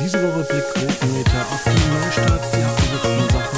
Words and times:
Diese 0.00 0.22
Woche 0.22 0.44
blickt 0.44 0.74
Quotenmeter 0.74 1.40
auf 1.50 1.64
die 1.64 1.70
Neustadt, 1.90 2.40
die 2.54 2.62
abgesetzten 2.62 3.30
Sachen 3.30 3.55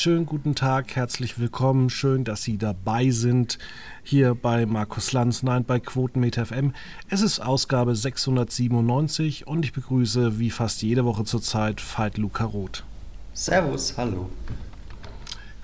schönen 0.00 0.24
guten 0.24 0.54
Tag, 0.54 0.96
herzlich 0.96 1.38
willkommen, 1.38 1.90
schön, 1.90 2.24
dass 2.24 2.42
Sie 2.42 2.56
dabei 2.56 3.10
sind 3.10 3.58
hier 4.02 4.34
bei 4.34 4.64
Markus 4.64 5.12
Lanz, 5.12 5.42
nein, 5.42 5.66
bei 5.66 5.78
Quotenmeter 5.78 6.46
FM. 6.46 6.72
Es 7.10 7.20
ist 7.20 7.38
Ausgabe 7.40 7.94
697 7.94 9.46
und 9.46 9.62
ich 9.62 9.74
begrüße 9.74 10.38
wie 10.38 10.50
fast 10.50 10.80
jede 10.80 11.04
Woche 11.04 11.24
zurzeit 11.24 11.82
Veit 11.82 12.16
Luca 12.16 12.46
Roth. 12.46 12.82
Servus, 13.34 13.92
hallo. 13.98 14.30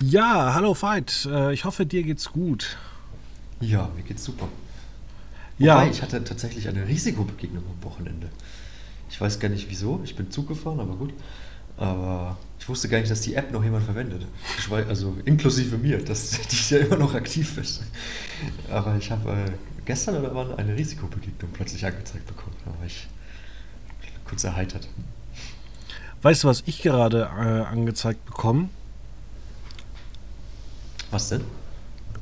Ja, 0.03 0.53
hallo 0.53 0.77
Veit, 0.79 1.27
äh, 1.33 1.55
ich 1.55 1.65
hoffe 1.65 1.87
dir 1.87 2.03
geht's 2.03 2.31
gut. 2.31 2.77
Ja, 3.61 3.89
mir 3.97 4.03
geht's 4.03 4.25
super. 4.25 4.49
Ja. 5.57 5.77
Wobei, 5.77 5.89
ich 5.89 6.03
hatte 6.03 6.23
tatsächlich 6.25 6.69
eine 6.69 6.87
Risikobegegnung 6.87 7.65
am 7.65 7.83
Wochenende. 7.91 8.29
Ich 9.09 9.19
weiß 9.19 9.41
gar 9.41 9.49
nicht 9.49 9.71
wieso, 9.71 10.03
ich 10.05 10.15
bin 10.15 10.31
Zug 10.31 10.49
gefahren, 10.49 10.79
aber 10.79 10.95
gut. 10.97 11.15
Aber 11.77 12.37
ich 12.59 12.69
wusste 12.69 12.89
gar 12.89 12.99
nicht, 12.99 13.11
dass 13.11 13.21
die 13.21 13.35
App 13.35 13.53
noch 13.53 13.63
jemand 13.63 13.85
verwendet. 13.85 14.27
Also 14.89 15.17
inklusive 15.25 15.77
mir, 15.79 16.05
dass 16.05 16.31
die 16.51 16.75
ja 16.75 16.81
immer 16.81 16.97
noch 16.97 17.15
aktiv 17.15 17.59
ist. 17.59 17.83
Aber 18.71 18.97
ich 18.97 19.11
habe 19.11 19.31
äh, 19.31 19.53
gestern 19.85 20.17
oder 20.17 20.35
wann 20.35 20.55
eine 20.55 20.75
Risikobegegnung 20.77 21.51
plötzlich 21.53 21.85
angezeigt 21.85 22.27
bekommen. 22.27 22.57
Da 22.65 22.71
war 22.73 22.87
ich 22.87 23.07
kurz 24.25 24.45
erheitert. 24.45 24.89
Weißt 26.23 26.45
du, 26.45 26.49
was 26.49 26.63
ich 26.67 26.83
gerade 26.83 27.31
äh, 27.39 27.73
angezeigt 27.73 28.25
bekomme? 28.25 28.69
Was 31.11 31.29
denn? 31.29 31.43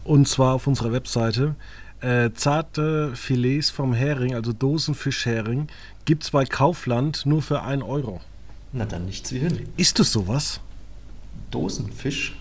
Und 0.04 0.28
zwar 0.28 0.54
auf 0.54 0.66
unserer 0.66 0.92
Webseite. 0.92 1.54
Äh, 2.00 2.32
zarte 2.34 3.16
Filets 3.16 3.70
vom 3.70 3.94
Hering, 3.94 4.34
also 4.34 4.52
Dosenfischhering, 4.52 5.68
gibt 6.04 6.24
es 6.24 6.30
bei 6.32 6.44
Kaufland 6.44 7.24
nur 7.24 7.40
für 7.40 7.62
1 7.62 7.82
Euro. 7.82 8.20
Na 8.74 8.84
dann 8.84 9.06
nichts 9.06 9.32
wie 9.32 9.38
hin. 9.38 9.68
Ist 9.76 10.00
das 10.00 10.10
sowas? 10.10 10.60
Dosenfisch. 11.52 12.36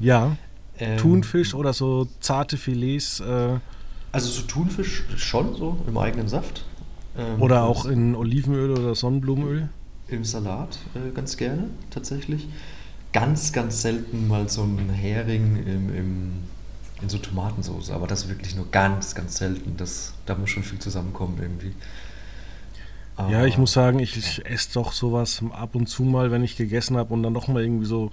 Ja. 0.00 0.36
Ähm, 0.78 0.98
Thunfisch 0.98 1.54
oder 1.54 1.72
so 1.74 2.08
zarte 2.20 2.56
Filets 2.56 3.20
äh, 3.20 3.58
Also 4.10 4.30
so 4.30 4.42
Thunfisch 4.42 5.04
schon 5.16 5.54
so 5.54 5.78
im 5.86 5.98
eigenen 5.98 6.28
Saft. 6.28 6.64
Ähm, 7.16 7.40
oder 7.40 7.64
auch 7.64 7.84
in 7.84 8.14
Olivenöl 8.14 8.70
oder 8.70 8.94
Sonnenblumenöl. 8.94 9.68
im 10.08 10.24
Salat 10.24 10.78
äh, 10.94 11.10
ganz 11.12 11.36
gerne 11.36 11.68
tatsächlich. 11.90 12.48
Ganz, 13.12 13.52
ganz 13.52 13.82
selten 13.82 14.28
mal 14.28 14.48
so 14.48 14.62
ein 14.62 14.88
Hering 14.90 15.56
im, 15.66 15.94
im, 15.94 16.32
in 17.02 17.08
so 17.08 17.18
Tomatensauce, 17.18 17.90
aber 17.90 18.06
das 18.06 18.28
wirklich 18.28 18.56
nur 18.56 18.70
ganz, 18.70 19.14
ganz 19.14 19.36
selten. 19.36 19.76
Das, 19.76 20.14
da 20.24 20.34
muss 20.34 20.50
schon 20.50 20.62
viel 20.62 20.78
zusammenkommen 20.78 21.36
irgendwie. 21.40 21.72
Ja, 23.18 23.44
ich 23.46 23.54
Aber- 23.54 23.60
muss 23.62 23.72
sagen, 23.72 23.98
ich, 23.98 24.16
ich 24.16 24.44
esse 24.44 24.74
doch 24.74 24.92
sowas 24.92 25.42
ab 25.52 25.74
und 25.74 25.86
zu 25.88 26.02
mal, 26.02 26.30
wenn 26.30 26.44
ich 26.44 26.56
gegessen 26.56 26.96
habe 26.96 27.14
und 27.14 27.22
dann 27.22 27.32
noch 27.32 27.48
mal 27.48 27.62
irgendwie 27.62 27.86
so 27.86 28.10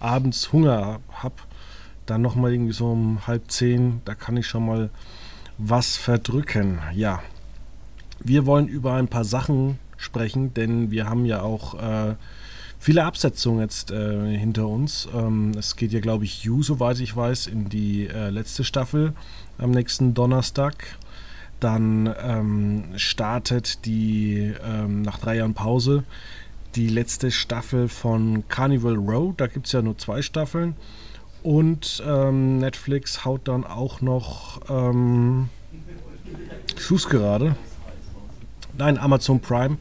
abends 0.00 0.52
Hunger 0.52 1.00
habe, 1.12 1.34
dann 2.06 2.22
noch 2.22 2.34
mal 2.36 2.52
irgendwie 2.52 2.72
so 2.72 2.90
um 2.92 3.26
halb 3.26 3.50
zehn, 3.50 4.00
da 4.04 4.14
kann 4.14 4.36
ich 4.36 4.46
schon 4.46 4.64
mal 4.64 4.90
was 5.58 5.96
verdrücken. 5.96 6.78
Ja, 6.94 7.20
wir 8.20 8.46
wollen 8.46 8.68
über 8.68 8.94
ein 8.94 9.08
paar 9.08 9.24
Sachen 9.24 9.78
sprechen, 9.96 10.54
denn 10.54 10.90
wir 10.90 11.08
haben 11.08 11.24
ja 11.26 11.42
auch 11.42 11.74
äh, 11.74 12.14
viele 12.78 13.04
Absetzungen 13.04 13.60
jetzt 13.60 13.90
äh, 13.90 14.36
hinter 14.36 14.68
uns. 14.68 15.08
Ähm, 15.14 15.52
es 15.58 15.76
geht 15.76 15.92
ja, 15.92 16.00
glaube 16.00 16.24
ich, 16.24 16.44
You, 16.44 16.62
soweit 16.62 17.00
ich 17.00 17.14
weiß, 17.14 17.46
in 17.46 17.68
die 17.68 18.06
äh, 18.06 18.30
letzte 18.30 18.64
Staffel 18.64 19.12
am 19.58 19.70
nächsten 19.70 20.14
Donnerstag. 20.14 20.96
Dann 21.60 22.14
ähm, 22.22 22.84
startet 22.96 23.84
die 23.86 24.52
ähm, 24.64 25.02
nach 25.02 25.18
drei 25.18 25.36
Jahren 25.36 25.54
Pause 25.54 26.04
die 26.74 26.88
letzte 26.88 27.30
Staffel 27.30 27.88
von 27.88 28.46
Carnival 28.48 28.96
Row. 28.96 29.34
Da 29.36 29.46
gibt 29.46 29.66
es 29.66 29.72
ja 29.72 29.80
nur 29.80 29.96
zwei 29.96 30.20
Staffeln. 30.20 30.76
Und 31.42 32.02
ähm, 32.06 32.58
Netflix 32.58 33.24
haut 33.24 33.48
dann 33.48 33.64
auch 33.64 34.00
noch 34.02 34.60
ähm, 34.68 35.48
Schuss 36.76 37.08
gerade. 37.08 37.56
Nein, 38.76 38.98
Amazon 38.98 39.40
Prime. 39.40 39.78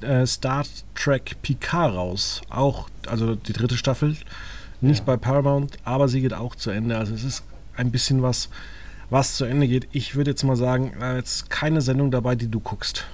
Äh, 0.00 0.26
Star 0.26 0.64
Trek 0.94 1.36
Picard 1.42 1.94
raus. 1.94 2.40
Auch, 2.48 2.88
also 3.06 3.34
die 3.34 3.52
dritte 3.52 3.76
Staffel. 3.76 4.16
Nicht 4.80 5.00
Ja. 5.00 5.04
bei 5.04 5.16
Paramount, 5.16 5.76
aber 5.84 6.08
sie 6.08 6.20
geht 6.22 6.34
auch 6.34 6.54
zu 6.54 6.70
Ende. 6.70 6.96
Also 6.96 7.14
es 7.14 7.24
ist 7.24 7.44
ein 7.76 7.90
bisschen 7.90 8.22
was, 8.22 8.48
was 9.12 9.36
zu 9.36 9.44
Ende 9.44 9.68
geht. 9.68 9.88
Ich 9.92 10.14
würde 10.14 10.30
jetzt 10.30 10.42
mal 10.42 10.56
sagen, 10.56 10.94
äh, 11.00 11.16
jetzt 11.16 11.50
keine 11.50 11.82
Sendung 11.82 12.10
dabei, 12.10 12.34
die 12.34 12.48
du 12.48 12.60
guckst. 12.60 13.04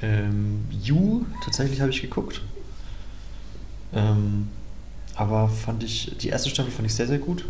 Ähm, 0.00 0.64
You, 0.70 1.26
tatsächlich 1.44 1.82
habe 1.82 1.90
ich 1.90 2.00
geguckt. 2.00 2.40
Ähm, 3.92 4.48
aber 5.14 5.48
fand 5.48 5.84
ich, 5.84 6.16
die 6.18 6.28
erste 6.28 6.48
Staffel 6.48 6.72
fand 6.72 6.86
ich 6.86 6.94
sehr, 6.94 7.06
sehr 7.06 7.18
gut. 7.18 7.44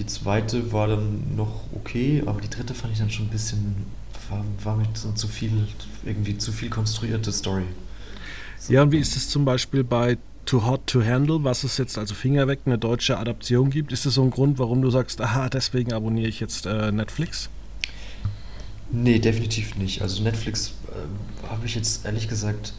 Die 0.00 0.06
zweite 0.06 0.72
war 0.72 0.88
dann 0.88 1.36
noch 1.36 1.60
okay, 1.72 2.24
aber 2.26 2.40
die 2.40 2.50
dritte 2.50 2.74
fand 2.74 2.92
ich 2.92 2.98
dann 2.98 3.10
schon 3.10 3.26
ein 3.26 3.30
bisschen, 3.30 3.76
war, 4.28 4.44
war 4.64 4.76
mit 4.76 4.96
so 4.96 5.12
zu 5.12 5.28
viel, 5.28 5.68
irgendwie 6.04 6.36
zu 6.36 6.50
viel 6.50 6.70
konstruierte 6.70 7.30
Story. 7.30 7.66
So. 8.58 8.72
Ja, 8.72 8.82
und 8.82 8.90
wie 8.90 8.98
ist 8.98 9.16
es 9.16 9.28
zum 9.28 9.44
Beispiel 9.44 9.84
bei 9.84 10.18
Too 10.44 10.64
Hot 10.66 10.86
to 10.86 11.02
Handle, 11.02 11.42
was 11.44 11.64
es 11.64 11.78
jetzt 11.78 11.98
also 11.98 12.14
Finger 12.14 12.46
weg 12.46 12.60
eine 12.66 12.78
deutsche 12.78 13.18
Adaption 13.18 13.70
gibt? 13.70 13.92
Ist 13.92 14.06
das 14.06 14.14
so 14.14 14.22
ein 14.22 14.30
Grund, 14.30 14.58
warum 14.58 14.82
du 14.82 14.90
sagst, 14.90 15.20
aha, 15.20 15.48
deswegen 15.48 15.92
abonniere 15.92 16.28
ich 16.28 16.40
jetzt 16.40 16.66
äh, 16.66 16.92
Netflix? 16.92 17.48
Nee, 18.90 19.18
definitiv 19.18 19.76
nicht. 19.76 20.02
Also 20.02 20.22
Netflix 20.22 20.74
äh, 20.88 21.48
habe 21.48 21.66
ich 21.66 21.74
jetzt 21.74 22.04
ehrlich 22.04 22.28
gesagt 22.28 22.74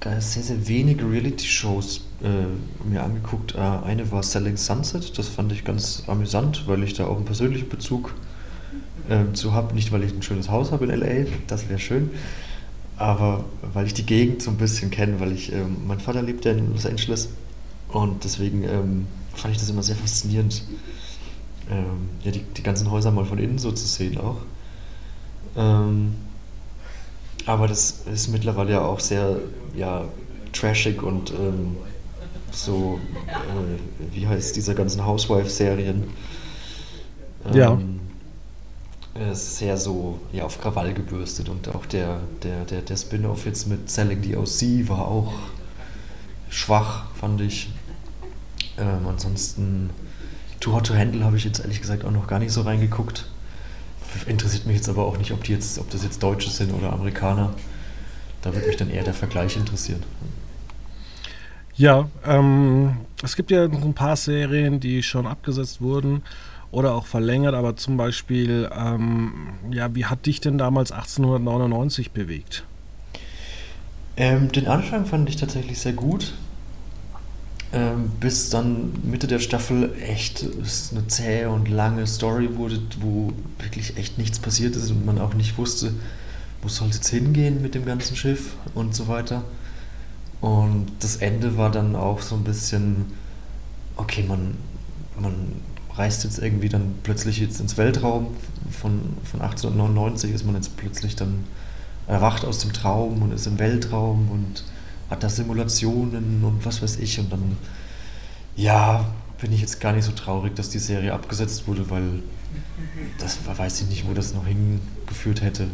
äh, 0.00 0.20
sehr, 0.20 0.42
sehr 0.42 0.68
wenige 0.68 1.04
Reality-Shows 1.08 2.02
äh, 2.22 2.88
mir 2.88 3.02
angeguckt. 3.02 3.54
Äh, 3.54 3.58
eine 3.58 4.10
war 4.10 4.22
Selling 4.22 4.56
Sunset, 4.56 5.16
das 5.16 5.28
fand 5.28 5.52
ich 5.52 5.64
ganz 5.64 6.04
amüsant, 6.06 6.66
weil 6.66 6.82
ich 6.82 6.94
da 6.94 7.06
auch 7.06 7.16
einen 7.16 7.24
persönlichen 7.24 7.68
Bezug 7.68 8.14
äh, 9.08 9.32
zu 9.32 9.52
habe. 9.52 9.74
Nicht, 9.74 9.92
weil 9.92 10.02
ich 10.02 10.12
ein 10.12 10.22
schönes 10.22 10.48
Haus 10.48 10.72
habe 10.72 10.84
in 10.84 10.90
L.A., 10.90 11.30
das 11.46 11.68
wäre 11.68 11.78
schön, 11.78 12.10
aber 13.02 13.44
weil 13.72 13.86
ich 13.86 13.94
die 13.94 14.06
Gegend 14.06 14.42
so 14.42 14.50
ein 14.50 14.56
bisschen 14.56 14.90
kenne, 14.90 15.18
weil 15.18 15.32
ich, 15.32 15.52
ähm, 15.52 15.76
mein 15.86 15.98
Vater 15.98 16.22
lebt 16.22 16.44
ja 16.44 16.52
in 16.52 16.72
Los 16.72 16.86
Angeles 16.86 17.30
und 17.88 18.22
deswegen 18.22 18.62
ähm, 18.62 19.06
fand 19.34 19.54
ich 19.54 19.60
das 19.60 19.68
immer 19.68 19.82
sehr 19.82 19.96
faszinierend, 19.96 20.62
ähm, 21.68 22.08
ja, 22.22 22.30
die, 22.30 22.40
die 22.40 22.62
ganzen 22.62 22.90
Häuser 22.90 23.10
mal 23.10 23.24
von 23.24 23.38
innen 23.38 23.58
so 23.58 23.72
zu 23.72 23.86
sehen 23.86 24.18
auch. 24.18 24.36
Ähm, 25.56 26.14
aber 27.44 27.66
das 27.66 28.04
ist 28.12 28.28
mittlerweile 28.28 28.70
ja 28.70 28.82
auch 28.82 29.00
sehr 29.00 29.40
ja, 29.74 30.04
trashig 30.52 31.02
und 31.02 31.32
ähm, 31.32 31.76
so, 32.52 33.00
äh, 33.26 34.14
wie 34.14 34.28
heißt 34.28 34.54
diese 34.54 34.76
ganzen 34.76 35.04
Housewife-Serien? 35.04 36.04
Ja. 37.52 37.80
Äh, 39.14 39.34
sehr 39.34 39.76
so 39.76 40.18
ja, 40.32 40.44
auf 40.44 40.58
Krawall 40.58 40.94
gebürstet 40.94 41.50
und 41.50 41.68
auch 41.68 41.84
der, 41.84 42.20
der, 42.42 42.64
der, 42.64 42.80
der 42.80 42.96
Spin-off 42.96 43.44
jetzt 43.44 43.68
mit 43.68 43.90
Selling 43.90 44.22
the 44.22 44.36
OC 44.36 44.88
war 44.88 45.06
auch 45.06 45.34
schwach, 46.48 47.04
fand 47.14 47.42
ich. 47.42 47.70
Ähm, 48.78 49.06
ansonsten, 49.06 49.90
Too 50.60 50.72
Hot 50.72 50.86
to 50.86 50.94
Handle 50.94 51.24
habe 51.24 51.36
ich 51.36 51.44
jetzt 51.44 51.60
ehrlich 51.60 51.80
gesagt 51.80 52.06
auch 52.06 52.10
noch 52.10 52.26
gar 52.26 52.38
nicht 52.38 52.52
so 52.52 52.62
reingeguckt. 52.62 53.26
Interessiert 54.26 54.66
mich 54.66 54.76
jetzt 54.76 54.88
aber 54.88 55.04
auch 55.04 55.18
nicht, 55.18 55.32
ob, 55.32 55.44
die 55.44 55.52
jetzt, 55.52 55.78
ob 55.78 55.90
das 55.90 56.04
jetzt 56.04 56.22
Deutsche 56.22 56.48
sind 56.48 56.72
oder 56.72 56.92
Amerikaner. 56.92 57.52
Da 58.40 58.54
würde 58.54 58.66
mich 58.66 58.76
dann 58.76 58.90
eher 58.90 59.04
der 59.04 59.14
Vergleich 59.14 59.56
interessieren. 59.56 60.02
Ja, 61.74 62.08
ähm, 62.24 62.96
es 63.22 63.36
gibt 63.36 63.50
ja 63.50 63.64
ein 63.64 63.94
paar 63.94 64.16
Serien, 64.16 64.80
die 64.80 65.02
schon 65.02 65.26
abgesetzt 65.26 65.82
wurden 65.82 66.22
oder 66.72 66.94
auch 66.94 67.06
verlängert, 67.06 67.54
aber 67.54 67.76
zum 67.76 67.96
Beispiel, 67.96 68.68
ähm, 68.74 69.50
ja, 69.70 69.94
wie 69.94 70.06
hat 70.06 70.26
dich 70.26 70.40
denn 70.40 70.58
damals 70.58 70.90
1899 70.90 72.10
bewegt? 72.10 72.64
Ähm, 74.16 74.50
den 74.50 74.66
Anfang 74.66 75.06
fand 75.06 75.28
ich 75.28 75.36
tatsächlich 75.36 75.78
sehr 75.78 75.92
gut. 75.92 76.32
Ähm, 77.74 78.10
bis 78.20 78.50
dann 78.50 78.92
Mitte 79.02 79.26
der 79.26 79.38
Staffel 79.38 79.94
echt 80.02 80.44
eine 80.90 81.06
zähe 81.06 81.48
und 81.48 81.68
lange 81.68 82.06
Story 82.06 82.56
wurde, 82.56 82.80
wo 83.00 83.32
wirklich 83.58 83.96
echt 83.96 84.18
nichts 84.18 84.38
passiert 84.38 84.76
ist 84.76 84.90
und 84.90 85.06
man 85.06 85.18
auch 85.18 85.32
nicht 85.32 85.56
wusste, 85.56 85.94
wo 86.60 86.68
soll 86.68 86.88
es 86.88 86.96
jetzt 86.96 87.08
hingehen 87.08 87.62
mit 87.62 87.74
dem 87.74 87.86
ganzen 87.86 88.16
Schiff 88.16 88.56
und 88.74 88.94
so 88.94 89.08
weiter. 89.08 89.44
Und 90.42 90.88
das 91.00 91.16
Ende 91.16 91.56
war 91.56 91.70
dann 91.70 91.96
auch 91.96 92.20
so 92.20 92.34
ein 92.34 92.44
bisschen, 92.44 93.12
okay, 93.96 94.24
man, 94.26 94.54
man 95.18 95.52
reist 95.96 96.24
jetzt 96.24 96.38
irgendwie 96.38 96.68
dann 96.68 96.94
plötzlich 97.02 97.38
jetzt 97.38 97.60
ins 97.60 97.76
Weltraum. 97.76 98.28
Von, 98.70 99.00
von 99.24 99.40
1899 99.42 100.32
ist 100.32 100.44
man 100.44 100.54
jetzt 100.54 100.76
plötzlich 100.76 101.16
dann 101.16 101.44
erwacht 102.06 102.44
aus 102.44 102.58
dem 102.58 102.72
Traum 102.72 103.22
und 103.22 103.32
ist 103.32 103.46
im 103.46 103.58
Weltraum 103.58 104.30
und 104.30 104.64
hat 105.10 105.22
da 105.22 105.28
Simulationen 105.28 106.42
und 106.44 106.64
was 106.64 106.82
weiß 106.82 106.96
ich. 106.96 107.18
Und 107.18 107.32
dann, 107.32 107.56
ja, 108.56 109.04
bin 109.40 109.52
ich 109.52 109.60
jetzt 109.60 109.80
gar 109.80 109.92
nicht 109.92 110.04
so 110.04 110.12
traurig, 110.12 110.54
dass 110.54 110.70
die 110.70 110.78
Serie 110.78 111.12
abgesetzt 111.12 111.66
wurde, 111.66 111.90
weil 111.90 112.22
das 113.18 113.38
weiß 113.44 113.82
ich 113.82 113.88
nicht, 113.88 114.08
wo 114.08 114.14
das 114.14 114.34
noch 114.34 114.46
hingeführt 114.46 115.42
hätte. 115.42 115.68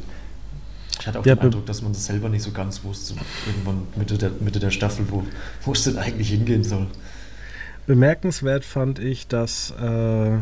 Ich 1.01 1.07
hatte 1.07 1.21
auch 1.21 1.27
Ja, 1.27 1.35
den 1.35 1.45
Eindruck, 1.45 1.67
dass 1.67 1.83
man 1.83 1.93
das 1.93 2.07
selber 2.07 2.29
nicht 2.29 2.43
so 2.43 2.51
ganz 2.51 2.83
wusste. 2.83 3.15
Irgendwann 3.47 3.83
Mitte 3.97 4.19
der, 4.19 4.31
Mitte 4.41 4.59
der 4.59 4.71
Staffel, 4.71 5.07
wo, 5.11 5.25
wo 5.65 5.73
es 5.73 5.85
denn 5.85 5.99
eigentlich 5.99 6.31
hingehen 6.31 6.65
soll. 6.65 6.87
Bemerkenswert 7.89 8.67
fand 8.67 8.99
ich, 8.99 9.29
dass 9.29 9.71
äh, 9.71 10.33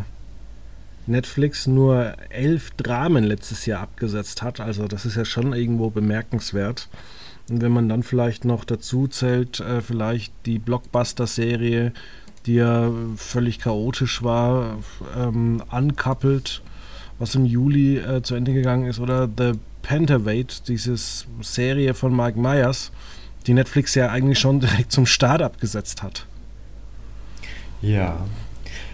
Netflix 1.07 1.69
nur 1.69 2.15
elf 2.29 2.73
Dramen 2.73 3.23
letztes 3.23 3.67
Jahr 3.67 3.83
abgesetzt 3.83 4.43
hat. 4.43 4.59
Also 4.59 4.89
das 4.89 5.07
ist 5.07 5.15
ja 5.17 5.25
schon 5.25 5.53
irgendwo 5.53 5.91
bemerkenswert. 5.91 6.89
Und 7.49 7.63
wenn 7.63 7.71
man 7.71 7.89
dann 7.89 8.03
vielleicht 8.03 8.45
noch 8.45 8.65
dazu 8.65 9.07
zählt, 9.07 9.61
äh, 9.61 9.81
vielleicht 9.81 10.33
die 10.45 10.59
Blockbuster-Serie, 10.59 11.93
die 12.47 12.55
ja 12.55 12.91
völlig 13.17 13.61
chaotisch 13.61 14.25
war, 14.25 14.79
ähm, 15.17 15.63
Uncoupled, 15.71 16.63
was 17.21 17.37
im 17.37 17.45
Juli 17.45 17.99
äh, 17.99 18.23
zu 18.23 18.35
Ende 18.35 18.55
gegangen 18.55 18.87
ist, 18.87 18.99
oder 18.99 19.29
The 19.29 19.53
Pantherweight, 19.83 20.67
diese 20.67 20.97
Serie 21.43 21.95
von 21.95 22.17
Mike 22.17 22.41
Myers, 22.41 22.91
die 23.47 23.55
Netflix 23.55 23.95
ja 23.95 24.11
eigentlich 24.11 24.41
schon 24.41 24.59
direkt 24.63 24.91
zum 24.91 25.07
Start 25.07 25.43
abgesetzt 25.43 26.03
hat. 26.03 26.27
Ja. 27.83 28.17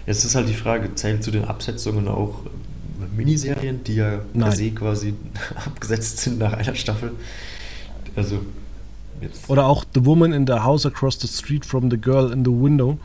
Jetzt 0.05 0.25
ist 0.25 0.35
halt 0.35 0.49
die 0.49 0.53
Frage, 0.53 0.93
zählen 0.95 1.21
zu 1.21 1.31
den 1.31 1.45
Absetzungen 1.45 2.07
auch 2.07 2.41
Miniserien, 3.15 3.83
die 3.83 3.95
ja 3.95 4.17
per 4.17 4.25
Nein. 4.33 4.51
se 4.51 4.71
quasi 4.71 5.13
abgesetzt 5.65 6.19
sind 6.19 6.39
nach 6.39 6.53
einer 6.53 6.75
Staffel? 6.75 7.11
Also, 8.15 8.39
jetzt. 9.21 9.49
Oder 9.49 9.65
auch 9.65 9.83
The 9.93 10.05
Woman 10.05 10.33
in 10.33 10.47
the 10.47 10.53
House 10.53 10.85
Across 10.85 11.21
the 11.21 11.27
Street 11.27 11.65
from 11.65 11.89
the 11.89 11.97
Girl 11.97 12.31
in 12.31 12.43
the 12.45 12.51
Window 12.51 12.97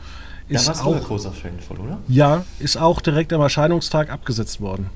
Da 0.49 0.55
ist 0.55 0.67
warst 0.67 0.83
du 0.83 0.93
ein 0.93 0.99
auch, 0.99 1.07
großer 1.07 1.31
Fan 1.31 1.59
von, 1.59 1.77
oder? 1.77 1.97
ja, 2.07 2.45
ist 2.59 2.77
auch 2.77 3.01
direkt 3.01 3.33
am 3.33 3.41
Erscheinungstag 3.41 4.09
abgesetzt 4.09 4.61
worden. 4.61 4.89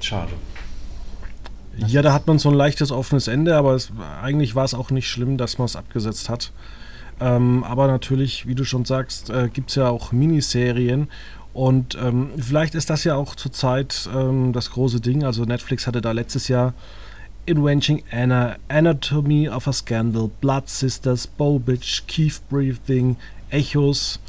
Schade. 0.00 0.32
Ja, 1.76 2.02
da 2.02 2.12
hat 2.12 2.26
man 2.26 2.38
so 2.38 2.50
ein 2.50 2.54
leichtes 2.54 2.90
offenes 2.90 3.28
Ende, 3.28 3.56
aber 3.56 3.74
es, 3.74 3.90
eigentlich 4.22 4.54
war 4.54 4.64
es 4.64 4.74
auch 4.74 4.90
nicht 4.90 5.08
schlimm, 5.08 5.38
dass 5.38 5.58
man 5.58 5.66
es 5.66 5.76
abgesetzt 5.76 6.28
hat. 6.28 6.52
Ähm, 7.20 7.64
aber 7.64 7.86
natürlich, 7.86 8.46
wie 8.46 8.54
du 8.54 8.64
schon 8.64 8.84
sagst, 8.84 9.30
äh, 9.30 9.48
gibt 9.52 9.70
es 9.70 9.76
ja 9.76 9.88
auch 9.88 10.12
Miniserien. 10.12 11.08
Und 11.52 11.98
ähm, 12.00 12.30
vielleicht 12.38 12.74
ist 12.74 12.90
das 12.90 13.04
ja 13.04 13.16
auch 13.16 13.34
zurzeit 13.34 14.08
ähm, 14.14 14.52
das 14.52 14.70
große 14.70 15.00
Ding. 15.00 15.24
Also 15.24 15.44
Netflix 15.44 15.86
hatte 15.86 16.00
da 16.00 16.12
letztes 16.12 16.48
Jahr 16.48 16.74
Inventing 17.46 18.02
Anna, 18.10 18.56
Anatomy 18.68 19.48
of 19.48 19.66
a 19.66 19.72
Scandal, 19.72 20.30
Blood 20.40 20.68
Sisters, 20.68 21.26
Bow 21.26 21.58
Bitch, 21.58 22.06
Keith 22.06 22.40
Breathing, 22.48 23.16
Echos, 23.50 24.20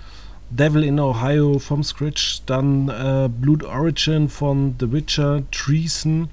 Devil 0.50 0.84
in 0.84 1.00
Ohio 1.00 1.60
vom 1.60 1.84
Scritch, 1.84 2.42
dann 2.46 2.90
äh, 2.90 3.30
Blood 3.30 3.64
Origin 3.64 4.28
von 4.28 4.76
The 4.80 4.92
Witcher, 4.92 5.44
Treason 5.52 6.30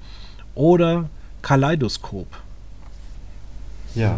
oder 0.55 1.09
Kaleidoskop. 1.41 2.27
Ja. 3.95 4.17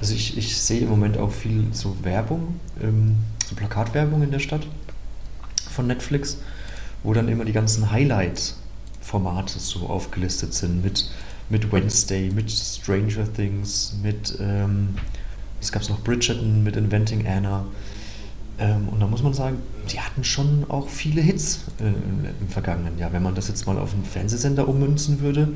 Also 0.00 0.14
ich, 0.14 0.38
ich 0.38 0.56
sehe 0.56 0.80
im 0.80 0.88
Moment 0.88 1.18
auch 1.18 1.30
viel 1.30 1.66
so 1.72 1.94
Werbung, 2.02 2.58
ähm, 2.82 3.16
so 3.46 3.54
Plakatwerbung 3.54 4.22
in 4.22 4.30
der 4.30 4.38
Stadt 4.38 4.66
von 5.70 5.86
Netflix, 5.86 6.38
wo 7.02 7.12
dann 7.12 7.28
immer 7.28 7.44
die 7.44 7.52
ganzen 7.52 7.90
Highlight-Formate 7.90 9.58
so 9.58 9.80
aufgelistet 9.80 10.54
sind 10.54 10.82
mit, 10.82 11.10
mit 11.50 11.70
Wednesday, 11.70 12.30
mit 12.30 12.50
Stranger 12.50 13.30
Things, 13.30 13.94
mit, 14.02 14.38
ähm, 14.40 14.96
was 15.60 15.70
gab 15.70 15.82
es 15.82 15.90
noch, 15.90 16.00
Bridgerton, 16.00 16.64
mit 16.64 16.76
Inventing 16.76 17.26
Anna. 17.26 17.66
Ähm, 18.58 18.88
und 18.88 19.00
da 19.00 19.06
muss 19.06 19.22
man 19.22 19.34
sagen, 19.34 19.58
die 19.92 20.00
hatten 20.00 20.24
schon 20.24 20.64
auch 20.68 20.88
viele 20.88 21.20
Hits 21.20 21.64
äh, 21.78 21.84
im, 21.84 22.24
im 22.40 22.48
vergangenen 22.48 22.98
Jahr. 22.98 23.12
Wenn 23.12 23.22
man 23.22 23.34
das 23.34 23.48
jetzt 23.48 23.66
mal 23.66 23.78
auf 23.78 23.92
einen 23.92 24.04
Fernsehsender 24.04 24.66
ummünzen 24.66 25.20
würde, 25.20 25.48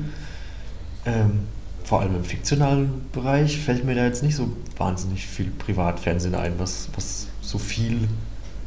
ähm, 1.05 1.39
vor 1.85 2.01
allem 2.01 2.15
im 2.15 2.23
fiktionalen 2.23 3.05
Bereich 3.13 3.59
fällt 3.59 3.85
mir 3.85 3.95
da 3.95 4.05
jetzt 4.05 4.23
nicht 4.23 4.35
so 4.35 4.49
wahnsinnig 4.77 5.25
viel 5.27 5.51
Privatfernsehen 5.51 6.33
ein, 6.33 6.53
was, 6.57 6.89
was 6.95 7.27
so 7.41 7.59
viel 7.59 8.07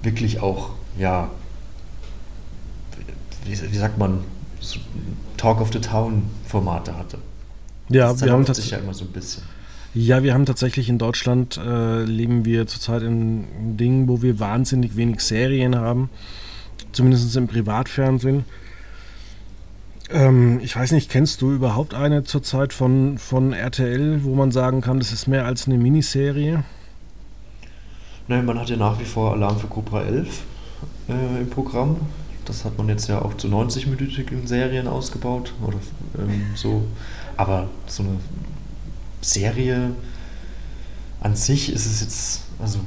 wirklich 0.03 0.41
auch, 0.41 0.71
ja, 0.97 1.29
wie, 3.45 3.51
wie 3.51 3.77
sagt 3.77 3.99
man, 3.99 4.21
so 4.61 4.79
Talk 5.37 5.61
of 5.61 5.73
the 5.73 5.81
Town 5.81 6.25
Formate 6.47 6.97
hatte. 6.97 7.19
Ja, 7.89 8.13
das 8.13 8.23
wir 8.23 8.33
haben, 8.33 8.45
sich 8.47 8.71
ja 8.71 8.79
immer 8.79 8.95
so 8.95 9.05
ein 9.05 9.11
bisschen. 9.11 9.43
ja, 9.95 10.23
wir 10.23 10.33
haben 10.33 10.47
tatsächlich 10.47 10.89
in 10.89 10.99
Deutschland, 10.99 11.57
äh, 11.57 12.05
leben 12.05 12.45
wir 12.45 12.67
zurzeit 12.69 13.03
in 13.03 13.09
einem 13.09 13.77
Ding, 13.77 14.09
wo 14.09 14.23
wir 14.23 14.39
wahnsinnig 14.39 14.97
wenig 14.97 15.21
Serien 15.21 15.75
haben, 15.75 16.11
zumindest 16.93 17.35
im 17.37 17.49
Privatfernsehen. 17.49 18.45
Ähm, 20.11 20.61
ich 20.63 20.75
weiß 20.75 20.93
nicht, 20.93 21.11
kennst 21.11 21.43
du 21.43 21.53
überhaupt 21.53 21.95
eine 21.95 22.25
zurzeit 22.25 22.73
von, 22.73 23.19
von 23.19 23.53
RTL, 23.53 24.25
wo 24.25 24.35
man 24.35 24.51
sagen 24.51 24.81
kann, 24.81 24.99
das 24.99 25.13
ist 25.13 25.27
mehr 25.27 25.45
als 25.45 25.67
eine 25.67 25.77
Miniserie? 25.77 26.65
Nein, 28.27 28.45
man 28.47 28.59
hat 28.59 28.71
ja 28.71 28.77
nach 28.77 28.99
wie 29.01 29.05
vor 29.05 29.33
Alarm 29.33 29.59
für 29.59 29.67
Cobra 29.67 30.03
11 30.03 30.43
äh, 31.09 31.41
im 31.41 31.51
Programm. 31.51 31.97
Das 32.45 32.65
hat 32.65 32.79
man 32.79 32.89
jetzt 32.89 33.09
ja 33.09 33.21
auch 33.21 33.35
zu 33.37 33.49
90-minütigen 33.49 34.47
Serien 34.47 34.87
ausgebaut 34.87 35.53
oder 35.67 35.79
ähm, 36.19 36.47
so. 36.55 36.85
Aber 37.37 37.69
so 37.87 38.03
eine 38.03 38.17
Serie 39.21 39.91
an 41.21 41.37
sich 41.37 41.73
ist 41.73 41.87
es 41.87 42.01
jetzt, 42.01 42.43
also 42.59 42.79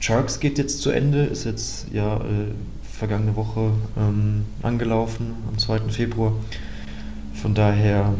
Jerks 0.00 0.40
geht 0.40 0.56
jetzt 0.56 0.80
zu 0.80 0.90
Ende, 0.90 1.24
ist 1.24 1.44
jetzt 1.44 1.86
ja 1.92 2.16
äh, 2.16 2.52
vergangene 2.82 3.36
Woche 3.36 3.72
ähm, 3.98 4.46
angelaufen, 4.62 5.34
am 5.48 5.58
2. 5.58 5.90
Februar. 5.90 6.32
Von 7.42 7.54
daher, 7.54 8.12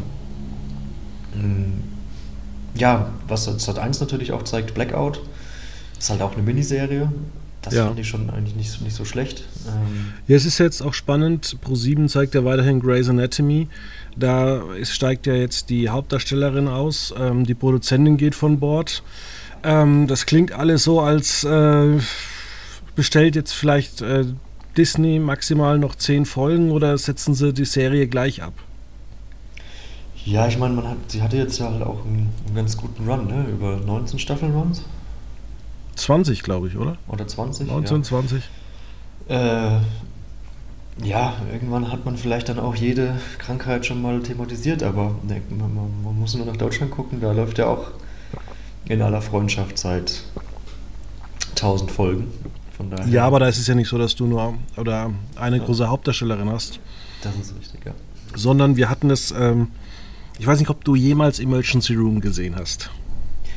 mh, 1.35 1.67
ja, 2.75 3.11
was 3.29 3.45
Sat 3.45 3.79
1 3.79 4.01
natürlich 4.01 4.33
auch 4.33 4.43
zeigt, 4.45 4.75
Blackout, 4.75 5.21
ist 5.99 6.11
halt 6.11 6.23
auch 6.23 6.33
eine 6.35 6.43
Miniserie. 6.43 7.11
Das 7.63 7.75
Ja. 7.75 7.87
finde 7.89 8.01
ich 8.01 8.09
schon 8.09 8.31
eigentlich 8.31 8.57
nicht, 8.57 8.71
so- 8.71 8.83
nicht 8.83 8.97
so 8.97 9.05
schlecht. 9.05 9.45
Ähm, 9.69 10.15
Ja, 10.27 10.37
es 10.37 10.47
ist 10.47 10.59
jetzt 10.59 10.81
auch 10.81 10.95
spannend. 10.95 11.59
Pro7 11.63 12.09
zeigt 12.09 12.35
ja 12.35 12.43
weiterhin 12.45 12.81
Grey's 12.81 13.09
Anatomy. 13.11 13.69
Da 14.17 14.63
ist, 14.75 14.95
steigt 14.95 15.27
ja 15.27 15.35
jetzt 15.35 15.69
die 15.69 15.91
Hauptdarstellerin 15.91 16.69
aus. 16.69 17.13
Ähm, 17.19 17.45
die 17.45 17.53
Produzentin 17.55 18.17
geht 18.17 18.35
von 18.35 18.59
Bord. 18.61 19.03
Ähm, 19.63 20.07
das 20.07 20.25
klingt 20.25 20.53
alles 20.53 20.85
so, 20.85 21.01
als 21.03 21.45
äh, 21.45 21.99
bestellt 22.97 23.37
jetzt 23.37 23.53
vielleicht 23.53 24.01
äh, 24.01 24.25
Disney 24.79 25.19
maximal 25.19 25.79
noch 25.79 25.97
zehn 25.97 26.25
Folgen 26.25 26.71
oder 26.71 26.97
setzen 26.97 27.35
sie 27.35 27.53
die 27.53 27.67
Serie 27.67 28.07
gleich 28.07 28.43
ab? 28.43 28.55
Ja, 30.25 30.47
ich 30.47 30.59
meine, 30.59 30.75
man 30.75 30.89
hat, 30.89 30.97
sie 31.09 31.23
hatte 31.23 31.37
jetzt 31.37 31.59
ja 31.59 31.71
halt 31.71 31.83
auch 31.83 32.05
einen, 32.05 32.29
einen 32.47 32.55
ganz 32.55 32.77
guten 32.77 33.09
Run, 33.09 33.27
ne? 33.27 33.47
Über 33.51 33.77
19 33.77 34.19
Staffeln 34.19 34.53
Runs 34.53 34.83
20, 35.97 36.43
glaube 36.43 36.69
ich, 36.69 36.77
oder? 36.77 36.97
oder 37.09 37.27
20. 37.27 37.67
19, 37.69 37.97
ja. 37.99 38.03
20. 38.03 38.43
Äh, 39.29 39.79
ja, 41.03 41.35
irgendwann 41.53 41.91
hat 41.93 42.05
man 42.05 42.17
vielleicht 42.17 42.49
dann 42.49 42.59
auch 42.59 42.75
jede 42.75 43.15
Krankheit 43.39 43.87
schon 43.87 44.01
mal 44.03 44.21
thematisiert, 44.23 44.83
aber 44.83 45.15
ne, 45.23 45.41
man, 45.51 45.75
man, 45.75 46.03
man 46.05 46.19
muss 46.19 46.35
nur 46.35 46.47
nach 46.47 46.57
Deutschland 46.57 46.91
gucken, 46.91 47.21
da 47.21 47.33
läuft 47.33 47.59
ja 47.59 47.67
auch 47.67 47.91
in 48.87 49.01
aller 49.03 49.23
Freundschaft 49.23 49.79
seit 49.79 50.23
1000 51.51 51.91
Folgen. 51.91 52.27
Von 52.77 52.91
daher, 52.91 53.07
Ja, 53.07 53.27
aber 53.27 53.41
da 53.41 53.49
ist 53.49 53.59
es 53.59 53.67
ja 53.67 53.75
nicht 53.75 53.89
so, 53.89 53.99
dass 53.99 54.15
du 54.17 54.27
nur 54.27 54.55
oder 54.77 55.11
eine 55.37 55.59
Ja. 55.59 55.65
große 55.65 55.89
Hauptdarstellerin 55.89 56.51
hast. 56.51 56.81
Das 57.23 57.35
ist 57.37 57.55
richtig, 57.59 57.85
ja. 57.85 57.93
sondern 58.35 58.77
wir 58.77 58.89
hatten 58.89 59.11
es, 59.11 59.33
ähm, 59.33 59.69
ich 60.41 60.47
weiß 60.47 60.59
nicht, 60.59 60.71
ob 60.71 60.83
du 60.85 60.95
jemals 60.95 61.39
Emergency 61.39 61.95
Room 61.95 62.23
gesehen 62.23 62.57
hast. 62.57 62.89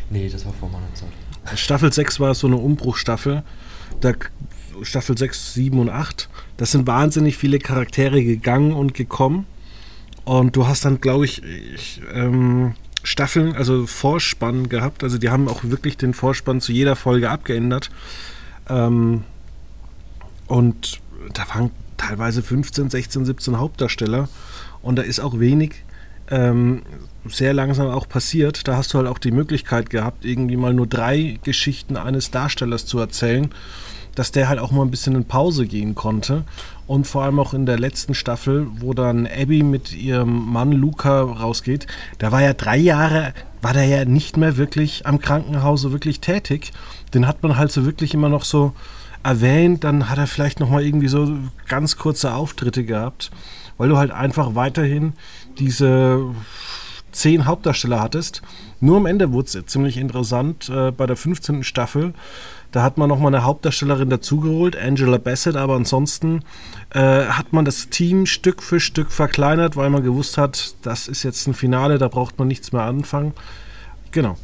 Nee, 0.10 0.28
das 0.28 0.46
war 0.46 0.52
vor 0.52 0.70
meiner 0.70 0.94
Zeit. 0.94 1.58
Staffel 1.58 1.94
6 1.94 2.20
war 2.20 2.36
so 2.36 2.46
eine 2.46 2.58
Umbruchstaffel. 2.58 3.44
Da, 4.02 4.12
Staffel 4.82 5.18
6, 5.18 5.54
7 5.54 5.80
und 5.80 5.90
8. 5.90 6.28
Das 6.58 6.74
sind 6.74 6.86
wahnsinnig 6.86 7.38
viele 7.38 7.60
Charaktere 7.60 8.22
gegangen 8.22 8.74
und 8.74 8.94
gekommen. 8.94 9.46
Und 10.26 10.58
du 10.58 10.68
hast 10.68 10.84
dann, 10.84 11.00
glaube 11.00 11.24
ich, 11.24 11.42
ich 11.44 12.02
ähm, 12.14 12.76
Staffeln, 13.02 13.56
also 13.56 13.88
Vorspann 13.88 14.68
gehabt. 14.68 15.06
Also 15.06 15.18
die 15.18 15.30
haben 15.30 15.48
auch 15.48 15.64
wirklich 15.64 15.96
den 15.96 16.14
Vorspann 16.14 16.60
zu 16.60 16.74
jeder 16.74 16.98
Folge 16.98 17.30
abgeändert. 17.30 17.92
Ähm, 18.68 19.24
und 20.48 21.00
da 21.34 21.48
waren 21.48 21.72
teilweise 21.96 22.44
15, 22.44 22.90
16, 22.90 23.24
17 23.24 23.58
Hauptdarsteller 23.58 24.28
und 24.82 24.98
da 24.98 25.02
ist 25.02 25.22
auch 25.22 25.40
wenig 25.40 25.86
ähm, 26.34 26.82
sehr 27.26 27.54
langsam 27.54 27.88
auch 27.88 28.10
passiert. 28.10 28.68
Da 28.68 28.76
hast 28.76 28.94
du 28.94 28.98
halt 28.98 29.08
auch 29.08 29.20
die 29.20 29.32
Möglichkeit 29.32 29.90
gehabt, 29.90 30.26
irgendwie 30.26 30.58
mal 30.58 30.74
nur 30.74 30.88
drei 30.88 31.40
Geschichten 31.44 31.96
eines 31.96 32.32
Darstellers 32.32 32.86
zu 32.86 33.00
erzählen, 33.00 33.52
dass 34.16 34.32
der 34.32 34.50
halt 34.50 34.60
auch 34.60 34.72
mal 34.72 34.84
ein 34.84 34.92
bisschen 34.92 35.16
in 35.16 35.26
Pause 35.26 35.66
gehen 35.66 35.96
konnte. 35.96 36.44
Und 36.86 37.08
vor 37.08 37.24
allem 37.24 37.40
auch 37.40 37.54
in 37.54 37.66
der 37.66 37.80
letzten 37.80 38.14
Staffel, 38.14 38.68
wo 38.80 38.94
dann 38.94 39.26
Abby 39.26 39.64
mit 39.64 39.94
ihrem 39.94 40.52
Mann 40.52 40.72
Luca 40.74 41.22
rausgeht, 41.22 41.88
da 42.18 42.32
war 42.32 42.42
ja 42.42 42.54
drei 42.54 42.78
Jahre, 42.78 43.34
war 43.62 43.74
der 43.74 43.86
ja 43.86 44.06
nicht 44.06 44.36
mehr 44.36 44.58
wirklich 44.58 45.06
am 45.06 45.20
Krankenhaus 45.20 45.82
so 45.82 45.92
wirklich 45.94 46.20
tätig. 46.20 46.74
Den 47.14 47.28
hat 47.28 47.42
man 47.42 47.58
halt 47.58 47.72
so 47.72 47.86
wirklich 47.86 48.14
immer 48.14 48.30
noch 48.30 48.44
so 48.44 48.74
erwähnt, 49.24 49.86
dann 49.86 50.10
hat 50.10 50.18
er 50.18 50.28
vielleicht 50.28 50.60
noch 50.60 50.70
mal 50.70 50.84
irgendwie 50.84 51.08
so 51.08 51.38
ganz 51.70 51.98
kurze 51.98 52.34
Auftritte 52.34 52.84
gehabt, 52.84 53.32
weil 53.78 53.88
du 53.88 53.98
halt 53.98 54.12
einfach 54.12 54.56
weiterhin 54.56 55.14
diese 55.60 56.34
zehn 57.12 57.46
Hauptdarsteller 57.46 58.02
hattest. 58.02 58.42
Nur 58.80 58.98
am 58.98 59.06
Ende 59.06 59.32
wurde 59.32 59.48
es 59.48 59.66
ziemlich 59.68 59.98
interessant 59.98 60.70
äh, 60.70 60.92
bei 60.92 61.06
der 61.06 61.16
15. 61.16 61.64
Staffel. 61.64 62.14
Da 62.72 62.82
hat 62.82 62.98
man 62.98 63.08
nochmal 63.08 63.34
eine 63.34 63.44
Hauptdarstellerin 63.44 64.10
dazugeholt, 64.10 64.76
Angela 64.76 65.20
Bassett, 65.20 65.56
aber 65.56 65.76
ansonsten 65.76 66.44
äh, 66.90 67.26
hat 67.28 67.54
man 67.54 67.66
das 67.66 67.90
Team 67.90 68.26
Stück 68.26 68.64
für 68.64 68.80
Stück 68.80 69.12
verkleinert, 69.12 69.76
weil 69.76 69.92
man 69.92 70.04
gewusst 70.04 70.40
hat, 70.40 70.76
das 70.82 71.08
ist 71.08 71.22
jetzt 71.22 71.48
ein 71.48 71.54
Finale, 71.54 72.00
da 72.00 72.08
braucht 72.08 72.40
man 72.40 72.48
nichts 72.48 72.72
mehr 72.72 72.82
anfangen. 72.82 73.34
Genau. 74.12 74.38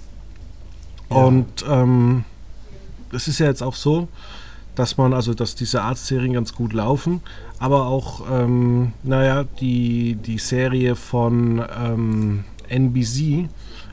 Ja. 1.10 1.16
Und 1.18 1.66
ähm, 1.68 2.24
es 3.12 3.28
ist 3.28 3.40
ja 3.40 3.48
jetzt 3.48 3.64
auch 3.64 3.76
so, 3.76 4.08
dass 4.80 4.98
man, 4.98 5.14
also 5.14 5.34
dass 5.34 5.56
diese 5.56 5.82
Arztserien 5.82 6.34
ganz 6.34 6.54
gut 6.54 6.74
laufen, 6.74 7.22
aber 7.60 7.88
auch, 7.88 8.24
ähm, 8.32 8.94
naja, 9.04 9.44
die, 9.60 10.16
die 10.16 10.38
Serie 10.38 10.96
von 10.96 11.62
ähm, 11.78 12.46
NBC, 12.70 13.50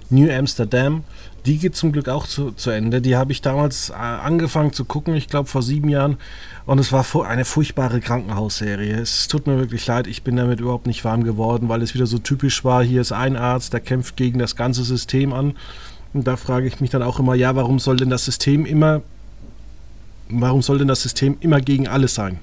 New 0.08 0.30
Amsterdam, 0.30 1.02
die 1.44 1.58
geht 1.58 1.74
zum 1.74 1.90
Glück 1.90 2.08
auch 2.08 2.26
zu, 2.26 2.52
zu 2.52 2.70
Ende. 2.70 3.00
Die 3.00 3.16
habe 3.16 3.32
ich 3.32 3.42
damals 3.42 3.90
äh, 3.90 3.94
angefangen 3.94 4.72
zu 4.72 4.84
gucken, 4.84 5.16
ich 5.16 5.26
glaube 5.26 5.48
vor 5.48 5.62
sieben 5.62 5.88
Jahren. 5.88 6.18
Und 6.66 6.78
es 6.78 6.92
war 6.92 7.04
eine 7.26 7.44
furchtbare 7.44 8.00
Krankenhausserie. 8.00 8.94
Es 8.94 9.26
tut 9.26 9.48
mir 9.48 9.58
wirklich 9.58 9.84
leid, 9.86 10.06
ich 10.06 10.22
bin 10.22 10.36
damit 10.36 10.60
überhaupt 10.60 10.86
nicht 10.86 11.04
warm 11.04 11.24
geworden, 11.24 11.68
weil 11.68 11.82
es 11.82 11.94
wieder 11.94 12.06
so 12.06 12.18
typisch 12.18 12.64
war. 12.64 12.84
Hier 12.84 13.00
ist 13.00 13.12
ein 13.12 13.36
Arzt, 13.36 13.72
der 13.72 13.80
kämpft 13.80 14.16
gegen 14.16 14.38
das 14.38 14.54
ganze 14.54 14.84
System 14.84 15.32
an. 15.32 15.54
Und 16.14 16.28
da 16.28 16.36
frage 16.36 16.68
ich 16.68 16.80
mich 16.80 16.90
dann 16.90 17.02
auch 17.02 17.18
immer, 17.18 17.34
ja, 17.34 17.56
warum 17.56 17.80
soll 17.80 17.96
denn 17.96 18.10
das 18.10 18.24
System 18.24 18.64
immer, 18.64 19.02
warum 20.28 20.62
soll 20.62 20.78
denn 20.78 20.88
das 20.88 21.02
System 21.02 21.36
immer 21.40 21.60
gegen 21.60 21.88
alles 21.88 22.14
sein? 22.14 22.38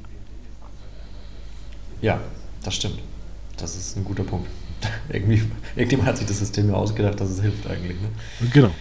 Ja, 2.01 2.19
das 2.63 2.75
stimmt. 2.75 2.99
Das 3.57 3.75
ist 3.75 3.95
ein 3.97 4.03
guter 4.03 4.23
Punkt. 4.23 4.47
Irgendwie, 5.09 5.41
irgendjemand 5.75 6.09
hat 6.09 6.17
sich 6.17 6.27
das 6.27 6.39
System 6.39 6.67
ja 6.69 6.75
ausgedacht, 6.75 7.19
dass 7.19 7.29
es 7.29 7.41
hilft 7.41 7.65
eigentlich. 7.67 7.97
Ne? 8.01 8.09
Genau. 8.51 8.71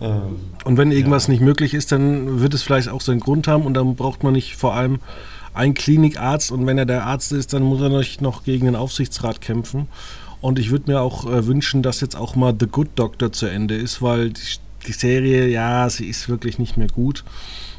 Ähm, 0.00 0.36
Und 0.64 0.76
wenn 0.78 0.90
irgendwas 0.90 1.26
Ja. 1.26 1.32
nicht 1.32 1.40
möglich 1.42 1.74
ist, 1.74 1.92
dann 1.92 2.40
wird 2.40 2.54
es 2.54 2.62
vielleicht 2.62 2.88
auch 2.88 3.00
seinen 3.00 3.20
Grund 3.20 3.46
haben 3.46 3.64
und 3.64 3.74
dann 3.74 3.94
braucht 3.96 4.22
man 4.22 4.32
nicht 4.32 4.56
vor 4.56 4.74
allem 4.74 5.00
einen 5.52 5.74
Klinikarzt 5.74 6.50
und 6.50 6.66
wenn 6.66 6.78
er 6.78 6.86
der 6.86 7.06
Arzt 7.06 7.30
ist, 7.32 7.52
dann 7.52 7.62
muss 7.62 7.80
er 7.80 7.90
nicht 7.90 8.20
noch 8.20 8.42
gegen 8.44 8.64
den 8.66 8.74
Aufsichtsrat 8.76 9.40
kämpfen. 9.40 9.86
Und 10.40 10.58
ich 10.58 10.70
würde 10.70 10.90
mir 10.90 11.00
auch 11.00 11.26
äh, 11.30 11.46
wünschen, 11.46 11.82
dass 11.82 12.00
jetzt 12.00 12.16
auch 12.16 12.34
mal 12.34 12.54
The 12.58 12.66
Good 12.66 12.88
Doctor 12.96 13.30
zu 13.32 13.46
Ende 13.46 13.76
ist, 13.76 14.02
weil 14.02 14.30
die, 14.30 14.40
die 14.86 14.92
Serie, 14.92 15.46
ja, 15.48 15.88
sie 15.88 16.06
ist 16.06 16.28
wirklich 16.28 16.58
nicht 16.58 16.76
mehr 16.76 16.88
gut. 16.88 17.24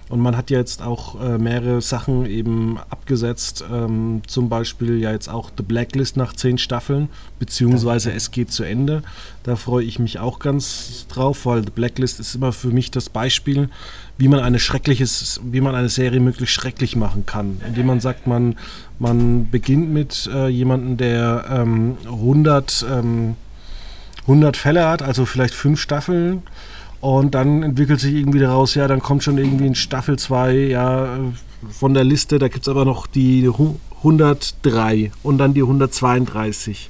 Und 0.08 0.20
man 0.20 0.38
hat 0.38 0.52
ja 0.52 0.60
jetzt 0.60 0.84
auch 0.84 1.20
äh, 1.20 1.40
mehrere 1.40 1.82
Sachen 1.82 2.28
eben 2.28 2.78
abgesetzt, 2.90 3.66
ähm, 3.72 4.22
zum 4.28 4.50
Beispiel 4.50 5.00
ja 5.00 5.12
jetzt 5.12 5.28
auch 5.30 5.50
The 5.58 5.64
Blacklist 5.64 6.16
nach 6.16 6.34
zehn 6.34 6.60
Staffeln, 6.60 7.10
beziehungsweise 7.40 8.12
es 8.12 8.30
geht 8.30 8.52
zu 8.52 8.64
Ende. 8.64 9.02
Da 9.42 9.56
freue 9.56 9.84
ich 9.84 9.98
mich 9.98 10.20
auch 10.20 10.38
ganz 10.38 11.08
drauf, 11.08 11.48
weil 11.48 11.64
The 11.64 11.72
Blacklist 11.72 12.20
ist 12.20 12.36
immer 12.36 12.52
für 12.52 12.68
mich 12.68 12.92
das 12.92 13.10
Beispiel, 13.10 13.70
wie 14.20 14.28
man 14.28 14.42
eine 14.42 14.60
schreckliches, 14.60 15.42
wie 15.44 15.62
man 15.62 15.74
eine 15.74 15.90
Serie 15.90 16.20
möglichst 16.20 16.54
schrecklich 16.54 16.96
machen 16.96 17.26
kann. 17.26 17.60
Indem 17.66 17.88
man 17.88 18.00
sagt, 18.00 18.28
man, 18.28 18.58
man 19.00 19.50
beginnt 19.50 19.90
mit 19.92 20.30
äh, 20.32 20.48
jemandem, 20.48 20.98
der 20.98 21.46
ähm, 21.50 21.98
100, 22.06 22.86
ähm, 22.92 23.36
100 24.22 24.56
Fälle 24.56 24.88
hat, 24.88 25.02
also 25.02 25.26
vielleicht 25.26 25.56
fünf 25.56 25.82
Staffeln. 25.82 26.44
Und 27.06 27.36
dann 27.36 27.62
entwickelt 27.62 28.00
sich 28.00 28.16
irgendwie 28.16 28.40
daraus, 28.40 28.74
ja, 28.74 28.88
dann 28.88 29.00
kommt 29.00 29.24
schon 29.24 29.38
irgendwie 29.38 29.68
in 29.68 29.76
Staffel 29.76 30.18
2, 30.18 30.56
ja, 30.56 31.20
von 31.70 31.94
der 31.94 32.04
Liste, 32.04 32.40
da 32.40 32.48
gibt 32.48 32.64
es 32.64 32.68
aber 32.68 32.84
noch 32.84 33.06
die 33.06 33.48
hu- 33.48 33.76
103 33.98 35.12
und 35.22 35.38
dann 35.38 35.54
die 35.54 35.62
132. 35.62 36.90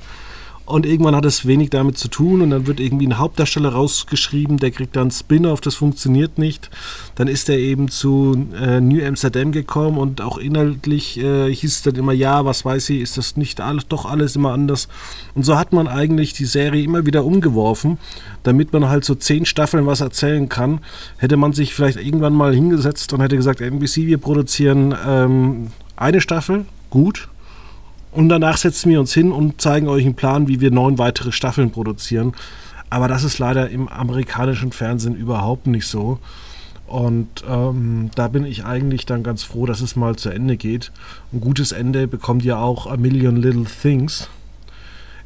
Und 0.66 0.88
irgendwann 0.88 1.16
hat 1.16 1.26
es 1.26 1.46
wenig 1.46 1.70
damit 1.70 1.98
zu 1.98 2.08
tun 2.08 2.42
und 2.42 2.50
dann 2.50 2.66
wird 2.66 2.80
irgendwie 2.80 3.06
ein 3.06 3.20
Hauptdarsteller 3.20 3.70
rausgeschrieben, 3.70 4.58
der 4.58 4.72
kriegt 4.72 4.96
dann 4.96 5.12
Spin-off, 5.12 5.62
das 5.62 5.76
funktioniert 5.76 6.40
nicht. 6.40 6.72
Dann 7.14 7.28
ist 7.28 7.50
er 7.50 7.60
eben 7.60 7.88
zu 7.88 8.48
äh, 8.60 8.82
New 8.82 9.06
Amsterdam 9.06 9.52
gekommen 9.52 10.00
und 10.00 10.22
auch 10.22 10.40
inhaltlich 10.40 11.20
äh, 11.20 11.54
hieß 11.54 11.72
es 11.72 11.82
dann 11.84 11.96
immer, 11.96 12.14
ja, 12.14 12.46
was 12.46 12.66
weiß 12.66 12.90
ich, 12.90 13.02
ist 13.02 13.18
das 13.18 13.38
nicht 13.38 13.62
alles, 13.62 13.88
doch 13.88 14.06
alles 14.06 14.36
immer 14.36 14.54
anders. 14.54 14.88
Und 15.36 15.44
so 15.44 15.56
hat 15.56 15.72
man 15.72 15.88
eigentlich 15.88 16.34
die 16.34 16.46
Serie 16.46 16.84
immer 16.84 17.06
wieder 17.06 17.26
umgeworfen, 17.26 18.00
damit 18.42 18.74
man 18.74 18.90
halt 18.90 19.06
so 19.06 19.14
zehn 19.14 19.46
Staffeln 19.46 19.86
was 19.86 20.02
erzählen 20.02 20.50
kann. 20.50 20.80
Hätte 21.18 21.38
man 21.38 21.54
sich 21.54 21.76
vielleicht 21.76 22.00
irgendwann 22.00 22.34
mal 22.34 22.56
hingesetzt 22.56 23.14
und 23.14 23.22
hätte 23.22 23.36
gesagt, 23.36 23.62
NBC, 23.62 24.08
wir 24.08 24.18
produzieren 24.18 24.96
ähm, 25.08 25.68
eine 25.96 26.22
Staffel, 26.22 26.66
gut, 26.90 27.28
und 28.16 28.30
danach 28.30 28.58
setzen 28.58 28.90
wir 28.90 29.00
uns 29.02 29.14
hin 29.14 29.32
und 29.34 29.62
zeigen 29.62 29.90
euch 29.90 30.06
einen 30.06 30.16
Plan, 30.16 30.48
wie 30.48 30.62
wir 30.62 30.72
neun 30.72 30.98
weitere 30.98 31.34
Staffeln 31.34 31.72
produzieren. 31.72 32.34
Aber 32.90 33.10
das 33.10 33.26
ist 33.26 33.40
leider 33.40 33.70
im 33.70 33.90
amerikanischen 33.90 34.72
Fernsehen 34.72 35.16
überhaupt 35.16 35.68
nicht 35.68 35.86
so. 35.86 36.20
Und 36.88 37.44
ähm, 37.46 38.12
da 38.16 38.30
bin 38.30 38.46
ich 38.46 38.64
eigentlich 38.64 39.06
dann 39.06 39.22
ganz 39.22 39.44
froh, 39.44 39.66
dass 39.66 39.82
es 39.82 39.98
mal 39.98 40.16
zu 40.16 40.30
Ende 40.30 40.56
geht. 40.56 40.94
Ein 41.34 41.42
gutes 41.42 41.74
Ende 41.74 42.08
bekommt 42.08 42.46
ja 42.46 42.58
auch 42.58 42.88
A 42.88 42.96
Million 42.96 43.36
Little 43.36 43.66
Things. 43.66 44.30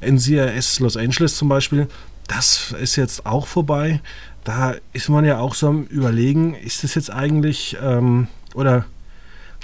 NCIS 0.02 0.80
Los 0.80 0.98
Angeles 0.98 1.36
zum 1.36 1.48
Beispiel, 1.48 1.88
das 2.28 2.74
ist 2.82 2.96
jetzt 2.96 3.26
auch 3.26 3.46
vorbei. 3.46 4.02
Da 4.46 4.76
ist 4.94 5.10
man 5.10 5.26
ja 5.26 5.38
auch 5.38 5.54
so 5.54 5.68
am 5.68 5.84
Überlegen, 5.84 6.56
ist 6.56 6.84
das 6.84 6.96
jetzt 6.96 7.12
eigentlich, 7.12 7.78
ähm, 7.84 8.30
oder 8.56 8.86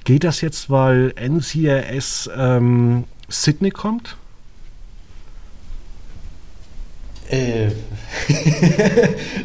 geht 0.03 0.23
das 0.23 0.41
jetzt, 0.41 0.69
weil 0.69 1.13
NCIS 1.17 2.29
ähm, 2.37 3.05
Sydney 3.29 3.71
kommt? 3.71 4.15
Äh, 7.29 7.69
das 8.27 8.37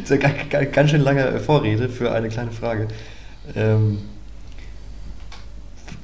ist 0.03 0.09
ja 0.09 0.17
ga- 0.17 0.29
ga- 0.49 0.65
ganz 0.65 0.91
schön 0.91 1.01
lange 1.01 1.39
Vorrede 1.39 1.89
für 1.89 2.11
eine 2.11 2.29
kleine 2.29 2.51
Frage. 2.51 2.87
Ähm, 3.55 3.99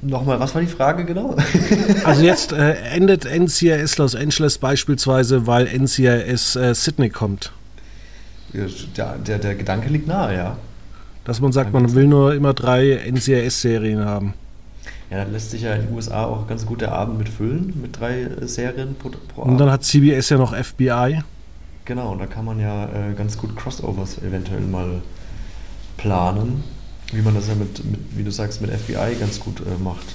Nochmal, 0.01 0.39
was 0.39 0.53
war 0.53 0.61
die 0.61 0.67
Frage 0.67 1.05
genau? 1.05 1.35
Also 2.03 2.23
jetzt 2.23 2.51
äh, 2.51 2.73
endet 2.91 3.25
NCIS 3.25 3.97
Los 3.97 4.15
Angeles 4.15 4.57
beispielsweise, 4.59 5.47
weil 5.47 5.65
NCIS 5.67 6.55
äh, 6.55 6.73
Sydney 6.75 7.09
kommt. 7.09 7.51
der, 8.53 9.17
der, 9.17 9.37
der 9.39 9.55
Gedanke 9.55 9.89
liegt 9.89 10.07
nahe, 10.07 10.35
ja. 10.35 10.57
Dass 11.25 11.41
man 11.41 11.51
sagt, 11.51 11.73
man 11.73 11.93
will 11.95 12.07
nur 12.07 12.33
immer 12.35 12.53
drei 12.53 13.01
NCIS-Serien 13.11 14.05
haben. 14.05 14.33
Ja, 15.09 15.23
dann 15.23 15.31
lässt 15.31 15.51
sich 15.51 15.61
ja 15.61 15.73
in 15.73 15.87
den 15.87 15.95
USA 15.95 16.25
auch 16.25 16.47
ganz 16.47 16.65
gut 16.65 16.81
der 16.81 16.91
Abend 16.91 17.17
mitfüllen, 17.17 17.73
mit 17.81 17.99
drei 17.99 18.23
äh, 18.23 18.47
Serien 18.47 18.95
pro, 18.95 19.09
pro 19.33 19.43
Und 19.43 19.57
dann 19.57 19.71
hat 19.71 19.83
CBS 19.83 20.29
ja 20.29 20.37
noch 20.37 20.53
FBI. 20.55 21.21
Genau, 21.85 22.11
und 22.11 22.19
da 22.19 22.25
kann 22.25 22.43
man 22.43 22.59
ja 22.59 22.85
äh, 22.85 23.13
ganz 23.15 23.37
gut 23.37 23.55
Crossovers 23.55 24.17
eventuell 24.17 24.61
mal 24.61 25.01
planen, 25.95 26.63
wie 27.13 27.21
man 27.21 27.33
das 27.35 27.47
ja 27.47 27.55
mit, 27.55 27.83
mit 27.89 27.99
wie 28.17 28.23
du 28.23 28.31
sagst, 28.31 28.61
mit 28.61 28.69
FBI 28.71 29.15
ganz 29.17 29.39
gut 29.39 29.61
äh, 29.61 29.81
macht. 29.81 30.05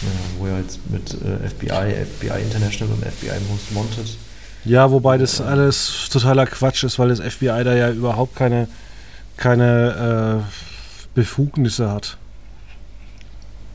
Ja, 0.00 0.08
wo 0.38 0.46
ja 0.46 0.58
jetzt 0.58 0.78
mit 0.90 1.12
äh, 1.12 1.48
FBI, 1.48 2.06
FBI 2.06 2.40
International 2.42 2.94
und 2.94 3.04
FBI 3.04 3.34
Most 3.50 3.74
Wanted. 3.74 4.16
Ja, 4.64 4.90
wobei 4.90 5.18
das 5.18 5.40
alles 5.40 6.08
totaler 6.10 6.46
Quatsch 6.46 6.84
ist, 6.84 6.98
weil 6.98 7.08
das 7.08 7.20
FBI 7.20 7.62
da 7.64 7.74
ja 7.74 7.90
überhaupt 7.90 8.36
keine, 8.36 8.68
keine 9.36 10.44
äh, 10.44 11.14
Befugnisse 11.14 11.90
hat. 11.90 12.16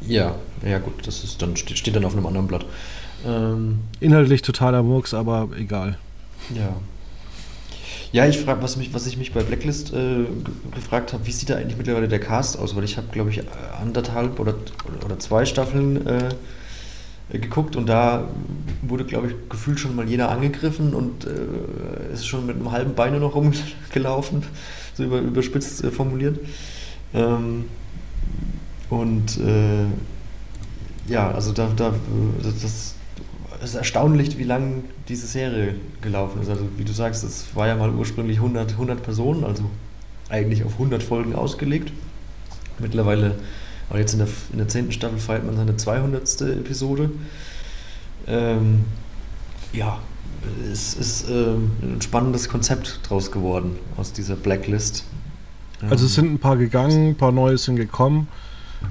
Ja, 0.07 0.35
ja 0.65 0.79
gut, 0.79 1.05
das 1.07 1.23
ist 1.23 1.41
dann 1.41 1.55
steht, 1.55 1.95
dann 1.95 2.05
auf 2.05 2.13
einem 2.13 2.25
anderen 2.25 2.47
Blatt. 2.47 2.65
Ähm, 3.25 3.79
Inhaltlich 3.99 4.41
totaler 4.41 4.83
Murks, 4.83 5.13
aber 5.13 5.49
egal. 5.57 5.97
ja. 6.55 6.75
Ja, 8.11 8.27
ich 8.27 8.37
frage, 8.37 8.61
was, 8.61 8.77
mich, 8.77 8.93
was 8.93 9.07
ich 9.07 9.17
mich 9.17 9.33
bei 9.33 9.41
Blacklist 9.41 9.91
äh, 9.91 9.95
ge- 9.95 10.25
gefragt 10.75 11.13
habe, 11.13 11.25
wie 11.25 11.31
sieht 11.31 11.49
da 11.49 11.55
eigentlich 11.55 11.77
mittlerweile 11.77 12.07
der 12.07 12.19
Cast 12.19 12.59
aus? 12.59 12.75
Weil 12.75 12.83
ich 12.83 12.95
habe, 12.97 13.07
glaube 13.11 13.31
ich, 13.31 13.41
anderthalb 13.81 14.39
oder, 14.39 14.53
oder 15.03 15.17
zwei 15.17 15.45
Staffeln 15.45 16.05
äh, 16.05 16.29
geguckt 17.31 17.75
und 17.75 17.87
da 17.87 18.27
wurde, 18.83 19.05
glaube 19.05 19.29
ich, 19.29 19.33
gefühlt 19.49 19.79
schon 19.79 19.95
mal 19.95 20.07
jeder 20.07 20.29
angegriffen 20.29 20.93
und 20.93 21.25
äh, 21.25 22.13
ist 22.13 22.27
schon 22.27 22.45
mit 22.45 22.55
einem 22.57 22.71
halben 22.71 22.93
Bein 22.93 23.13
nur 23.13 23.21
noch 23.21 23.33
rumgelaufen, 23.33 24.43
so 24.93 25.03
über, 25.05 25.19
überspitzt 25.19 25.83
äh, 25.83 25.89
formuliert. 25.89 26.37
Ähm, 27.15 27.65
Und 28.89 29.37
äh, 29.37 29.85
ja, 31.07 31.31
also 31.31 31.51
da, 31.51 31.69
da 31.75 31.93
das, 32.43 32.95
ist 33.63 33.75
erstaunlich, 33.75 34.37
wie 34.37 34.43
lang 34.43 34.83
diese 35.07 35.25
Serie 35.25 35.75
gelaufen 36.01 36.41
ist. 36.41 36.49
Also 36.49 36.65
wie 36.77 36.83
du 36.83 36.93
sagst, 36.93 37.23
es 37.23 37.55
war 37.55 37.67
ja 37.67 37.75
mal 37.75 37.91
ursprünglich 37.91 38.37
100, 38.37 38.73
100 38.73 39.01
Personen, 39.01 39.43
also 39.43 39.63
eigentlich 40.29 40.63
auf 40.63 40.73
100 40.73 41.01
Folgen 41.01 41.35
ausgelegt. 41.35 41.91
Mittlerweile, 42.79 43.35
aber 43.89 43.99
jetzt 43.99 44.13
in 44.13 44.19
der, 44.19 44.27
in 44.51 44.57
der 44.57 44.67
10. 44.67 44.91
Staffel 44.91 45.19
feiert 45.19 45.45
man 45.45 45.55
seine 45.55 45.77
200. 45.77 46.41
Episode. 46.41 47.11
Ähm, 48.27 48.85
ja, 49.71 49.99
es 50.71 50.93
ist 50.95 51.29
ähm, 51.29 51.71
ein 51.81 52.01
spannendes 52.01 52.49
Konzept 52.49 52.99
draus 53.03 53.31
geworden 53.31 53.77
aus 53.97 54.13
dieser 54.13 54.35
Blacklist. 54.35 55.03
Also 55.89 56.05
es 56.05 56.15
sind 56.15 56.31
ein 56.31 56.39
paar 56.39 56.57
gegangen, 56.57 57.09
ein 57.09 57.15
paar 57.15 57.31
neue 57.31 57.57
sind 57.57 57.75
gekommen. 57.75 58.27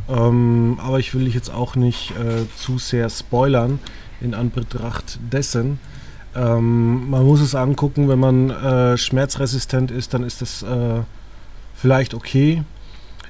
Ähm, 0.08 0.78
aber 0.82 0.98
ich 0.98 1.14
will 1.14 1.24
dich 1.24 1.34
jetzt 1.34 1.52
auch 1.52 1.76
nicht 1.76 2.10
äh, 2.12 2.46
zu 2.56 2.78
sehr 2.78 3.08
spoilern 3.10 3.78
in 4.20 4.34
Anbetracht 4.34 5.18
dessen. 5.32 5.78
Ähm, 6.34 7.10
man 7.10 7.24
muss 7.24 7.40
es 7.40 7.54
angucken, 7.54 8.08
wenn 8.08 8.18
man 8.18 8.50
äh, 8.50 8.96
schmerzresistent 8.96 9.90
ist, 9.90 10.14
dann 10.14 10.22
ist 10.22 10.40
das 10.40 10.62
äh, 10.62 11.02
vielleicht 11.74 12.14
okay. 12.14 12.62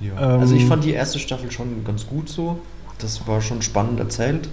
Ja. 0.00 0.14
also 0.14 0.54
ich 0.54 0.62
Ähm, 0.62 0.68
fand 0.68 0.84
die 0.84 0.92
erste 0.92 1.18
Staffel 1.18 1.50
schon 1.50 1.84
ganz 1.84 2.06
gut 2.06 2.28
so. 2.28 2.60
Das 2.98 3.26
war 3.26 3.40
schon 3.40 3.62
spannend 3.62 3.98
erzählt. 3.98 4.48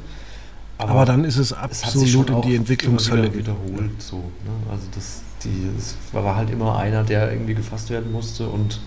Aber, 0.77 1.05
dann 1.05 1.25
ist 1.25 1.37
es 1.37 1.51
es 1.51 1.53
absolut 1.53 2.07
schon 2.07 2.27
in 2.27 2.41
die 2.41 2.55
Entwicklungshölle 2.55 3.33
wiederholt. 3.35 4.01
So, 4.01 4.17
ne? 4.17 4.71
Also 4.71 4.87
das, 4.95 5.21
die, 5.43 5.69
es 5.77 5.97
war 6.13 6.35
halt 6.35 6.49
immer 6.49 6.77
einer, 6.77 7.03
der 7.03 7.31
irgendwie 7.31 7.53
gefasst 7.53 7.89
werden 7.89 8.11
musste 8.11 8.47
und 8.47 8.79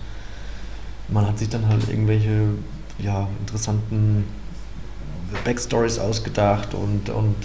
man 1.07 1.27
hat 1.27 1.37
sich 1.37 1.49
dann 1.49 1.67
halt 1.67 1.87
irgendwelche 1.87 2.55
ja, 2.99 3.27
interessanten 3.39 4.25
Backstories 5.43 5.99
ausgedacht 5.99 6.73
und, 6.73 7.09
und 7.09 7.35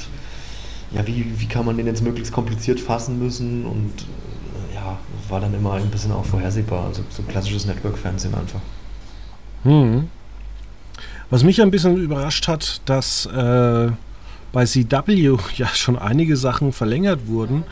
ja, 0.90 1.06
wie, 1.06 1.24
wie 1.38 1.46
kann 1.46 1.66
man 1.66 1.76
den 1.76 1.86
jetzt 1.86 2.02
möglichst 2.02 2.32
kompliziert 2.32 2.80
fassen 2.80 3.18
müssen 3.18 3.64
und 3.66 3.92
äh, 4.02 4.74
ja, 4.74 4.98
war 5.28 5.40
dann 5.40 5.54
immer 5.54 5.74
ein 5.74 5.90
bisschen 5.90 6.12
auch 6.12 6.24
vorhersehbar. 6.24 6.86
Also 6.86 7.02
so 7.10 7.22
klassisches 7.22 7.66
Network-Fernsehen 7.66 8.34
einfach. 8.34 8.60
Hm. 9.64 10.08
Was 11.30 11.44
mich 11.44 11.60
ein 11.60 11.70
bisschen 11.70 11.96
überrascht 11.96 12.48
hat, 12.48 12.80
dass 12.86 13.26
äh, 13.26 13.90
bei 14.52 14.64
CW 14.64 15.36
ja 15.56 15.68
schon 15.68 15.98
einige 15.98 16.36
Sachen 16.36 16.72
verlängert 16.72 17.26
wurden, 17.26 17.64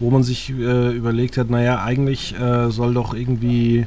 wo 0.00 0.10
man 0.10 0.22
sich 0.22 0.50
äh, 0.50 0.90
überlegt 0.90 1.38
hat, 1.38 1.50
naja, 1.50 1.82
eigentlich 1.82 2.38
äh, 2.38 2.70
soll 2.70 2.94
doch 2.94 3.14
irgendwie 3.14 3.86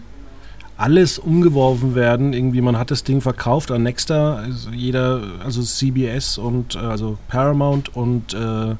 alles 0.80 1.20
umgeworfen 1.20 1.94
werden. 1.94 2.32
Irgendwie, 2.34 2.62
man 2.62 2.78
hat 2.78 2.90
das 2.90 3.04
Ding 3.04 3.20
verkauft 3.20 3.70
an 3.70 3.84
Nexta, 3.84 4.36
also 4.38 4.70
jeder, 4.72 5.22
also 5.44 5.62
CBS 5.62 6.38
und 6.38 6.76
äh, 6.76 6.80
also 6.80 7.18
Paramount 7.28 7.96
und 7.96 8.34
äh, 8.34 8.76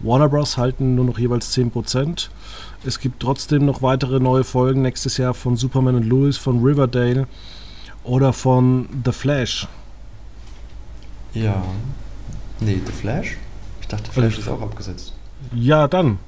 Warner 0.00 0.28
Bros. 0.28 0.58
halten 0.58 0.94
nur 0.94 1.06
noch 1.06 1.18
jeweils 1.18 1.56
10%. 1.56 2.28
Es 2.84 3.00
gibt 3.00 3.20
trotzdem 3.20 3.64
noch 3.64 3.82
weitere 3.82 4.20
neue 4.20 4.44
Folgen 4.44 4.82
nächstes 4.82 5.16
Jahr 5.16 5.34
von 5.34 5.56
Superman 5.56 5.96
und 5.96 6.04
Lewis, 6.04 6.36
von 6.36 6.62
Riverdale 6.62 7.26
oder 8.04 8.32
von 8.32 8.88
The 9.04 9.12
Flash. 9.12 9.66
Ja. 11.32 11.62
Nee, 12.60 12.80
The 12.84 12.92
Flash? 12.92 13.38
Ich 13.80 13.88
dachte, 13.88 14.12
Flash 14.12 14.38
ist 14.38 14.48
auch 14.48 14.60
abgesetzt. 14.60 15.14
Ja, 15.54 15.88
dann. 15.88 16.18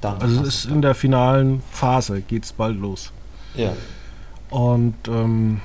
Dann. 0.00 0.22
Also 0.22 0.40
es 0.42 0.64
ist 0.64 0.64
in 0.66 0.82
der 0.82 0.94
finalen 0.94 1.62
Phase, 1.72 2.20
geht's 2.22 2.52
bald 2.52 2.78
los. 2.78 3.12
Ja. 3.56 3.72
Und 4.50 4.94
ähm, 5.08 5.60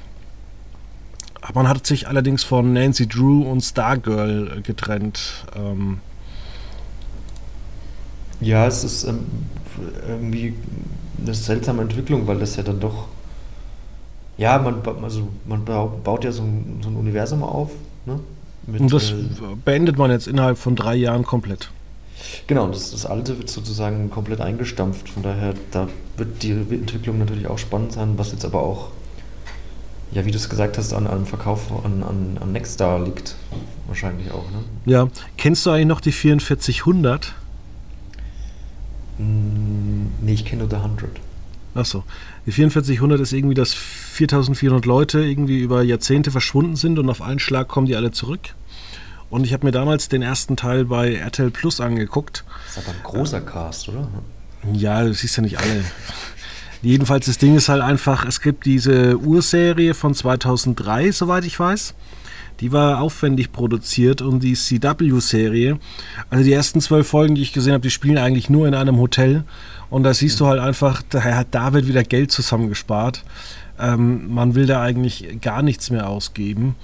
man 1.54 1.68
hat 1.68 1.86
sich 1.86 2.08
allerdings 2.08 2.44
von 2.44 2.74
Nancy 2.74 3.08
Drew 3.08 3.44
und 3.44 3.62
Stargirl 3.62 4.62
getrennt. 4.62 5.46
Ähm, 5.56 6.00
Ja, 8.42 8.68
es 8.68 8.84
ist 8.84 9.06
ähm, 9.06 9.20
irgendwie 10.08 10.54
eine 11.22 11.34
seltsame 11.34 11.82
Entwicklung, 11.82 12.28
weil 12.28 12.40
das 12.40 12.56
ja 12.56 12.64
dann 12.64 12.80
doch. 12.80 13.08
Ja, 14.38 14.58
man, 14.58 14.82
also 15.04 15.28
man 15.46 15.64
bau- 15.64 16.00
baut 16.04 16.24
ja 16.24 16.32
so 16.32 16.44
ein, 16.44 16.80
so 16.84 16.90
ein 16.90 16.96
Universum 16.96 17.44
auf. 17.44 17.72
Ne? 18.06 18.20
Mit, 18.68 18.82
und 18.82 18.92
das 18.92 19.12
äh, 19.12 19.16
beendet 19.64 19.98
man 19.98 20.12
jetzt 20.12 20.28
innerhalb 20.28 20.58
von 20.58 20.76
drei 20.76 20.96
Jahren 20.96 21.24
komplett. 21.24 21.70
Genau, 22.48 22.68
das, 22.68 22.92
das 22.92 23.06
alte 23.06 23.38
wird 23.38 23.50
sozusagen 23.50 24.10
komplett 24.10 24.42
eingestampft. 24.42 25.10
Von 25.10 25.24
daher, 25.24 25.54
da 25.72 25.88
wird 26.18 26.44
die 26.44 26.52
Entwicklung 26.52 27.20
natürlich 27.20 27.48
auch 27.48 27.58
spannend 27.58 27.94
sein, 27.94 28.18
was 28.18 28.32
jetzt 28.32 28.46
aber 28.46 28.62
auch, 28.62 28.90
ja, 30.12 30.26
wie 30.26 30.32
du 30.32 30.38
es 30.38 30.50
gesagt 30.50 30.78
hast, 30.78 30.94
an 30.94 31.08
einem 31.08 31.26
Verkauf 31.26 31.72
an, 31.84 32.04
an, 32.04 32.38
an 32.42 32.52
Nextstar 32.52 33.04
liegt. 33.04 33.36
Wahrscheinlich 33.88 34.32
auch, 34.32 34.50
ne? 34.52 34.64
Ja, 34.86 35.08
kennst 35.38 35.66
du 35.66 35.72
eigentlich 35.72 35.88
noch 35.88 36.02
die 36.02 36.12
4400? 36.12 37.34
Mm, 39.18 39.84
Nee, 40.22 40.34
ich 40.34 40.46
kenne 40.46 40.62
nur 40.64 40.70
The 40.70 40.78
100. 40.78 41.10
Achso, 41.76 42.04
die 42.46 42.52
4400 42.52 43.20
ist 43.20 43.34
irgendwie, 43.34 43.56
dass 43.56 43.74
4400 43.74 44.86
Leute 44.86 45.22
irgendwie 45.22 45.60
über 45.60 45.82
Jahrzehnte 45.82 46.32
verschwunden 46.32 46.76
sind 46.76 47.00
und 47.00 47.10
auf 47.10 47.22
einen 47.22 47.40
Schlag 47.40 47.68
kommen 47.68 47.88
die 47.88 47.96
alle 47.96 48.12
zurück. 48.12 48.56
Und 49.34 49.46
ich 49.46 49.54
habe 49.54 49.66
mir 49.66 49.72
damals 49.72 50.10
den 50.10 50.22
ersten 50.22 50.58
Teil 50.58 50.86
bei 50.86 51.16
RTL 51.16 51.50
Plus 51.50 51.82
angeguckt. 51.82 52.46
Das 52.68 52.78
ist 52.78 52.88
aber 52.88 52.96
ein 52.96 53.04
großer 53.04 53.42
Cast, 53.42 53.90
oder? 53.90 54.08
Ja, 54.74 55.04
du 55.04 55.12
siehst 55.12 55.36
ja 55.38 55.42
nicht 55.42 55.58
alle. 55.58 55.84
Jedenfalls, 56.84 57.26
das 57.26 57.40
Ding 57.40 57.56
ist 57.56 57.68
halt 57.68 57.82
einfach, 57.82 58.26
es 58.28 58.42
gibt 58.42 58.68
diese 58.68 59.18
Urserie 59.18 59.96
von 59.96 60.14
2003, 60.14 61.12
soweit 61.12 61.46
ich 61.46 61.60
weiß. 61.60 61.96
Die 62.60 62.72
war 62.72 63.02
aufwendig 63.02 63.52
produziert 63.52 64.22
und 64.22 64.44
die 64.44 64.54
CW-Serie, 64.54 65.80
also 66.30 66.44
die 66.44 66.54
ersten 66.54 66.80
zwölf 66.80 67.08
Folgen, 67.08 67.34
die 67.34 67.42
ich 67.42 67.54
gesehen 67.54 67.74
habe, 67.74 67.82
die 67.82 67.90
spielen 67.90 68.20
eigentlich 68.20 68.52
nur 68.52 68.68
in 68.68 68.76
einem 68.76 69.00
Hotel. 69.00 69.46
Und 69.90 70.04
da 70.04 70.14
siehst 70.14 70.40
du 70.42 70.46
halt 70.46 70.60
einfach, 70.60 71.02
daher 71.10 71.38
hat 71.38 71.48
David 71.56 71.88
wieder 71.88 72.04
Geld 72.04 72.32
zusammengespart. 72.32 73.24
Ähm, 73.80 74.32
man 74.32 74.54
will 74.54 74.68
da 74.68 74.80
eigentlich 74.84 75.42
gar 75.42 75.64
nichts 75.64 75.90
mehr 75.90 76.08
ausgeben. 76.08 76.76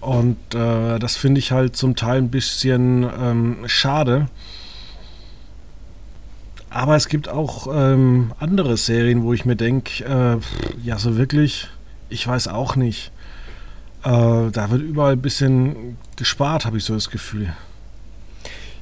Und 0.00 0.36
äh, 0.54 0.98
das 0.98 1.16
finde 1.16 1.38
ich 1.38 1.52
halt 1.52 1.76
zum 1.76 1.96
Teil 1.96 2.18
ein 2.18 2.30
bisschen 2.30 3.08
ähm, 3.18 3.56
schade. 3.66 4.28
Aber 6.70 6.96
es 6.96 7.08
gibt 7.08 7.28
auch 7.28 7.68
ähm, 7.72 8.32
andere 8.38 8.76
Serien, 8.76 9.22
wo 9.22 9.32
ich 9.32 9.44
mir 9.44 9.56
denke, 9.56 10.04
äh, 10.04 10.38
ja, 10.84 10.98
so 10.98 11.16
wirklich, 11.16 11.68
ich 12.10 12.26
weiß 12.26 12.48
auch 12.48 12.76
nicht. 12.76 13.12
Äh, 14.04 14.50
da 14.50 14.70
wird 14.70 14.82
überall 14.82 15.14
ein 15.14 15.22
bisschen 15.22 15.96
gespart, 16.16 16.66
habe 16.66 16.76
ich 16.76 16.84
so 16.84 16.94
das 16.94 17.10
Gefühl. 17.10 17.54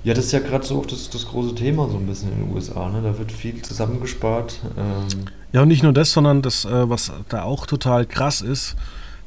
Ja, 0.03 0.13
das 0.13 0.27
ist 0.27 0.33
ja 0.33 0.41
gerade 0.41 0.67
so 0.67 0.81
auch 0.81 0.87
das, 0.87 1.09
das 1.09 1.27
große 1.27 1.55
Thema 1.55 1.89
so 1.89 1.97
ein 1.97 2.07
bisschen 2.07 2.31
in 2.33 2.45
den 2.45 2.55
USA. 2.55 2.91
Ne? 2.91 3.01
Da 3.03 3.17
wird 3.17 3.33
viel 3.33 3.63
zusammengespart. 3.63 4.61
Ähm, 4.77 5.25
Ja, 5.53 5.63
und 5.63 5.69
nicht 5.69 5.83
nur 5.83 5.95
das, 5.95 6.13
sondern 6.13 6.43
das, 6.43 6.67
äh, 6.67 6.91
was 6.91 7.13
da 7.29 7.45
auch 7.45 7.65
total 7.65 8.05
krass 8.05 8.43
ist, 8.43 8.77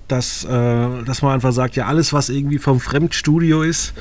dass, 0.08 0.44
äh, 0.46 1.04
dass 1.04 1.22
man 1.22 1.34
einfach 1.34 1.52
sagt, 1.54 1.76
ja, 1.76 1.86
alles, 1.88 2.14
was 2.14 2.30
irgendwie 2.30 2.60
vom 2.60 2.80
Fremdstudio 2.80 3.64
ist, 3.64 3.94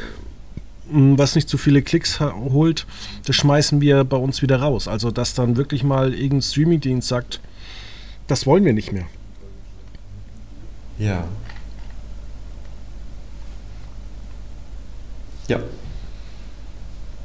was 0.88 1.34
nicht 1.34 1.48
zu 1.48 1.58
viele 1.58 1.82
Klicks 1.82 2.20
holt, 2.20 2.86
das 3.26 3.34
schmeißen 3.36 3.80
wir 3.80 4.04
bei 4.04 4.16
uns 4.16 4.40
wieder 4.42 4.60
raus. 4.60 4.86
Also, 4.88 5.10
dass 5.10 5.34
dann 5.34 5.56
wirklich 5.56 5.82
mal 5.82 6.14
irgendein 6.14 6.42
Streamingdienst 6.42 7.08
sagt, 7.08 7.40
das 8.28 8.46
wollen 8.46 8.64
wir 8.64 8.72
nicht 8.72 8.92
mehr. 8.92 9.06
ja. 10.98 11.28
Ja. 15.48 15.60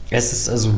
Es 0.09 0.33
ist 0.33 0.49
also, 0.49 0.73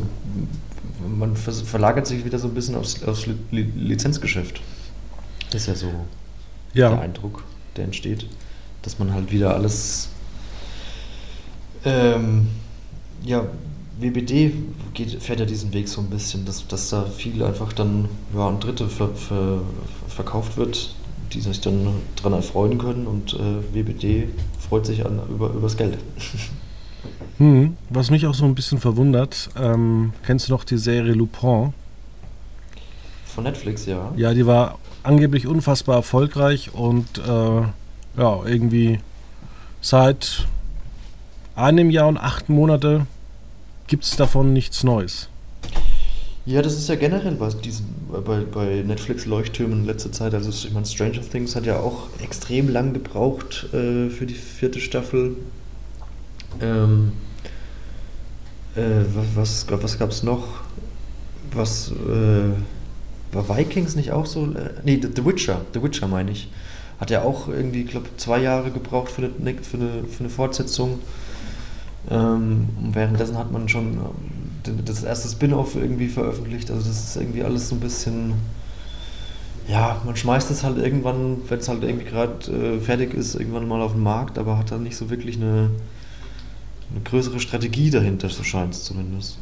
man 1.00 1.36
verlagert 1.36 2.06
sich 2.06 2.24
wieder 2.24 2.38
so 2.38 2.48
ein 2.48 2.54
bisschen 2.54 2.74
aufs, 2.76 3.02
aufs 3.02 3.26
Li 3.26 3.36
Li 3.50 3.62
Lizenzgeschäft. 3.74 4.62
Das 5.50 5.62
ist 5.62 5.66
ja 5.68 5.74
so 5.74 6.08
der 6.88 6.90
Ja, 6.90 6.98
Eindruck, 6.98 7.44
der 7.76 7.84
entsteht, 7.84 8.26
dass 8.82 8.98
man 8.98 9.12
halt 9.12 9.32
wieder 9.32 9.54
alles. 9.54 10.08
Ähm, 11.84 12.48
ja, 13.22 13.46
WBD 13.98 14.52
geht, 14.92 15.22
fährt 15.22 15.40
ja 15.40 15.46
diesen 15.46 15.72
Weg 15.72 15.88
so 15.88 16.00
ein 16.00 16.10
bisschen, 16.10 16.44
dass, 16.44 16.66
dass 16.66 16.90
da 16.90 17.04
viel 17.04 17.42
einfach 17.42 17.72
dann 17.72 18.08
ja, 18.34 18.48
an 18.48 18.60
Dritte 18.60 18.88
ver, 18.88 19.14
ver, 19.14 19.62
verkauft 20.08 20.56
wird, 20.56 20.94
die 21.32 21.40
sich 21.40 21.60
dann 21.60 21.88
dran 22.16 22.32
erfreuen 22.32 22.78
können 22.78 23.06
und 23.06 23.34
äh, 23.34 23.74
WBD 23.74 24.28
freut 24.58 24.86
sich 24.86 25.04
an, 25.06 25.20
über, 25.28 25.50
übers 25.50 25.76
Geld. 25.76 25.98
Hm, 27.38 27.76
was 27.90 28.10
mich 28.10 28.26
auch 28.26 28.34
so 28.34 28.44
ein 28.44 28.54
bisschen 28.54 28.78
verwundert, 28.78 29.50
ähm, 29.60 30.12
kennst 30.24 30.48
du 30.48 30.52
noch 30.52 30.62
die 30.62 30.78
Serie 30.78 31.14
Lupin? 31.14 31.74
Von 33.26 33.44
Netflix, 33.44 33.86
ja. 33.86 34.12
Ja, 34.16 34.32
die 34.32 34.46
war 34.46 34.78
angeblich 35.04 35.46
unfassbar 35.46 35.96
erfolgreich 35.96 36.74
und 36.74 37.18
äh, 37.18 37.62
ja, 38.16 38.44
irgendwie 38.46 38.98
seit 39.80 40.46
einem 41.56 41.90
Jahr 41.90 42.08
und 42.08 42.18
acht 42.18 42.48
Monate 42.48 43.06
gibt 43.86 44.04
es 44.04 44.16
davon 44.16 44.52
nichts 44.52 44.82
Neues. 44.82 45.28
Ja, 46.46 46.60
das 46.60 46.74
ist 46.74 46.88
ja 46.88 46.96
generell 46.96 47.36
bei, 47.36 47.48
diesen, 47.48 47.86
bei, 48.24 48.40
bei 48.40 48.82
Netflix-Leuchttürmen 48.86 49.80
in 49.80 49.84
letzter 49.86 50.12
Zeit. 50.12 50.34
Also 50.34 50.50
ich 50.50 50.72
meine, 50.72 50.84
Stranger 50.84 51.22
Things 51.22 51.56
hat 51.56 51.64
ja 51.64 51.80
auch 51.80 52.08
extrem 52.22 52.68
lang 52.68 52.92
gebraucht 52.92 53.66
äh, 53.72 54.10
für 54.10 54.26
die 54.26 54.34
vierte 54.34 54.80
Staffel. 54.80 55.36
Ähm, 56.60 57.12
äh, 58.76 58.80
was 59.14 59.66
was, 59.66 59.82
was 59.82 59.98
gab 59.98 60.10
es 60.10 60.22
noch? 60.22 60.44
Was 61.52 61.92
äh, 61.92 62.50
war 63.34 63.56
Vikings 63.56 63.96
nicht 63.96 64.12
auch 64.12 64.26
so? 64.26 64.44
Äh, 64.46 64.70
nee, 64.84 65.00
The 65.00 65.24
Witcher, 65.24 65.62
The 65.74 65.82
Witcher 65.82 66.08
meine 66.08 66.30
ich. 66.30 66.48
Hat 67.00 67.10
ja 67.10 67.22
auch 67.22 67.48
irgendwie, 67.48 67.82
ich 67.82 67.90
glaube, 67.90 68.08
zwei 68.16 68.40
Jahre 68.40 68.70
gebraucht 68.70 69.10
für 69.10 69.22
eine, 69.22 69.54
für 69.62 69.76
eine, 69.76 70.04
für 70.04 70.20
eine 70.20 70.28
Fortsetzung. 70.30 71.00
Ähm, 72.10 72.68
und 72.80 72.94
währenddessen 72.94 73.36
hat 73.36 73.50
man 73.50 73.68
schon 73.68 73.98
ähm, 74.66 74.84
das 74.84 75.02
erste 75.02 75.28
Spin-off 75.28 75.74
irgendwie 75.74 76.08
veröffentlicht. 76.08 76.70
Also 76.70 76.86
das 76.86 77.08
ist 77.08 77.16
irgendwie 77.16 77.42
alles 77.42 77.68
so 77.68 77.74
ein 77.74 77.80
bisschen. 77.80 78.34
Ja, 79.66 80.00
man 80.04 80.14
schmeißt 80.14 80.50
es 80.50 80.62
halt 80.62 80.76
irgendwann, 80.76 81.38
wenn 81.48 81.58
es 81.58 81.68
halt 81.68 81.82
irgendwie 81.82 82.04
gerade 82.04 82.52
äh, 82.52 82.80
fertig 82.80 83.14
ist, 83.14 83.34
irgendwann 83.34 83.66
mal 83.66 83.80
auf 83.80 83.92
den 83.92 84.02
Markt, 84.02 84.38
aber 84.38 84.58
hat 84.58 84.70
dann 84.70 84.82
nicht 84.82 84.96
so 84.96 85.08
wirklich 85.08 85.36
eine, 85.36 85.70
eine 86.90 87.00
größere 87.02 87.40
Strategie 87.40 87.88
dahinter, 87.88 88.28
so 88.28 88.42
scheint 88.42 88.74
es 88.74 88.84
zumindest. 88.84 89.38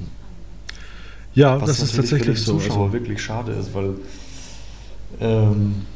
Ja, 1.34 1.60
Was 1.60 1.68
das 1.68 1.82
ist 1.82 1.96
natürlich 1.96 2.10
für 2.10 2.16
tatsächlich 2.16 2.38
den 2.38 2.44
so. 2.44 2.58
Zuschauer 2.58 2.84
Also, 2.84 2.92
wirklich 2.92 3.22
schade 3.22 3.52
ist, 3.52 3.74
weil 3.74 3.94
ähm, 5.20 5.86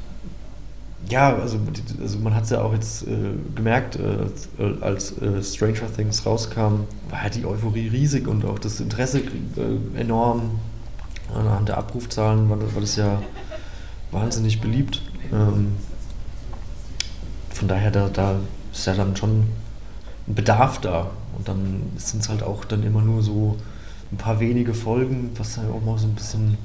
ja, 1.09 1.37
also, 1.37 1.59
also 2.01 2.18
man 2.18 2.35
hat 2.35 2.44
es 2.44 2.51
ja 2.51 2.62
auch 2.62 2.72
jetzt 2.72 3.07
äh, 3.07 3.09
gemerkt, 3.55 3.96
äh, 3.96 4.64
als, 4.81 5.16
äh, 5.18 5.42
Stranger 5.42 5.92
Things 5.94 6.27
rauskam, 6.27 6.85
war 7.11 7.22
ja 7.25 7.29
die 7.31 7.44
Euphorie 7.44 7.88
riesig 7.88 8.27
und 8.27 8.44
auch 8.44 8.59
das 8.59 8.81
Interesse 8.81 9.20
äh, 9.20 10.01
enorm. 10.01 10.59
Anhand 11.35 11.68
der 11.68 11.79
Abrufzahlen 11.79 12.49
war 12.49 12.57
das, 12.57 12.75
war 12.75 12.81
das 12.81 12.96
ja 12.96 13.22
wahnsinnig 14.11 14.61
beliebt. 14.61 15.03
Ähm, 15.33 15.72
von 17.51 17.68
daher, 17.68 17.90
da, 17.90 18.09
da 18.09 18.37
ist 18.72 18.87
ja 18.87 18.94
dann 18.94 19.16
schon 19.16 19.44
ein 20.29 20.35
Bedarf 20.35 20.81
da. 20.81 21.11
Und 21.37 21.49
dann 21.49 21.83
sind 21.96 22.22
es 22.22 22.29
halt 22.29 22.42
auch 22.42 22.64
dann 22.64 22.83
immer 22.83 23.03
nur 23.03 23.22
so 23.22 23.57
ein 24.12 24.16
paar 24.16 24.40
wenige 24.40 24.74
Folgen, 24.74 25.30
was 25.36 25.56
dann 25.56 25.70
auch 25.70 25.84
mal 25.84 25.98
so 25.98 26.06
ein 26.06 26.14
bisschen, 26.14 26.56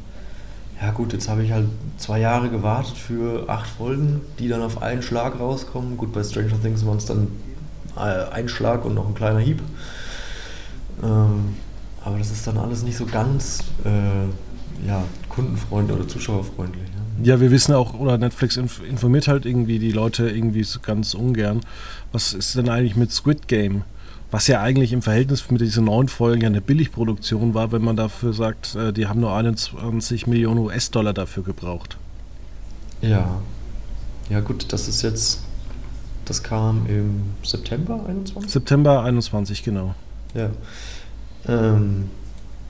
ja 0.82 0.92
gut, 0.92 1.14
jetzt 1.14 1.30
habe 1.30 1.44
ich 1.44 1.52
halt 1.52 1.68
zwei 1.98 2.20
Jahre 2.20 2.50
gewartet 2.50 2.98
für 2.98 3.50
acht 3.50 3.68
Folgen, 3.68 4.22
die 4.40 4.48
dann 4.48 4.62
auf 4.62 4.82
einen 4.82 5.02
Schlag 5.02 5.40
rauskommen. 5.40 5.98
Gut, 5.98 6.14
bei 6.14 6.24
Stranger 6.24 6.62
Things 6.62 6.86
waren 6.86 6.98
es 6.98 7.06
dann 7.06 7.28
äh, 7.96 8.32
ein 8.32 8.48
Schlag 8.48 8.86
und 8.86 8.96
noch 8.96 9.08
ein 9.08 9.16
kleiner 9.16 9.40
Hieb. 9.40 9.62
Ähm, 11.04 11.56
aber 12.04 12.18
das 12.18 12.32
ist 12.32 12.46
dann 12.48 12.58
alles 12.58 12.84
nicht 12.84 12.98
so 12.98 13.06
ganz 13.06 13.60
äh, 13.86 14.88
ja, 14.88 15.04
kundenfreundlich 15.30 15.98
oder 15.98 16.08
zuschauerfreundlich. 16.08 16.84
Ne? 16.84 17.02
ja, 17.24 17.40
wir 17.40 17.52
wissen 17.52 17.74
auch, 17.74 17.94
oder 17.94 18.18
Netflix 18.18 18.58
inf 18.58 18.82
informiert 18.88 19.28
halt 19.28 19.46
irgendwie 19.46 19.80
die 19.80 19.92
Leute 19.92 20.30
irgendwie 20.30 20.66
ganz 20.82 21.14
ungern. 21.14 21.62
Was 22.12 22.34
ist 22.34 22.56
denn 22.56 22.70
eigentlich 22.70 22.96
mit 22.96 23.12
Squid 23.12 23.48
Game? 23.48 23.84
Was 24.32 24.48
ja 24.48 24.62
eigentlich 24.62 24.94
im 24.94 25.02
Verhältnis 25.02 25.52
mit 25.52 25.60
diesen 25.60 25.86
neun 25.86 26.08
Folgen 26.08 26.42
ja 26.42 26.48
eine 26.48 26.62
Billigproduktion 26.62 27.54
war, 27.54 27.74
wenn 27.74 27.84
man 27.84 27.98
dafür 27.98 28.34
sagt, 28.34 28.76
äh, 28.76 28.94
die 28.94 29.08
haben 29.08 29.20
nur 29.20 29.36
21 29.36 30.26
Millionen 30.26 30.60
US-Dollar 30.60 31.14
dafür 31.14 31.44
gebraucht. 31.44 31.98
Ja. 33.02 33.42
Ja 34.30 34.40
gut, 34.40 34.72
das 34.72 34.88
ist 34.88 35.02
jetzt, 35.02 35.42
das 36.24 36.42
kam 36.42 36.86
im 36.88 37.24
September 37.44 38.06
21? 38.08 38.50
September 38.50 39.04
21, 39.04 39.64
genau. 39.64 39.94
Ja. 40.34 40.50
Ähm, 41.48 42.10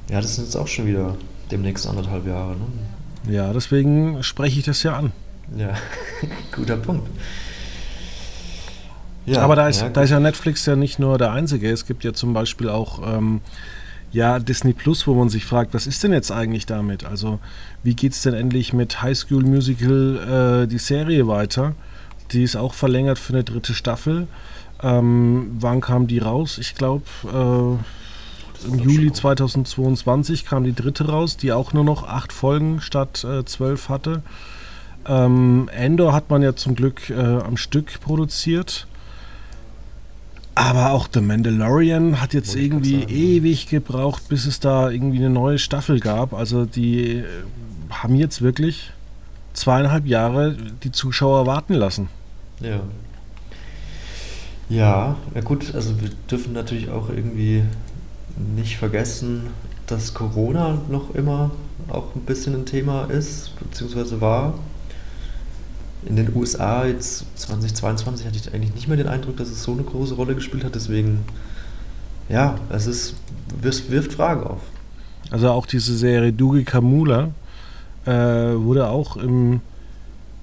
ja, 0.09 0.19
das 0.19 0.35
sind 0.35 0.45
jetzt 0.45 0.55
auch 0.55 0.67
schon 0.67 0.87
wieder 0.87 1.15
demnächst 1.51 1.85
anderthalb 1.85 2.25
Jahre. 2.25 2.55
Ne? 2.55 3.33
Ja, 3.33 3.53
deswegen 3.53 4.23
spreche 4.23 4.59
ich 4.59 4.65
das 4.65 4.81
ja 4.81 4.97
an. 4.97 5.11
Ja, 5.55 5.75
guter 6.51 6.77
Punkt. 6.77 7.07
Aber 9.37 9.55
da 9.55 9.67
ist, 9.67 9.81
ja, 9.81 9.89
da 9.89 10.01
ist 10.01 10.09
ja 10.09 10.19
Netflix 10.19 10.65
ja 10.65 10.75
nicht 10.75 10.99
nur 10.99 11.17
der 11.17 11.31
einzige. 11.31 11.69
Es 11.69 11.85
gibt 11.85 12.03
ja 12.03 12.13
zum 12.13 12.33
Beispiel 12.33 12.69
auch 12.69 13.01
ähm, 13.05 13.41
ja, 14.11 14.39
Disney 14.39 14.73
Plus, 14.73 15.07
wo 15.07 15.13
man 15.13 15.29
sich 15.29 15.45
fragt, 15.45 15.73
was 15.73 15.87
ist 15.87 16.03
denn 16.03 16.11
jetzt 16.11 16.31
eigentlich 16.31 16.65
damit? 16.65 17.05
Also, 17.05 17.39
wie 17.83 17.95
geht 17.95 18.13
es 18.13 18.21
denn 18.21 18.33
endlich 18.33 18.73
mit 18.73 19.01
High 19.01 19.17
School 19.17 19.43
Musical 19.43 20.63
äh, 20.63 20.67
die 20.67 20.79
Serie 20.79 21.27
weiter? 21.27 21.75
Die 22.31 22.43
ist 22.43 22.55
auch 22.55 22.73
verlängert 22.73 23.19
für 23.19 23.33
eine 23.33 23.43
dritte 23.43 23.73
Staffel. 23.73 24.27
Ähm, 24.83 25.51
wann 25.59 25.81
kam 25.81 26.07
die 26.07 26.19
raus? 26.19 26.57
Ich 26.57 26.75
glaube, 26.75 27.03
äh, 27.25 28.67
im 28.67 28.77
doch 28.77 28.85
Juli 28.85 29.07
schon- 29.07 29.15
2022 29.15 30.45
kam 30.45 30.63
die 30.63 30.73
dritte 30.73 31.07
raus, 31.07 31.37
die 31.37 31.51
auch 31.51 31.73
nur 31.73 31.83
noch 31.83 32.03
acht 32.07 32.33
Folgen 32.33 32.81
statt 32.81 33.23
äh, 33.23 33.45
zwölf 33.45 33.89
hatte. 33.89 34.23
Ähm, 35.07 35.69
Endor 35.73 36.13
hat 36.13 36.29
man 36.29 36.41
ja 36.41 36.55
zum 36.55 36.75
Glück 36.75 37.09
äh, 37.09 37.15
am 37.15 37.57
Stück 37.57 37.99
produziert. 38.01 38.87
Aber 40.55 40.91
auch 40.91 41.07
The 41.11 41.21
Mandalorian 41.21 42.19
hat 42.19 42.33
jetzt 42.33 42.49
Wollte 42.49 42.61
irgendwie 42.61 43.03
ewig 43.03 43.67
gebraucht, 43.67 44.27
bis 44.27 44.45
es 44.45 44.59
da 44.59 44.89
irgendwie 44.89 45.17
eine 45.17 45.29
neue 45.29 45.59
Staffel 45.59 45.99
gab. 45.99 46.33
Also 46.33 46.65
die 46.65 47.19
äh, 47.19 47.23
haben 47.89 48.15
jetzt 48.15 48.41
wirklich 48.41 48.91
zweieinhalb 49.53 50.05
Jahre 50.05 50.57
die 50.83 50.91
Zuschauer 50.91 51.45
warten 51.45 51.73
lassen. 51.73 52.09
Ja. 52.59 52.81
Ja, 54.69 55.17
ja 55.35 55.41
gut, 55.41 55.75
also 55.75 55.99
wir 55.99 56.09
dürfen 56.29 56.53
natürlich 56.53 56.89
auch 56.89 57.09
irgendwie 57.09 57.63
nicht 58.55 58.77
vergessen, 58.77 59.47
dass 59.87 60.13
Corona 60.13 60.79
noch 60.89 61.13
immer 61.13 61.51
auch 61.89 62.15
ein 62.15 62.21
bisschen 62.21 62.55
ein 62.55 62.65
Thema 62.65 63.05
ist, 63.05 63.51
beziehungsweise 63.59 64.21
war. 64.21 64.53
In 66.05 66.15
den 66.15 66.35
USA 66.35 66.85
jetzt 66.85 67.25
2022 67.35 68.25
hatte 68.25 68.37
ich 68.37 68.53
eigentlich 68.53 68.73
nicht 68.73 68.87
mehr 68.87 68.97
den 68.97 69.07
Eindruck, 69.07 69.37
dass 69.37 69.49
es 69.49 69.63
so 69.63 69.71
eine 69.71 69.83
große 69.83 70.15
Rolle 70.15 70.35
gespielt 70.35 70.63
hat, 70.63 70.75
deswegen 70.75 71.19
ja, 72.31 72.55
es 72.69 72.87
ist, 72.87 73.15
wirft, 73.61 73.91
wirft 73.91 74.13
Fragen 74.13 74.45
auf. 74.45 74.61
Also 75.31 75.49
auch 75.49 75.65
diese 75.65 75.95
Serie 75.95 76.33
Dugi 76.33 76.63
Kamula 76.63 77.29
äh, 78.05 78.11
wurde 78.11 78.87
auch 78.87 79.17
im, 79.17 79.61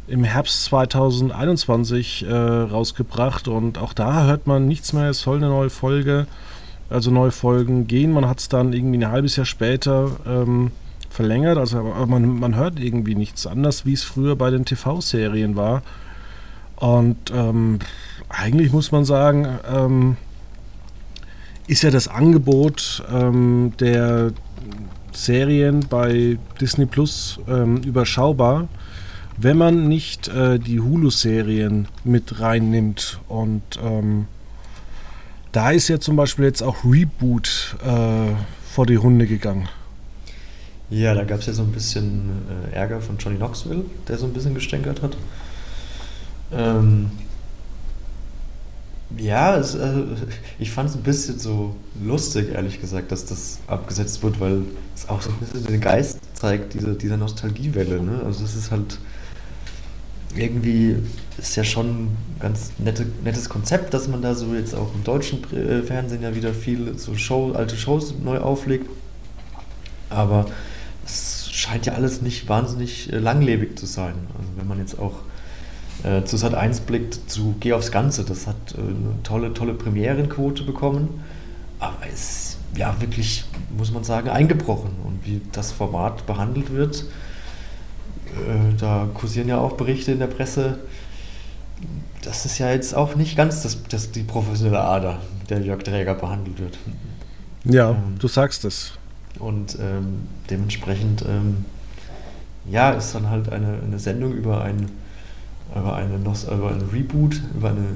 im 0.07 0.25
Herbst 0.25 0.65
2021 0.65 2.27
äh, 2.27 2.33
rausgebracht 2.33 3.49
und 3.49 3.79
auch 3.79 3.93
da 3.93 4.27
hört 4.27 4.47
man 4.47 4.69
nichts 4.69 4.93
mehr. 4.93 5.11
Es 5.11 5.21
soll 5.21 5.39
eine 5.39 5.49
neue 5.49 5.71
Folge, 5.71 6.27
also 6.91 7.11
neue 7.11 7.33
Folgen 7.33 7.87
gehen. 7.87 8.13
Man 8.13 8.27
hat 8.29 8.41
es 8.41 8.49
dann 8.49 8.73
irgendwie 8.73 8.99
ein 8.99 9.11
halbes 9.11 9.37
Jahr 9.37 9.47
später 9.47 10.11
ähm, 10.27 10.71
verlängert, 11.19 11.59
also 11.59 11.83
man, 11.83 12.39
man 12.39 12.55
hört 12.55 12.79
irgendwie 12.79 13.17
nichts 13.17 13.45
anders, 13.45 13.85
wie 13.85 13.93
es 13.93 14.05
früher 14.05 14.37
bei 14.37 14.51
den 14.51 14.65
TV-Serien 14.65 15.57
war. 15.57 15.83
Und 16.77 17.33
ähm, 17.35 17.81
eigentlich 18.29 18.71
muss 18.73 18.93
man 18.93 19.05
sagen, 19.05 19.49
ähm, 19.69 20.17
ist 21.67 21.83
ja 21.83 21.91
das 21.91 22.07
Angebot 22.07 23.03
ähm, 23.13 23.73
der 23.81 24.31
Serien 25.11 25.81
bei 25.91 26.39
Disney 26.61 26.87
Plus 26.87 27.41
ähm, 27.49 27.79
überschaubar, 27.79 28.69
wenn 29.37 29.57
man 29.57 29.89
nicht 29.89 30.29
äh, 30.29 30.61
die 30.61 30.79
Hulu-Serien 30.79 31.89
mit 32.05 32.39
reinnimmt. 32.39 33.19
Und 33.27 33.65
ähm, 33.83 34.27
da 35.51 35.73
ist 35.73 35.89
ja 35.89 35.99
zum 35.99 36.15
Beispiel 36.15 36.45
jetzt 36.45 36.63
auch 36.63 36.85
Reboot 36.85 37.77
äh, 37.85 38.35
vor 38.71 38.87
die 38.87 38.99
Hunde 38.99 39.27
gegangen. 39.27 39.69
Ja, 40.91 41.15
da 41.15 41.25
gab 41.25 41.41
es 41.41 41.47
ja 41.47 41.53
so 41.53 41.63
ein 41.63 41.73
bisschen 41.73 42.31
äh, 42.73 42.75
Ärger 42.75 43.01
von 43.01 43.19
Johnny 43.19 43.37
Knoxville, 43.37 43.85
der 44.07 44.17
so 44.17 44.27
ein 44.27 44.33
bisschen 44.33 44.55
gestänkert 44.55 45.03
hat. 45.03 45.17
Ähm, 46.51 47.11
ja, 49.17 49.57
es, 49.57 49.75
äh, 49.75 50.03
ich 50.59 50.71
fand 50.71 50.91
es 50.91 50.97
ein 50.97 51.03
bisschen 51.03 51.39
so 51.39 51.75
lustig, 52.03 52.53
ehrlich 52.55 52.81
gesagt, 52.81 53.13
dass 53.13 53.25
das 53.25 53.59
abgesetzt 53.67 54.23
wird, 54.23 54.41
weil 54.41 54.63
es 54.95 55.09
auch 55.09 55.21
so 55.21 55.31
ein 55.31 55.37
bisschen 55.37 55.65
den 55.65 55.81
Geist 55.81 56.21
zeigt, 56.35 56.75
diese, 56.75 56.95
dieser 56.95 57.17
Nostalgiewelle. 57.17 58.03
Ne? 58.03 58.23
Also 58.25 58.45
es 58.45 58.55
ist 58.55 58.71
halt 58.71 58.99
irgendwie 60.35 60.97
ist 61.39 61.57
ja 61.57 61.65
schon 61.65 61.87
ein 61.87 62.17
ganz 62.41 62.73
nette, 62.79 63.07
nettes 63.25 63.49
Konzept, 63.49 63.95
dass 63.95 64.09
man 64.09 64.23
da 64.23 64.35
so 64.35 64.55
jetzt 64.55 64.75
auch 64.75 64.95
im 64.95 65.05
deutschen 65.05 65.43
äh, 65.53 65.83
Fernsehen 65.83 66.23
ja 66.23 66.35
wieder 66.35 66.53
viel 66.53 66.99
so 66.99 67.17
Show, 67.17 67.53
alte 67.53 67.77
Shows 67.77 68.15
neu 68.23 68.39
auflegt. 68.39 68.89
Aber 70.11 70.47
es 71.09 71.51
scheint 71.53 71.87
ja 71.87 71.95
alles 71.95 72.23
nicht 72.23 72.49
wahnsinnig 72.49 73.13
äh, 73.13 73.19
langlebig 73.19 73.79
zu 73.79 73.87
sein. 73.87 74.15
Also 74.37 74.51
wenn 74.57 74.69
man 74.69 74.79
jetzt 74.79 74.99
auch 74.99 75.15
äh, 76.05 76.25
zu 76.25 76.37
Sat 76.37 76.55
1 76.55 76.81
blickt, 76.81 77.31
zu 77.31 77.57
Geh 77.61 77.73
aufs 77.73 77.91
Ganze, 77.91 78.25
das 78.25 78.47
hat 78.47 78.57
äh, 78.77 78.81
eine 78.81 79.23
tolle, 79.23 79.55
tolle 79.55 79.75
Premierenquote 79.75 80.63
bekommen, 80.63 81.25
aber 81.81 82.07
ist 82.13 82.59
ja 82.77 82.95
wirklich, 83.01 83.45
muss 83.77 83.93
man 83.93 84.05
sagen, 84.05 84.29
eingebrochen. 84.29 84.91
Und 85.05 85.21
wie 85.25 85.41
das 85.53 85.73
Format 85.73 86.27
behandelt 86.27 86.73
wird, 86.73 87.05
äh, 88.27 88.77
da 88.79 89.09
kursieren 89.15 89.49
ja 89.49 89.59
auch 89.59 89.73
Berichte 89.73 90.13
in 90.13 90.19
der 90.19 90.27
Presse, 90.27 90.79
das 92.23 92.45
ist 92.45 92.59
ja 92.59 92.71
jetzt 92.71 92.95
auch 92.95 93.15
nicht 93.15 93.37
ganz 93.37 93.63
das, 93.63 93.83
das 93.85 94.11
die 94.11 94.23
professionelle 94.23 94.81
Ader, 94.81 95.21
mit 95.39 95.51
der 95.51 95.61
Jörg 95.63 95.83
Träger 95.83 96.15
behandelt 96.15 96.59
wird. 96.59 96.79
Ja, 97.65 97.91
Ähm. 97.91 98.19
du 98.19 98.29
sagst 98.29 98.65
es. 98.65 98.98
Und 99.39 99.79
ähm, 99.81 100.27
dementsprechend, 100.51 101.25
ähm, 101.29 101.65
ja, 102.71 102.91
ist 102.91 103.15
dann 103.15 103.31
halt 103.31 103.51
eine, 103.51 103.79
eine 103.85 103.99
Sendung 103.99 104.33
über 104.33 104.63
ein, 104.63 104.91
über, 105.75 105.97
eine, 105.97 106.17
über 106.17 106.71
einen 106.71 106.89
Reboot, 106.93 107.41
über 107.57 107.71
eine, 107.71 107.87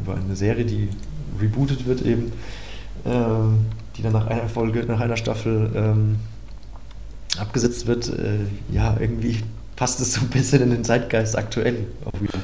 über 0.00 0.14
eine 0.14 0.36
Serie, 0.36 0.64
die 0.64 0.88
rebootet 1.40 1.86
wird 1.86 2.02
eben, 2.02 2.32
ähm, 3.04 3.66
die 3.96 4.02
dann 4.02 4.12
nach 4.12 4.26
einer 4.26 4.48
Folge, 4.48 4.84
nach 4.86 5.00
einer 5.00 5.16
Staffel 5.16 5.70
ähm, 5.74 6.16
abgesetzt 7.38 7.86
wird. 7.86 8.08
Äh, 8.08 8.38
ja, 8.72 8.96
irgendwie 8.98 9.40
passt 9.76 10.00
es 10.00 10.14
so 10.14 10.20
ein 10.20 10.28
bisschen 10.28 10.62
in 10.62 10.70
den 10.70 10.84
Zeitgeist 10.84 11.36
aktuell 11.36 11.86
auch 12.04 12.20
wieder. 12.20 12.38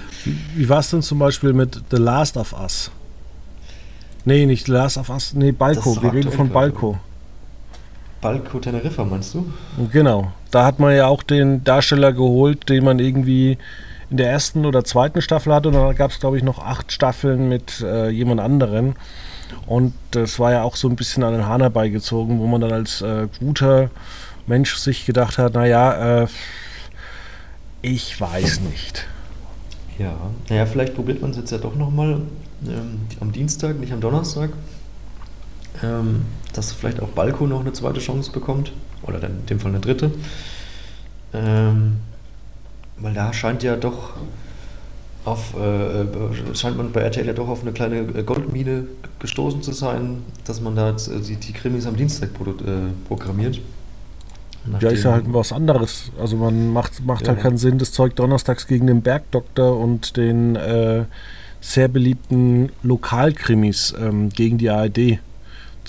Wie, 0.57 0.69
war 0.69 0.81
es 0.81 0.91
denn 0.91 1.03
zum 1.03 1.19
Beispiel 1.19 1.53
mit 1.53 1.81
The 1.91 1.97
Last 1.97 2.37
of 2.37 2.53
Us? 2.53 2.91
Nee, 4.25 4.47
nicht 4.47 4.67
The 4.67 4.73
Last 4.73 4.99
of 4.99 5.09
Us, 5.09 5.33
nee, 5.35 5.53
Balko. 5.53 6.03
Wir 6.03 6.13
reden 6.13 6.33
von 6.33 6.51
glaub 6.51 6.67
ich. 6.67 7.10
Balco 8.21 8.59
Teneriffa, 8.59 9.05
meinst 9.05 9.35
du? 9.35 9.51
Genau. 9.93 10.33
Da 10.51 10.65
hat 10.65 10.79
man 10.79 10.95
ja 10.95 11.07
auch 11.07 11.23
den 11.23 11.65
Darsteller 11.65 12.13
geholt, 12.13 12.69
den 12.69 12.85
man 12.85 12.99
irgendwie 12.99 13.57
in 14.11 14.17
der 14.17 14.31
ersten 14.31 14.67
oder 14.67 14.85
zweiten 14.85 15.23
Staffel 15.23 15.55
hatte. 15.55 15.69
Und 15.69 15.75
dann 15.75 15.95
gab 15.95 16.11
es, 16.11 16.21
glaube 16.21 16.37
ich, 16.37 16.43
noch 16.43 16.59
acht 16.59 16.93
Staffeln 16.93 17.49
mit 17.49 17.81
äh, 17.81 18.11
jemand 18.11 18.41
anderen. 18.41 18.97
Und 19.67 19.95
das 20.11 20.39
war 20.39 20.53
ja 20.53 20.63
auch 20.63 20.77
so 20.77 20.89
ein 20.89 20.97
bisschen 20.97 21.23
an 21.23 21.33
den 21.33 21.47
Hahn 21.47 21.61
herbeigezogen, 21.61 22.39
wo 22.41 22.47
man 22.47 22.61
dann 22.61 22.73
als 22.73 23.03
äh, 23.03 23.29
guter 23.39 23.91
Mensch 24.47 24.77
sich 24.77 25.07
gedacht 25.07 25.39
hat, 25.39 25.55
naja, 25.55 26.23
äh, 26.23 26.27
ich 27.83 28.21
weiß 28.21 28.61
nicht. 28.61 29.07
Ja, 29.99 30.15
naja, 30.49 30.67
vielleicht 30.67 30.95
probiert 30.95 31.23
man 31.23 31.31
es 31.31 31.37
jetzt 31.37 31.51
ja 31.51 31.59
doch 31.59 31.75
nochmal 31.75 32.21
ähm, 32.67 33.01
am 33.21 33.33
Dienstag, 33.33 33.79
nicht 33.79 33.93
am 33.93 34.01
Donnerstag. 34.01 34.51
Ähm, 35.83 36.23
dass 36.53 36.73
vielleicht 36.73 37.01
auch 37.01 37.09
Balko 37.09 37.47
noch 37.47 37.61
eine 37.61 37.73
zweite 37.73 38.01
Chance 38.01 38.31
bekommt. 38.33 38.73
Oder 39.03 39.19
dann 39.19 39.31
in 39.41 39.47
dem 39.47 39.61
Fall 39.61 39.71
eine 39.71 39.81
dritte. 39.81 40.11
Ähm, 41.33 41.97
weil 42.99 43.15
da 43.15 43.33
scheint 43.33 43.63
ja 43.63 43.77
doch 43.77 44.15
auf, 45.25 45.55
äh, 45.59 46.03
äh, 46.03 46.07
scheint 46.55 46.77
man 46.77 46.93
bei 46.93 47.01
RTL 47.03 47.27
ja 47.27 47.33
doch 47.33 47.49
auf 47.49 47.63
eine 47.63 47.73
kleine 47.73 47.99
äh, 47.99 48.23
Goldmine 48.23 48.85
gestoßen 49.19 49.63
zu 49.63 49.73
sein, 49.73 50.23
dass 50.45 50.61
man 50.61 50.77
da 50.77 50.91
jetzt, 50.91 51.09
äh, 51.09 51.21
die, 51.21 51.37
die 51.37 51.53
Krimis 51.53 51.87
am 51.87 51.97
Dienstag 51.97 52.31
äh, 52.31 52.73
programmiert. 53.07 53.61
Ja, 54.81 54.91
ist 54.91 55.05
ja 55.05 55.13
halt 55.13 55.23
Nachdem- 55.25 55.35
was 55.35 55.53
anderes. 55.53 56.11
Also 56.21 56.37
man 56.37 56.73
macht, 56.73 57.05
macht 57.07 57.23
Ja, 57.23 57.29
halt 57.29 57.41
keinen 57.41 57.59
Sinn, 57.59 57.79
das 57.79 57.93
Zeug 57.93 58.15
donnerstags 58.17 58.67
gegen 58.67 58.87
den 58.87 59.03
Bergdoktor 59.03 59.79
und 59.79 60.17
den 60.17 60.57
äh, 60.57 61.05
sehr 61.61 61.89
beliebten 61.89 62.71
Lokalkrimis 62.83 63.95
ähm, 63.99 64.31
gegen 64.31 64.59
die 64.59 64.69
ARD 64.71 65.19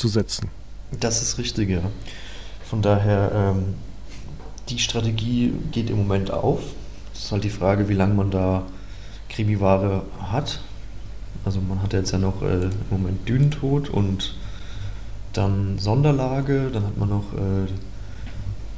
zu 0.01 0.07
setzen. 0.07 0.49
Das 0.99 1.21
ist 1.21 1.37
richtig, 1.37 1.69
ja. 1.69 1.81
Von 2.67 2.81
daher, 2.81 3.31
ähm, 3.33 3.75
die 4.69 4.79
Strategie 4.79 5.53
geht 5.71 5.89
im 5.89 5.97
Moment 5.97 6.31
auf. 6.31 6.61
Es 7.13 7.25
ist 7.25 7.31
halt 7.31 7.43
die 7.43 7.49
Frage, 7.49 7.87
wie 7.87 7.93
lange 7.93 8.13
man 8.15 8.31
da 8.31 8.63
Krimiware 9.29 10.03
hat. 10.19 10.59
Also 11.45 11.61
man 11.61 11.81
hat 11.81 11.93
jetzt 11.93 12.11
ja 12.11 12.17
noch 12.17 12.41
äh, 12.41 12.65
im 12.65 12.71
Moment 12.89 13.27
Dünentod 13.27 13.89
und 13.89 14.35
dann 15.33 15.77
Sonderlage, 15.79 16.69
dann 16.73 16.83
hat 16.83 16.97
man 16.97 17.09
noch 17.09 17.33
äh, 17.33 17.67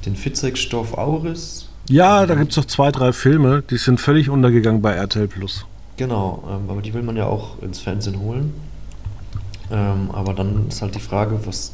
den 0.06 0.16
Fitzek-Stoff 0.16 0.98
Auris. 0.98 1.70
Ja, 1.90 2.26
da 2.26 2.36
gibt 2.36 2.52
es 2.52 2.58
noch 2.58 2.66
zwei, 2.66 2.92
drei 2.92 3.12
Filme, 3.12 3.64
die 3.70 3.78
sind 3.78 4.00
völlig 4.00 4.30
untergegangen 4.30 4.82
bei 4.82 4.94
RTL 4.94 5.28
Plus. 5.28 5.66
Genau, 5.98 6.44
ähm, 6.50 6.70
aber 6.70 6.82
die 6.82 6.94
will 6.94 7.04
man 7.04 7.18
ja 7.18 7.26
auch 7.26 7.62
ins 7.62 7.80
Fernsehen 7.80 8.20
holen. 8.20 8.54
Ähm, 9.74 10.12
aber 10.12 10.36
dann 10.36 10.68
ist 10.68 10.84
halt 10.84 10.94
die 10.94 11.00
Frage, 11.00 11.40
was, 11.46 11.74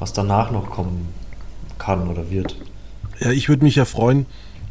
was 0.00 0.12
danach 0.12 0.50
noch 0.50 0.68
kommen 0.70 1.06
kann 1.78 2.08
oder 2.08 2.30
wird. 2.30 2.56
Ja, 3.20 3.30
ich 3.30 3.48
würde 3.48 3.64
mich 3.64 3.76
ja 3.76 3.84
freuen, 3.84 4.26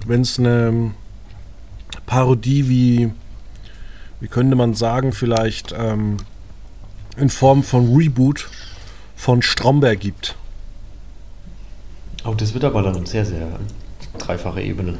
wenn 0.06 0.22
es 0.22 0.38
eine 0.38 0.68
ähm, 0.68 0.94
Parodie 2.06 2.68
wie, 2.68 3.12
wie 4.20 4.28
könnte 4.28 4.58
man 4.58 4.74
sagen, 4.74 5.14
vielleicht 5.14 5.74
ähm, 5.78 6.18
in 7.16 7.30
Form 7.30 7.64
von 7.64 7.96
Reboot 7.96 8.50
von 9.16 9.42
Stromberg 9.42 10.02
gibt. 10.02 10.36
Oh, 12.26 12.34
das 12.34 12.54
wird 12.54 12.66
aber 12.66 12.82
dann 12.84 12.98
eine 12.98 13.08
sehr, 13.08 13.26
sehr 13.26 13.48
dreifache 14.18 14.62
Ebene. 14.62 14.98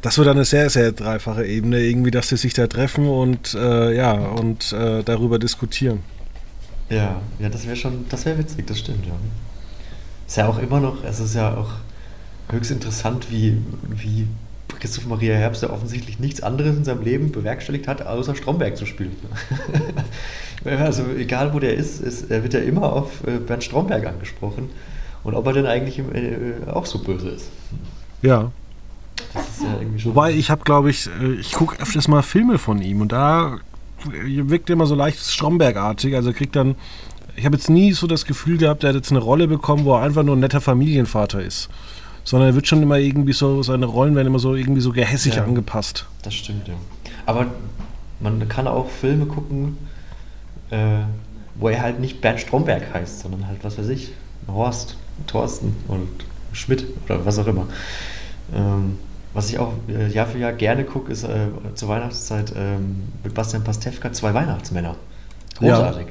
Das 0.00 0.16
wird 0.18 0.28
eine 0.28 0.44
sehr, 0.44 0.70
sehr 0.70 0.92
dreifache 0.92 1.44
Ebene, 1.46 1.80
irgendwie, 1.80 2.10
dass 2.10 2.28
sie 2.28 2.36
sich 2.36 2.54
da 2.54 2.66
treffen 2.66 3.08
und 3.08 3.54
äh, 3.54 3.94
ja, 3.94 4.12
und 4.12 4.72
äh, 4.72 5.02
darüber 5.02 5.38
diskutieren. 5.38 6.02
Ja, 6.90 7.20
ja, 7.38 7.48
das 7.48 7.66
wäre 7.66 7.76
schon, 7.76 8.06
das 8.08 8.24
wäre 8.26 8.38
witzig, 8.38 8.66
das 8.66 8.78
stimmt, 8.78 9.06
ja. 9.06 9.14
Ist 10.26 10.36
ja 10.36 10.48
auch 10.48 10.58
immer 10.58 10.80
noch, 10.80 11.04
es 11.04 11.20
ist 11.20 11.34
ja 11.34 11.56
auch 11.56 11.70
höchst 12.50 12.70
interessant, 12.70 13.30
wie, 13.30 13.62
wie 13.88 14.26
Christoph 14.84 15.06
Maria 15.06 15.34
Herbst 15.34 15.62
ja 15.62 15.70
offensichtlich 15.70 16.18
nichts 16.18 16.42
anderes 16.42 16.76
in 16.76 16.84
seinem 16.84 17.02
Leben 17.02 17.32
bewerkstelligt 17.32 17.88
hat, 17.88 18.06
außer 18.06 18.34
Stromberg 18.34 18.76
zu 18.76 18.84
spielen. 18.84 19.16
also 20.64 21.04
egal 21.16 21.54
wo 21.54 21.58
der 21.58 21.74
ist, 21.74 22.02
ist 22.02 22.30
er 22.30 22.42
wird 22.42 22.52
ja 22.52 22.60
immer 22.60 22.92
auf 22.92 23.26
äh, 23.26 23.38
Bernd 23.38 23.64
Stromberg 23.64 24.06
angesprochen. 24.06 24.68
Und 25.22 25.34
ob 25.34 25.46
er 25.46 25.54
denn 25.54 25.64
eigentlich 25.64 25.98
äh, 25.98 26.70
auch 26.70 26.84
so 26.84 26.98
böse 26.98 27.30
ist. 27.30 27.48
Ja. 28.20 28.50
Das 29.32 29.48
ist 29.48 29.62
ja 29.62 29.78
irgendwie 29.80 30.00
schon. 30.00 30.10
Wobei 30.14 30.32
ich 30.32 30.50
habe, 30.50 30.64
glaube 30.64 30.90
ich, 30.90 31.08
äh, 31.18 31.32
ich 31.40 31.52
gucke 31.52 31.80
öfters 31.80 32.06
mal 32.06 32.20
Filme 32.20 32.58
von 32.58 32.82
ihm 32.82 33.00
und 33.00 33.12
da 33.12 33.56
wirkt 34.04 34.70
er 34.70 34.74
immer 34.74 34.86
so 34.86 34.94
leicht 34.94 35.18
Stromberg-artig. 35.18 36.14
Also 36.14 36.30
er 36.30 36.34
kriegt 36.34 36.56
dann, 36.56 36.74
ich 37.36 37.44
habe 37.44 37.56
jetzt 37.56 37.70
nie 37.70 37.92
so 37.92 38.06
das 38.06 38.24
Gefühl 38.24 38.58
gehabt, 38.58 38.84
er 38.84 38.90
hat 38.90 38.96
jetzt 38.96 39.10
eine 39.10 39.20
Rolle 39.20 39.48
bekommen, 39.48 39.84
wo 39.84 39.94
er 39.94 40.02
einfach 40.02 40.22
nur 40.22 40.36
ein 40.36 40.40
netter 40.40 40.60
Familienvater 40.60 41.42
ist. 41.42 41.68
Sondern 42.24 42.50
er 42.50 42.54
wird 42.54 42.66
schon 42.66 42.82
immer 42.82 42.98
irgendwie 42.98 43.32
so, 43.34 43.62
seine 43.62 43.86
Rollen 43.86 44.14
werden 44.14 44.28
immer 44.28 44.38
so 44.38 44.54
irgendwie 44.54 44.80
so 44.80 44.92
gehässig 44.92 45.36
Ja. 45.36 45.44
angepasst. 45.44 46.06
Das 46.22 46.34
stimmt, 46.34 46.68
ja. 46.68 46.74
Aber 47.26 47.46
man 48.20 48.48
kann 48.48 48.66
auch 48.66 48.88
Filme 48.88 49.26
gucken, 49.26 49.76
äh, 50.70 51.00
wo 51.56 51.68
er 51.68 51.82
halt 51.82 52.00
nicht 52.00 52.20
Bernd 52.20 52.40
Stromberg 52.40 52.92
heißt, 52.94 53.20
sondern 53.20 53.46
halt, 53.46 53.58
was 53.62 53.78
weiß 53.78 53.88
ich, 53.88 54.12
Horst, 54.48 54.96
Thorsten 55.26 55.76
und 55.88 56.08
Schmidt 56.52 56.86
oder 57.04 57.24
was 57.26 57.38
auch 57.38 57.46
immer. 57.46 57.66
Ähm, 58.54 58.98
was 59.34 59.50
ich 59.50 59.58
auch 59.58 59.72
äh, 59.88 60.08
Jahr 60.08 60.26
für 60.26 60.38
Jahr 60.38 60.52
gerne 60.52 60.84
gucke, 60.84 61.12
ist 61.12 61.24
äh, 61.24 61.48
zur 61.74 61.88
Weihnachtszeit 61.88 62.52
ähm, 62.56 63.02
mit 63.22 63.34
Bastian 63.34 63.64
Pastewka 63.64 64.12
zwei 64.12 64.32
Weihnachtsmänner. 64.32 64.96
Großartig. 65.58 66.06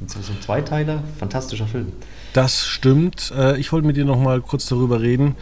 Und 0.00 0.10
so, 0.10 0.20
so 0.22 0.32
ein 0.32 0.40
Zweiteiler, 0.40 1.02
fantastischer 1.18 1.66
Film. 1.66 1.92
Das 2.32 2.64
stimmt. 2.64 3.32
Äh, 3.36 3.58
Ich 3.58 3.72
wollte 3.72 3.86
mit 3.86 3.96
dir 3.96 4.04
noch 4.04 4.18
mal 4.20 4.40
kurz 4.40 4.66
darüber 4.66 5.00
reden, 5.00 5.34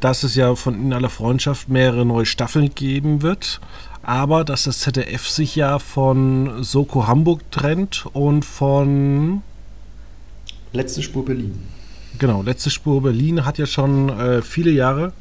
dass 0.00 0.22
es 0.22 0.34
ja 0.36 0.54
von 0.54 0.74
In 0.80 0.92
aller 0.92 1.10
Freundschaft 1.10 1.68
mehrere 1.68 2.06
neue 2.06 2.24
Staffeln 2.24 2.72
geben 2.74 3.22
wird, 3.22 3.60
aber 4.02 4.44
dass 4.44 4.62
das 4.62 4.78
ZDF 4.78 5.28
sich 5.28 5.56
ja 5.56 5.78
von 5.78 6.62
Soko 6.62 7.06
Hamburg 7.06 7.50
trennt 7.50 8.06
und 8.12 8.44
von 8.44 9.42
Letzte 10.72 11.02
Spur 11.02 11.24
Berlin. 11.24 11.58
Genau, 12.18 12.42
letzte 12.42 12.70
Spur 12.70 13.02
Berlin 13.02 13.44
hat 13.44 13.58
ja 13.58 13.66
schon 13.66 14.08
äh, 14.10 14.42
viele 14.42 14.70
Jahre 14.70 15.12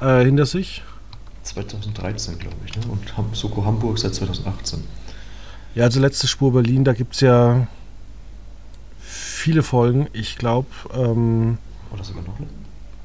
äh, 0.00 0.24
hinter 0.24 0.46
sich. 0.46 0.82
2013, 1.42 2.38
glaube 2.38 2.56
ich, 2.66 2.76
ne? 2.76 2.82
und 2.90 3.16
Ham- 3.16 3.34
Soko 3.34 3.64
Hamburg 3.64 3.98
seit 3.98 4.14
2018. 4.14 4.82
Ja, 5.74 5.84
also 5.84 6.00
letzte 6.00 6.26
Spur 6.26 6.52
Berlin, 6.52 6.84
da 6.84 6.92
gibt 6.92 7.14
es 7.14 7.20
ja 7.20 7.66
viele 9.00 9.62
Folgen. 9.62 10.08
Ich 10.12 10.36
glaube 10.36 10.66
ähm, 10.94 11.58
Oder 11.92 12.04
sogar 12.04 12.22
noch 12.24 12.38
länger. 12.38 12.50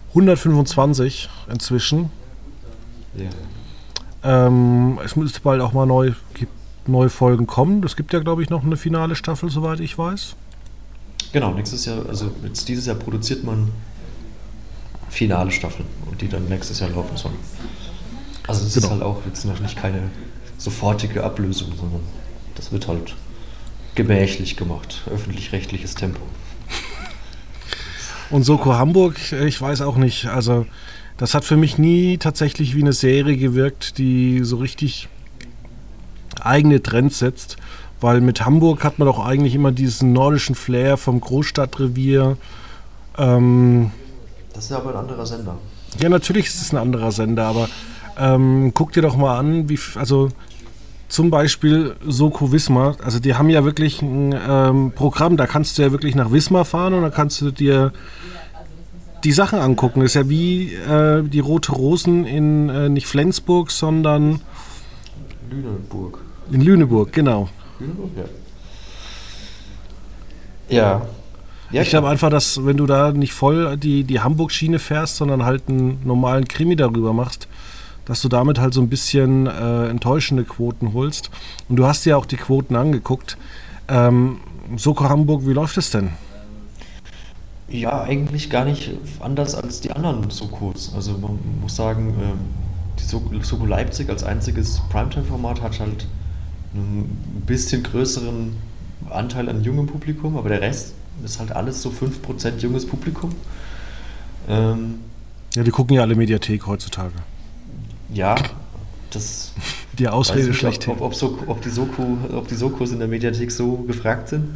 125 0.10 1.30
inzwischen. 1.52 2.10
Ja. 3.16 3.30
Ähm, 4.48 5.00
es 5.04 5.16
müsste 5.16 5.40
bald 5.42 5.62
auch 5.62 5.74
mal 5.74 5.86
neu, 5.86 6.14
neue 6.88 7.10
Folgen 7.10 7.48
kommen. 7.48 7.84
Es 7.84 7.96
gibt 7.96 8.14
ja, 8.14 8.20
glaube 8.20 8.44
ich, 8.44 8.50
noch 8.50 8.64
eine 8.64 8.78
finale 8.78 9.16
Staffel, 9.16 9.50
soweit 9.50 9.80
ich 9.80 9.98
weiß. 9.98 10.36
Genau, 11.32 11.52
nächstes 11.54 11.86
Jahr, 11.86 12.06
also 12.08 12.32
jetzt 12.44 12.68
dieses 12.70 12.86
Jahr 12.86 12.96
produziert 12.96 13.44
man 13.44 13.70
finale 15.14 15.52
Staffeln 15.52 15.88
und 16.10 16.22
die 16.22 16.28
dann 16.28 16.46
nächstes 16.50 16.80
Jahr 16.80 16.90
laufen 16.90 17.16
sollen. 17.16 17.36
Also 18.48 18.62
es 18.66 18.76
ist 18.76 18.84
Genau. 18.84 18.94
halt 18.96 19.04
auch 19.04 19.22
jetzt 19.26 19.46
noch 19.46 19.60
nicht 19.60 19.78
keine 19.78 20.02
sofortige 20.58 21.24
Ablösung, 21.24 21.70
sondern 21.80 22.02
das 22.56 22.72
wird 22.72 22.88
halt 22.88 23.16
gemächlich 23.96 24.58
gemacht, 24.58 25.02
öffentlich-rechtliches 25.14 25.96
Tempo. 25.96 26.22
Und 28.32 28.44
Soko 28.44 28.74
Hamburg, 28.74 29.16
ich 29.32 29.62
weiß 29.62 29.82
auch 29.82 29.96
nicht. 29.98 30.26
Also, 30.26 30.66
das 31.18 31.36
hat 31.36 31.46
für 31.46 31.58
mich 31.58 31.78
nie 31.78 32.18
tatsächlich 32.18 32.76
wie 32.76 32.82
eine 32.82 32.94
Serie 32.94 33.38
gewirkt, 33.38 34.00
die 34.00 34.44
so 34.44 34.58
richtig 34.58 35.08
eigene 36.42 36.82
Trends 36.82 37.20
setzt. 37.20 37.58
Weil 38.02 38.22
mit 38.22 38.44
Hamburg 38.44 38.84
hat 38.84 38.98
man 38.98 39.06
doch 39.06 39.24
eigentlich 39.24 39.54
immer 39.56 39.72
diesen 39.72 40.12
nordischen 40.14 40.56
Flair 40.56 40.98
vom 40.98 41.22
Großstadtrevier. 41.22 42.38
Ähm, 43.18 43.92
Das 44.54 44.66
ist 44.66 44.72
aber 44.72 44.92
ein 44.92 44.98
anderer 44.98 45.26
Sender. 45.26 45.58
ja, 46.00 46.10
natürlich 46.10 46.48
ist 46.48 46.62
es 46.62 46.72
ein 46.72 46.78
anderer 46.78 47.12
Sender, 47.12 47.46
aber 47.46 47.68
ähm, 48.18 48.72
guck 48.74 48.92
dir 48.92 49.02
doch 49.02 49.16
mal 49.16 49.38
an, 49.38 49.70
wie, 49.70 49.80
also 49.96 50.30
zum 51.08 51.30
Beispiel 51.30 51.96
Soko 52.08 52.52
Wismar, 52.52 52.96
also 53.04 53.20
die 53.20 53.36
haben 53.36 53.50
ja 53.50 53.64
wirklich 53.64 54.02
ein 54.02 54.34
ähm, 54.48 54.92
Programm, 54.96 55.38
da 55.38 55.48
kannst 55.48 55.78
du 55.78 55.82
ja 55.84 55.92
wirklich 55.92 56.16
nach 56.16 56.32
Wismar 56.32 56.66
fahren 56.66 56.94
und 56.94 57.02
da 57.04 57.10
kannst 57.10 57.42
du 57.42 57.52
dir 57.52 57.92
die 59.24 59.32
Sachen 59.32 59.60
angucken. 59.60 60.02
Das 60.02 60.12
ist 60.12 60.16
ja 60.16 60.30
wie 60.30 60.74
äh, 60.74 61.24
die 61.24 61.40
Rote 61.40 61.72
Rosen 61.72 62.26
in 62.26 62.70
äh, 62.70 62.90
nicht 62.90 63.08
Flensburg, 63.08 63.72
sondern 63.72 64.42
Lüneburg. 65.50 66.20
in 66.52 66.62
Lüneburg, 66.62 67.14
genau. 67.14 67.50
Lüneburg, 67.80 68.10
ja. 70.70 70.78
Ja. 70.78 71.02
Ja 71.74 71.82
ich 71.82 71.90
glaube 71.90 72.10
einfach, 72.10 72.30
dass 72.30 72.66
wenn 72.66 72.78
du 72.78 72.86
da 72.86 73.12
nicht 73.12 73.34
voll 73.34 73.78
die, 73.78 74.04
die 74.04 74.20
Hamburg-Schiene 74.20 74.80
fährst, 74.80 75.18
sondern 75.18 75.44
halt 75.44 75.64
einen 75.68 76.00
normalen 76.06 76.48
Krimi 76.48 76.76
darüber 76.76 77.14
machst, 77.14 77.48
dass 78.06 78.22
du 78.22 78.30
damit 78.30 78.60
halt 78.60 78.74
so 78.74 78.82
ein 78.82 78.90
bisschen 78.90 79.48
äh, 79.48 79.88
enttäuschende 79.88 80.44
Quoten 80.44 80.94
holst. 80.94 81.30
Und 81.70 81.78
du 81.78 81.86
hast 81.86 82.06
dir 82.06 82.18
auch 82.18 82.26
die 82.26 82.38
Quoten 82.38 82.76
angeguckt. 82.76 83.38
Ähm, 83.88 84.38
Soko 84.78 85.10
Hamburg, 85.10 85.46
wie 85.46 85.54
läuft 85.54 85.78
es 85.78 85.92
denn? 85.92 86.12
Ja, 87.70 88.04
eigentlich 88.04 88.50
gar 88.50 88.66
nicht 88.66 88.92
anders 89.20 89.56
als 89.56 89.82
die 89.82 89.92
anderen 89.92 90.30
Sokos. 90.30 90.94
Also 90.96 91.14
man 91.14 91.40
muss 91.62 91.76
sagen, 91.76 92.14
ähm, 92.22 92.40
die 93.00 93.04
Soko 93.04 93.30
Soko 93.42 93.66
Leipzig 93.66 94.10
als 94.10 94.24
einziges 94.24 94.82
Primetime-Format 94.92 95.62
hat 95.62 95.80
halt 95.80 96.06
einen 96.74 97.44
bisschen 97.46 97.84
größeren 97.84 98.56
Anteil 99.10 99.50
an 99.50 99.64
jungem 99.64 99.88
Publikum, 99.88 100.38
aber 100.38 100.50
der 100.50 100.62
Rest 100.62 100.94
ist 101.24 101.40
halt 101.40 101.52
alles 101.52 101.82
so 101.82 101.90
5% 101.90 102.58
junges 102.60 102.86
Publikum. 102.86 103.32
Ähm, 104.48 105.00
Ja, 105.56 105.64
die 105.64 105.72
gucken 105.72 105.96
ja 105.96 106.02
alle 106.02 106.16
Mediathek 106.16 106.66
heutzutage. 106.68 107.14
ja, 108.14 108.36
das 109.12 109.54
Die 110.00 110.08
Ausrede 110.08 110.54
schlechthin. 110.56 110.94
ob, 110.94 111.02
ob, 111.02 111.16
Soko, 111.16 111.52
ob, 111.52 111.62
die 111.62 111.70
Soko, 111.70 112.18
ob 112.34 112.48
die 112.48 112.56
Sokos 112.56 112.92
in 112.92 113.00
der 113.00 113.08
Mediathek 113.08 113.52
so 113.52 113.74
gefragt 113.78 114.30
sind. 114.30 114.56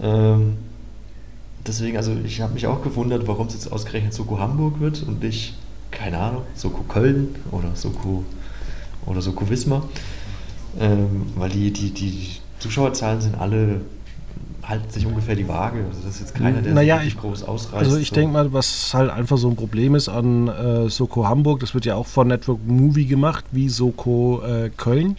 Ähm, 0.00 0.56
deswegen, 1.66 1.96
also 1.96 2.12
ich 2.24 2.40
habe 2.40 2.54
mich 2.54 2.66
auch 2.68 2.82
gewundert, 2.82 3.26
warum 3.26 3.48
es 3.48 3.54
jetzt 3.54 3.72
ausgerechnet 3.72 4.14
Soko 4.14 4.38
Hamburg 4.38 4.78
wird 4.78 5.02
und 5.02 5.20
nicht, 5.22 5.54
keine 5.90 6.18
Ahnung, 6.18 6.42
Soko 6.54 6.82
Köln 6.84 7.34
oder 7.50 7.74
Soko 7.74 8.24
oder 9.04 9.20
Soko 9.20 9.48
Wismar. 9.50 9.88
Ähm, 10.78 11.26
weil 11.34 11.50
die, 11.50 11.72
die, 11.72 11.90
die 11.90 12.28
Zuschauerzahlen 12.60 13.20
sind 13.20 13.34
alle, 13.40 13.80
halten 14.68 14.90
sich 14.90 15.06
ungefähr 15.06 15.36
die 15.36 15.46
Waage. 15.48 15.84
Also 15.88 16.00
das 16.04 16.14
ist 16.16 16.20
jetzt 16.20 16.34
keiner, 16.34 16.60
der 16.60 16.74
Naja, 16.74 16.98
sich 16.98 17.08
ich- 17.14 17.18
groß 17.20 17.44
ausreißt. 17.44 17.74
Also 17.84 17.96
ich 17.98 18.08
so. 18.08 18.14
denke 18.16 18.32
mal, 18.32 18.52
was 18.52 18.92
halt 18.92 19.10
einfach 19.10 19.38
so 19.38 19.48
ein 19.48 19.56
Problem 19.56 19.94
ist 19.94 20.08
an 20.08 20.48
äh, 20.48 20.88
Soko 20.88 21.26
Hamburg, 21.28 21.60
das 21.60 21.72
wird 21.74 21.84
ja 21.84 21.94
auch 21.94 22.06
von 22.06 22.28
Network 22.28 22.58
Movie 22.66 23.06
gemacht, 23.06 23.44
wie 23.52 23.68
Soko 23.68 24.42
äh, 24.44 24.70
Köln. 24.76 25.16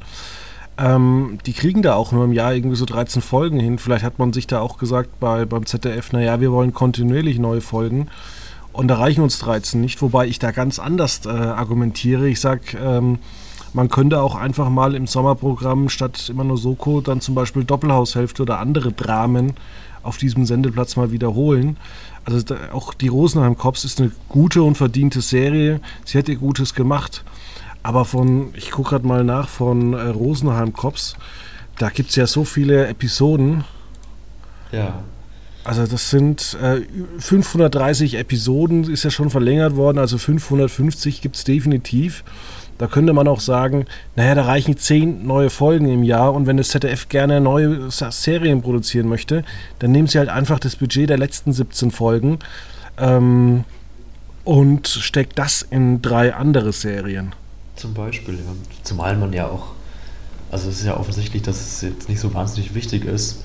Ähm, 0.78 1.40
die 1.46 1.54
kriegen 1.54 1.82
da 1.82 1.96
auch 1.96 2.12
nur 2.12 2.26
im 2.26 2.34
Jahr 2.34 2.54
irgendwie 2.54 2.76
so 2.76 2.86
13 2.86 3.22
Folgen 3.22 3.60
hin. 3.60 3.80
Vielleicht 3.80 4.04
hat 4.04 4.20
man 4.20 4.32
sich 4.34 4.46
da 4.48 4.60
auch 4.60 4.78
gesagt 4.78 5.20
bei, 5.20 5.46
beim 5.46 5.66
ZDF, 5.66 6.12
naja, 6.12 6.40
wir 6.40 6.52
wollen 6.52 6.74
kontinuierlich 6.74 7.40
neue 7.40 7.62
Folgen. 7.62 8.10
Und 8.74 8.90
da 8.90 8.96
reichen 8.98 9.22
uns 9.22 9.40
13 9.40 9.82
nicht, 9.82 10.02
wobei 10.04 10.28
ich 10.28 10.38
da 10.38 10.52
ganz 10.52 10.78
anders 10.78 11.22
äh, 11.26 11.30
argumentiere. 11.30 12.28
Ich 12.28 12.40
sage, 12.40 12.78
ähm, 12.80 13.18
man 13.78 13.90
könnte 13.90 14.24
auch 14.24 14.34
einfach 14.34 14.70
mal 14.70 14.96
im 14.96 15.06
Sommerprogramm 15.06 15.90
statt 15.90 16.30
immer 16.30 16.44
nur 16.44 16.58
Soko 16.58 17.00
dann 17.00 17.22
zum 17.22 17.36
Beispiel 17.36 17.63
Doppelhaushälfte 17.63 18.42
oder 18.42 18.58
andere 18.58 18.92
Dramen 18.92 19.54
auf 20.02 20.18
diesem 20.18 20.48
Sendeplatz 20.48 20.96
mal 20.96 21.12
wiederholen. 21.12 21.78
Also 22.26 22.56
auch 22.74 22.96
die 22.96 23.08
Rosenheim 23.08 23.56
Cops 23.56 23.86
ist 23.86 24.02
eine 24.02 24.12
gute 24.30 24.63
und 24.63 24.80
verdiente 24.80 25.22
Serie. 25.22 25.80
Sie 26.06 26.18
hat 26.18 26.28
ihr 26.28 26.38
Gutes 26.38 26.74
gemacht. 26.74 27.24
Aber 27.84 28.04
von, 28.04 28.50
ich 28.56 28.72
gucke 28.72 28.90
gerade 28.90 29.06
mal 29.06 29.24
nach, 29.24 29.48
von 29.48 29.94
äh, 29.94 30.08
Rosenheim 30.08 30.74
Cops, 30.74 31.16
da 31.78 31.90
gibt 31.90 32.10
es 32.10 32.16
ja 32.16 32.26
so 32.26 32.46
viele 32.46 32.88
Episoden. 32.88 33.63
Ja. 34.72 35.04
Also 35.63 35.86
das 35.86 36.10
sind 36.10 36.58
äh, 36.63 36.82
530 37.20 38.16
Episoden, 38.16 38.92
ist 38.92 39.04
ja 39.04 39.12
schon 39.12 39.30
verlängert 39.30 39.76
worden, 39.76 40.00
also 40.00 40.18
550 40.18 41.22
gibt 41.22 41.36
es 41.36 41.44
definitiv. 41.44 42.24
Da 42.78 42.88
könnte 42.88 43.13
man 43.13 43.28
auch 43.28 43.40
sagen, 43.40 43.86
naja, 44.16 44.36
da 44.36 44.44
reichen 44.44 44.78
10 44.78 45.26
neue 45.26 45.50
Folgen 45.50 45.88
im 45.88 46.04
Jahr 46.04 46.34
und 46.34 46.46
wenn 46.46 46.58
das 46.58 46.70
ZDF 46.70 47.10
gerne 47.10 47.42
neue 47.42 47.90
Serien 47.90 48.62
produzieren 48.62 49.08
möchte, 49.08 49.44
dann 49.80 49.92
nehmen 49.92 50.08
sie 50.08 50.20
halt 50.20 50.30
einfach 50.30 50.60
das 50.60 50.76
Budget 50.76 51.10
der 51.10 51.18
letzten 51.18 51.54
17 51.54 51.92
Folgen 51.92 52.40
ähm, 52.98 53.63
und 54.44 54.88
steckt 54.88 55.40
das 55.40 55.63
in 55.63 56.02
drei 56.02 56.34
andere 56.34 56.72
Serien. 56.72 57.34
Zum 57.76 57.94
Beispiel, 57.94 58.36
ja. 58.36 58.42
Zumal 58.84 59.18
man 59.18 59.34
ja 59.34 59.48
auch, 59.48 59.74
also 60.52 60.70
es 60.70 60.80
ist 60.80 60.86
ja 60.86 60.98
offensichtlich, 60.98 61.42
dass 61.42 61.60
es 61.60 61.82
jetzt 61.82 62.10
nicht 62.10 62.20
so 62.20 62.34
wahnsinnig 62.34 62.76
wichtig 62.76 63.06
ist, 63.06 63.44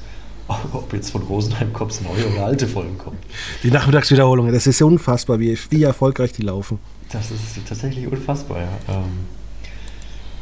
ob 0.72 0.92
jetzt 0.92 1.10
von 1.10 1.22
Rosenheim 1.22 1.72
Cops 1.72 2.00
neue 2.02 2.32
oder 2.32 2.46
alte 2.46 2.68
Folgen 2.68 2.98
kommen. 2.98 3.18
Die 3.62 3.70
Nachmittagswiederholungen, 3.70 4.52
das 4.52 4.66
ist 4.66 4.78
ja 4.78 4.86
unfassbar, 4.86 5.38
wie, 5.40 5.58
wie 5.70 5.82
erfolgreich 5.82 6.32
die 6.32 6.42
laufen. 6.42 6.78
Das 7.12 7.30
ist 7.30 7.58
tatsächlich 7.68 8.06
unfassbar, 8.06 8.58
ja. 8.60 8.68
Ähm, 8.88 9.26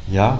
ja, 0.09 0.39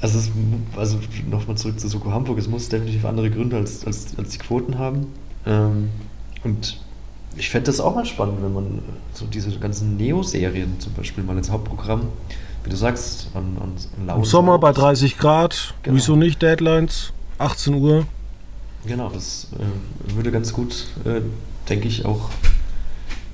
also, 0.00 0.18
es, 0.18 0.30
also 0.76 0.98
nochmal 1.28 1.56
zurück 1.56 1.78
zu 1.80 1.88
Soko 1.88 2.10
Hamburg, 2.12 2.38
es 2.38 2.48
muss 2.48 2.68
definitiv 2.68 3.04
andere 3.04 3.30
Gründe 3.30 3.56
als, 3.56 3.84
als, 3.86 4.16
als 4.18 4.30
die 4.30 4.38
Quoten 4.38 4.78
haben. 4.78 5.06
Ähm, 5.46 5.90
und 6.44 6.80
ich 7.36 7.48
fände 7.50 7.66
das 7.66 7.80
auch 7.80 7.94
mal 7.94 8.04
spannend, 8.06 8.42
wenn 8.42 8.52
man 8.52 8.78
so 9.14 9.26
diese 9.26 9.50
ganzen 9.58 9.96
Neo-Serien 9.96 10.78
zum 10.80 10.92
Beispiel 10.94 11.24
mal 11.24 11.36
ins 11.36 11.50
Hauptprogramm, 11.50 12.08
wie 12.64 12.70
du 12.70 12.76
sagst, 12.76 13.28
an, 13.34 13.56
an, 13.60 14.08
an 14.08 14.16
Im 14.18 14.24
Sommer 14.24 14.58
bei 14.58 14.68
Sounds- 14.72 14.80
30 14.80 15.18
Grad, 15.18 15.74
Genau. 15.82 15.96
wieso 15.96 16.16
nicht, 16.16 16.42
Deadlines, 16.42 17.12
18 17.38 17.74
Uhr. 17.74 18.06
Genau, 18.86 19.08
das 19.10 19.48
äh, 19.58 20.14
würde 20.14 20.30
ganz 20.30 20.52
gut, 20.52 20.86
äh, 21.04 21.20
denke 21.68 21.88
ich, 21.88 22.04
auch, 22.04 22.30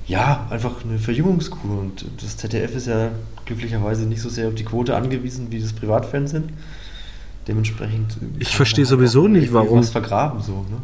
ja, 0.07 0.47
einfach 0.49 0.83
eine 0.83 0.97
Verjüngungskur. 0.99 1.79
Und 1.79 2.05
das 2.21 2.37
ZDF 2.37 2.75
ist 2.75 2.87
ja 2.87 3.11
glücklicherweise 3.45 4.05
nicht 4.05 4.21
so 4.21 4.29
sehr 4.29 4.47
auf 4.47 4.55
die 4.55 4.63
Quote 4.65 4.95
angewiesen 4.95 5.47
wie 5.51 5.59
das 5.59 5.73
Privatfernsehen. 5.73 6.49
Dementsprechend. 7.47 8.13
äh, 8.13 8.25
Ich 8.39 8.55
verstehe 8.55 8.85
sowieso 8.85 9.27
nicht, 9.27 9.53
warum- 9.53 9.79
Was 9.79 9.89
vergraben, 9.89 10.41
so, 10.41 10.53
ne? 10.69 10.77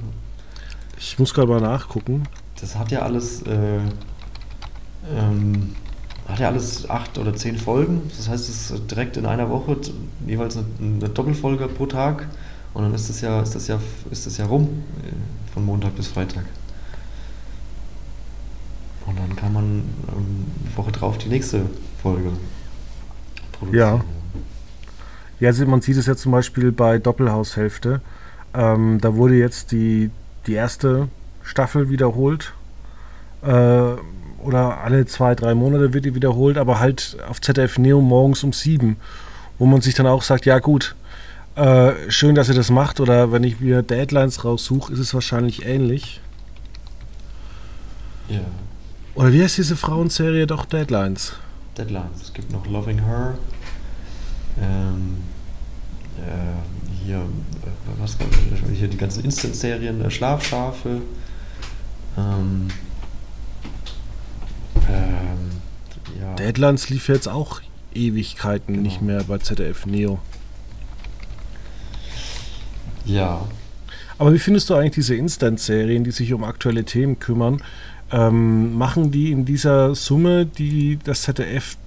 Ich 0.97 1.19
muss 1.19 1.33
gerade 1.33 1.47
mal 1.49 1.59
nachgucken. 1.61 2.23
Das 2.61 2.77
hat 2.77 2.91
ja 2.91 3.01
alles, 3.01 3.41
äh, 3.43 3.79
ähm, 5.13 5.75
hat 6.27 6.39
ja 6.39 6.47
alles 6.47 6.89
acht 6.89 7.17
oder 7.17 7.35
zehn 7.35 7.57
Folgen. 7.57 8.01
Das 8.15 8.29
heißt, 8.29 8.47
es 8.49 8.71
ist 8.71 8.89
direkt 8.91 9.17
in 9.17 9.25
einer 9.25 9.49
Woche 9.49 9.75
jeweils 10.25 10.55
eine, 10.55 10.65
eine 10.81 11.09
Doppelfolge 11.09 11.67
pro 11.67 11.85
Tag. 11.85 12.27
Und 12.73 12.83
dann 12.83 12.93
ist 12.93 13.09
das 13.09 13.19
ja, 13.21 13.41
ist 13.41 13.53
das 13.55 13.67
ja, 13.67 13.79
ist 14.09 14.25
das 14.25 14.37
ja 14.37 14.45
rum 14.45 14.69
äh, 15.03 15.51
von 15.53 15.65
Montag 15.65 15.95
bis 15.95 16.07
Freitag. 16.07 16.45
Und 19.05 19.19
dann 19.19 19.35
kann 19.35 19.53
man 19.53 19.65
ähm, 20.15 20.45
die 20.65 20.77
Woche 20.77 20.91
drauf 20.91 21.17
die 21.17 21.29
nächste 21.29 21.65
Folge 22.01 22.31
produzieren. 23.51 24.03
Ja, 25.39 25.49
also 25.49 25.65
man 25.65 25.81
sieht 25.81 25.97
es 25.97 26.05
ja 26.05 26.15
zum 26.15 26.31
Beispiel 26.31 26.71
bei 26.71 26.99
Doppelhaushälfte. 26.99 28.01
Ähm, 28.53 28.99
da 29.01 29.15
wurde 29.15 29.35
jetzt 29.35 29.71
die, 29.71 30.09
die 30.47 30.53
erste 30.53 31.09
Staffel 31.43 31.89
wiederholt. 31.89 32.53
Äh, 33.41 33.95
oder 34.43 34.81
alle 34.81 35.05
zwei, 35.05 35.35
drei 35.35 35.53
Monate 35.53 35.93
wird 35.93 36.05
die 36.05 36.15
wiederholt, 36.15 36.57
aber 36.57 36.79
halt 36.79 37.17
auf 37.27 37.41
ZDF 37.41 37.77
Neo 37.77 38.01
morgens 38.01 38.43
um 38.43 38.53
sieben. 38.53 38.97
Wo 39.59 39.65
man 39.65 39.81
sich 39.81 39.95
dann 39.95 40.07
auch 40.07 40.21
sagt, 40.21 40.45
ja 40.45 40.59
gut, 40.59 40.95
äh, 41.55 41.91
schön, 42.09 42.35
dass 42.35 42.49
ihr 42.49 42.55
das 42.55 42.69
macht. 42.69 42.99
Oder 42.99 43.31
wenn 43.31 43.43
ich 43.43 43.59
mir 43.59 43.81
Deadlines 43.81 44.43
raussuche, 44.43 44.93
ist 44.93 44.99
es 44.99 45.13
wahrscheinlich 45.13 45.65
ähnlich. 45.65 46.21
Ja. 48.29 48.39
Oder 49.15 49.31
wie 49.31 49.43
heißt 49.43 49.57
diese 49.57 49.75
Frauenserie? 49.75 50.47
Doch, 50.47 50.65
Deadlines. 50.65 51.33
Deadlines. 51.77 52.21
Es 52.21 52.33
gibt 52.33 52.51
noch 52.51 52.65
Loving 52.67 53.03
Her. 53.05 53.37
Ähm, 54.61 55.17
äh, 56.17 57.05
hier, 57.05 57.17
äh, 57.17 57.21
was 57.99 58.17
hier 58.73 58.87
die 58.87 58.97
ganzen 58.97 59.23
Instant-Serien, 59.25 60.01
äh, 60.03 60.09
Schlafschafe. 60.11 61.01
Ähm, 62.17 62.67
ähm, 64.87 65.51
ja. 66.19 66.33
Deadlines 66.35 66.89
lief 66.89 67.07
jetzt 67.07 67.27
auch 67.27 67.61
Ewigkeiten 67.93 68.73
Genau. 68.75 68.83
nicht 68.83 69.01
mehr 69.01 69.23
bei 69.23 69.37
ZDF 69.37 69.85
Neo. 69.85 70.19
ja. 73.05 73.45
Aber 74.19 74.31
wie 74.31 74.39
findest 74.39 74.69
du 74.69 74.75
eigentlich 74.75 74.93
diese 74.93 75.15
Instant-Serien, 75.15 76.03
die 76.03 76.11
sich 76.11 76.31
um 76.33 76.43
aktuelle 76.43 76.85
Themen 76.85 77.19
kümmern? 77.19 77.61
Ähm, 78.13 78.77
machen 78.77 79.09
die 79.09 79.31
in 79.31 79.43
dieser 79.43 79.95
Summe, 79.95 80.45
die 80.45 80.99
das 81.03 81.23
ZDF 81.23 81.77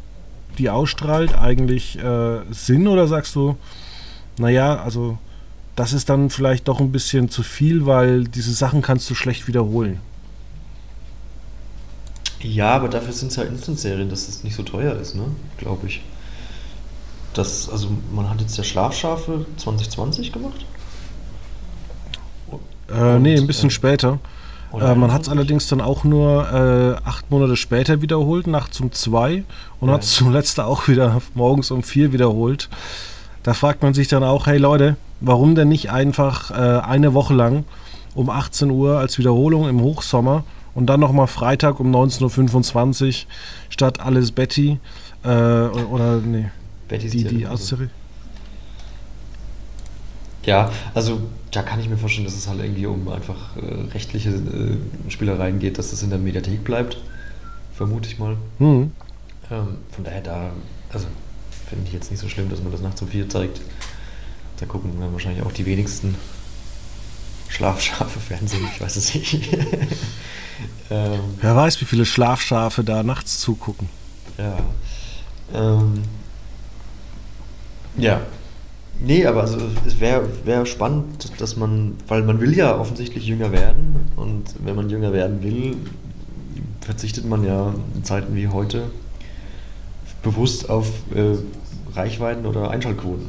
die 0.58 0.70
ausstrahlt, 0.70 1.38
eigentlich 1.38 1.98
äh, 1.98 2.40
Sinn 2.50 2.88
oder 2.88 3.06
sagst 3.06 3.34
du, 3.36 3.56
naja, 4.38 4.82
also 4.82 5.18
das 5.76 5.92
ist 5.92 6.08
dann 6.08 6.30
vielleicht 6.30 6.68
doch 6.68 6.80
ein 6.80 6.90
bisschen 6.90 7.28
zu 7.28 7.42
viel, 7.42 7.86
weil 7.86 8.24
diese 8.24 8.52
Sachen 8.52 8.82
kannst 8.82 9.08
du 9.10 9.14
schlecht 9.14 9.46
wiederholen. 9.46 10.00
Ja, 12.40 12.74
aber 12.74 12.88
dafür 12.88 13.12
sind 13.12 13.28
es 13.28 13.36
ja 13.36 13.44
Instant-Serien, 13.44 14.08
dass 14.08 14.28
es 14.28 14.44
nicht 14.44 14.56
so 14.56 14.62
teuer 14.62 14.94
ist, 14.96 15.14
ne? 15.14 15.24
Glaube 15.58 15.86
ich. 15.86 16.02
das, 17.34 17.68
also 17.68 17.88
man 18.12 18.28
hat 18.30 18.40
jetzt 18.40 18.56
ja 18.56 18.64
Schlafschafe 18.64 19.46
2020 19.58 20.32
gemacht. 20.32 20.64
Äh, 22.88 23.18
nee, 23.18 23.36
ein 23.36 23.46
bisschen 23.46 23.68
äh, 23.68 23.72
später. 23.72 24.18
Äh, 24.80 24.94
man 24.94 25.12
hat 25.12 25.22
es 25.22 25.28
21? 25.28 25.30
allerdings 25.30 25.66
dann 25.68 25.80
auch 25.80 26.04
nur 26.04 26.98
äh, 27.02 27.08
acht 27.08 27.30
Monate 27.30 27.56
später 27.56 28.02
wiederholt, 28.02 28.46
nachts 28.46 28.80
um 28.80 28.92
zwei 28.92 29.44
und 29.80 29.90
hat 29.90 30.02
es 30.02 30.12
zuletzt 30.14 30.60
auch 30.60 30.88
wieder 30.88 31.20
morgens 31.34 31.70
um 31.70 31.82
vier 31.82 32.12
wiederholt. 32.12 32.68
Da 33.42 33.54
fragt 33.54 33.82
man 33.82 33.94
sich 33.94 34.08
dann 34.08 34.24
auch, 34.24 34.46
hey 34.46 34.58
Leute, 34.58 34.96
warum 35.20 35.54
denn 35.54 35.68
nicht 35.68 35.90
einfach 35.90 36.50
äh, 36.50 36.54
eine 36.54 37.14
Woche 37.14 37.34
lang 37.34 37.64
um 38.14 38.30
18 38.30 38.70
Uhr 38.70 38.98
als 38.98 39.18
Wiederholung 39.18 39.68
im 39.68 39.80
Hochsommer 39.80 40.44
und 40.74 40.86
dann 40.86 41.00
nochmal 41.00 41.26
Freitag 41.26 41.80
um 41.80 41.94
19.25 41.94 43.06
Uhr 43.06 43.12
statt 43.68 44.00
Alles 44.00 44.32
Betty 44.32 44.78
äh, 45.22 45.28
oder, 45.28 46.16
nee, 46.16 46.50
Bettys 46.88 47.12
die, 47.12 47.24
die 47.24 47.38
Dialoge. 47.38 47.90
Ja, 50.46 50.70
also 50.94 51.20
da 51.50 51.62
kann 51.62 51.80
ich 51.80 51.88
mir 51.88 51.96
vorstellen, 51.96 52.24
dass 52.24 52.36
es 52.36 52.48
halt 52.48 52.60
irgendwie 52.60 52.86
um 52.86 53.08
einfach 53.08 53.56
äh, 53.56 53.90
rechtliche 53.92 54.30
äh, 54.30 55.10
Spielereien 55.10 55.58
geht, 55.58 55.76
dass 55.78 55.90
das 55.90 56.02
in 56.02 56.10
der 56.10 56.18
Mediathek 56.18 56.64
bleibt. 56.64 56.98
Vermute 57.74 58.08
ich 58.08 58.18
mal. 58.18 58.36
Hm. 58.58 58.92
Ähm, 59.50 59.78
von 59.90 60.04
daher 60.04 60.20
da, 60.22 60.50
also 60.92 61.06
finde 61.68 61.86
ich 61.88 61.92
jetzt 61.92 62.10
nicht 62.10 62.20
so 62.20 62.28
schlimm, 62.28 62.48
dass 62.48 62.62
man 62.62 62.72
das 62.72 62.80
nachts 62.80 63.02
um 63.02 63.08
vier 63.08 63.28
zeigt. 63.28 63.60
Da 64.58 64.66
gucken 64.66 64.92
dann 65.00 65.12
wahrscheinlich 65.12 65.44
auch 65.44 65.52
die 65.52 65.66
wenigsten 65.66 66.14
Schlafschafe 67.48 68.20
Fernsehen, 68.20 68.66
ich 68.72 68.80
weiß 68.80 68.96
es 68.96 69.14
nicht. 69.14 69.34
ähm, 70.90 71.20
Wer 71.40 71.56
weiß, 71.56 71.80
wie 71.80 71.84
viele 71.84 72.06
Schlafschafe 72.06 72.84
da 72.84 73.02
nachts 73.02 73.40
zugucken. 73.40 73.88
ja. 74.38 74.58
Ähm, 75.54 76.02
ja. 77.96 78.20
Nee, 79.00 79.26
aber 79.26 79.42
also 79.42 79.58
es 79.86 80.00
wäre 80.00 80.22
wär 80.44 80.64
spannend, 80.66 81.40
dass 81.40 81.56
man, 81.56 81.94
weil 82.08 82.22
man 82.22 82.40
will 82.40 82.56
ja 82.56 82.78
offensichtlich 82.78 83.26
jünger 83.26 83.52
werden 83.52 83.96
und 84.16 84.54
wenn 84.64 84.74
man 84.74 84.88
jünger 84.88 85.12
werden 85.12 85.42
will, 85.42 85.76
verzichtet 86.80 87.28
man 87.28 87.44
ja 87.44 87.74
in 87.94 88.04
Zeiten 88.04 88.34
wie 88.34 88.48
heute 88.48 88.84
bewusst 90.22 90.70
auf 90.70 90.88
äh, 91.14 91.36
Reichweiten 91.96 92.46
oder 92.46 92.70
Einschaltquoten. 92.70 93.26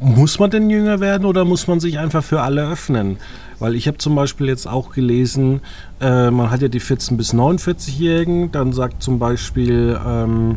Muss 0.00 0.38
man 0.38 0.50
denn 0.50 0.70
jünger 0.70 1.00
werden 1.00 1.24
oder 1.24 1.44
muss 1.44 1.66
man 1.66 1.80
sich 1.80 1.98
einfach 1.98 2.24
für 2.24 2.42
alle 2.42 2.68
öffnen? 2.68 3.18
Weil 3.58 3.74
ich 3.76 3.86
habe 3.86 3.98
zum 3.98 4.14
Beispiel 4.14 4.48
jetzt 4.48 4.66
auch 4.66 4.92
gelesen, 4.92 5.60
äh, 6.00 6.30
man 6.30 6.50
hat 6.50 6.62
ja 6.62 6.68
die 6.68 6.80
14- 6.80 7.16
bis 7.16 7.32
49-Jährigen, 7.32 8.50
dann 8.50 8.72
sagt 8.72 9.02
zum 9.02 9.18
Beispiel, 9.18 9.98
ähm, 10.04 10.56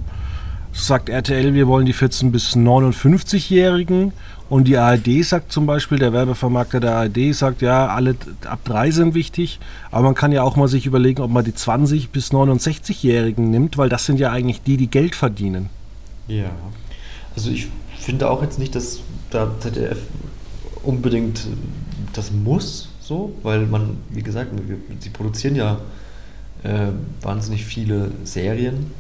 sagt 0.78 1.09
RTL, 1.09 1.53
wir 1.53 1.67
wollen 1.67 1.86
die 1.86 1.93
14- 1.93 2.32
bis 2.32 2.55
59-Jährigen 2.55 4.13
und 4.49 4.67
die 4.67 4.78
ARD 4.78 5.23
sagt 5.23 5.51
zum 5.51 5.65
Beispiel, 5.65 5.99
der 5.99 6.13
Werbevermarkter 6.13 6.80
der 6.80 6.95
ARD 6.95 7.34
sagt, 7.34 7.61
ja, 7.61 7.88
alle 7.88 8.15
ab 8.45 8.59
drei 8.63 8.91
sind 8.91 9.13
wichtig, 9.13 9.59
aber 9.91 10.03
man 10.05 10.15
kann 10.15 10.32
ja 10.32 10.43
auch 10.43 10.55
mal 10.55 10.67
sich 10.67 10.86
überlegen, 10.86 11.21
ob 11.21 11.32
man 11.32 11.43
die 11.43 11.51
20- 11.51 12.09
bis 12.09 12.32
69-Jährigen 12.32 13.49
nimmt, 13.49 13.78
weil 13.78 13.89
das 13.89 14.05
sind 14.05 14.19
ja 14.19 14.32
eigentlich 14.32 14.61
die, 14.61 14.78
die 14.78 14.89
Geld 14.89 15.15
verdienen. 15.15 15.69
Ja. 16.28 16.51
Also 17.36 17.49
ich 17.51 17.67
finde 17.99 18.30
auch 18.30 18.41
jetzt 18.41 18.59
nicht, 18.59 18.75
dass 18.75 18.99
da 19.32 19.51
ZDF 19.59 19.99
unbedingt 20.84 21.45
das 22.13 22.32
muss, 22.32 22.89
so, 23.01 23.34
weil 23.43 23.65
man, 23.65 23.97
wie 24.09 24.23
gesagt, 24.23 24.51
sie 24.99 25.09
produzieren 25.09 25.55
ja 25.55 25.80
äh, 26.63 26.88
wahnsinnig 27.21 27.65
viele 27.65 28.11
Serien, 28.23 28.91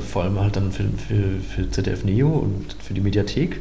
vor 0.00 0.22
allem 0.22 0.40
halt 0.40 0.56
dann 0.56 0.72
für, 0.72 0.84
für, 0.84 1.40
für 1.40 1.70
ZDF 1.70 2.04
Neo 2.04 2.28
und 2.28 2.76
für 2.82 2.94
die 2.94 3.00
Mediathek, 3.00 3.60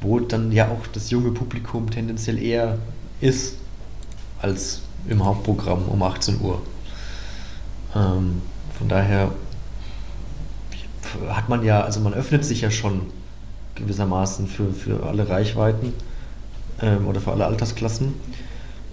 wo 0.00 0.20
dann 0.20 0.52
ja 0.52 0.68
auch 0.68 0.86
das 0.88 1.10
junge 1.10 1.30
Publikum 1.30 1.90
tendenziell 1.90 2.42
eher 2.42 2.78
ist 3.20 3.56
als 4.40 4.82
im 5.08 5.24
Hauptprogramm 5.24 5.84
um 5.88 6.02
18 6.02 6.40
Uhr. 6.40 6.62
Ähm, 7.94 8.42
von 8.78 8.88
daher 8.88 9.30
hat 11.28 11.48
man 11.48 11.64
ja, 11.64 11.82
also 11.82 12.00
man 12.00 12.14
öffnet 12.14 12.44
sich 12.44 12.60
ja 12.60 12.70
schon 12.70 13.02
gewissermaßen 13.74 14.46
für, 14.46 14.72
für 14.72 15.06
alle 15.06 15.28
Reichweiten 15.28 15.92
ähm, 16.80 17.06
oder 17.06 17.20
für 17.20 17.32
alle 17.32 17.46
Altersklassen 17.46 18.14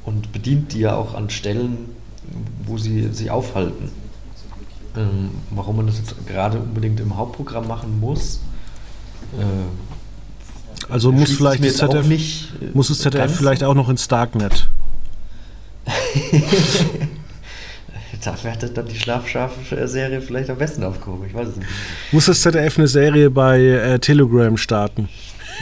und 0.06 0.32
bedient 0.32 0.74
die 0.74 0.80
ja 0.80 0.96
auch 0.96 1.14
an 1.14 1.30
Stellen, 1.30 1.90
wo 2.66 2.78
sie 2.78 3.10
sich 3.14 3.32
aufhalten. 3.32 3.92
Ähm, 4.98 5.30
warum 5.52 5.78
man 5.78 5.88
das 5.88 5.98
jetzt 6.00 6.16
gerade 6.26 6.60
unbedingt 6.60 7.00
im 7.00 7.16
Hauptprogramm 7.16 7.68
machen 7.68 8.00
muss, 8.00 8.42
äh, 9.38 10.92
Also 10.92 11.12
muss 11.12 11.32
vielleicht 11.32 11.64
das 11.64 11.78
ZDF, 11.78 12.08
nicht, 12.08 12.52
äh, 12.62 12.72
muss 12.74 12.88
das 12.88 13.00
ZDF 13.00 13.36
vielleicht 13.36 13.64
auch 13.64 13.76
noch 13.76 13.90
ins 13.90 14.08
Darknet. 14.08 14.68
Da 18.24 18.36
wäre 18.44 18.58
dann 18.58 18.88
die 18.88 18.98
Schlafschafe-Serie 18.98 20.22
vielleicht 20.22 20.50
am 20.50 20.58
besten 20.58 20.84
aufgehoben, 20.84 21.28
ich 21.28 21.34
weiß 21.34 21.50
es 21.50 21.56
nicht. 21.56 21.70
Muss 22.12 22.26
das 22.26 22.42
ZDF 22.42 22.78
eine 22.78 22.88
Serie 22.88 23.30
bei 23.30 23.62
äh, 23.62 24.00
Telegram 24.00 24.58
starten? 24.58 25.08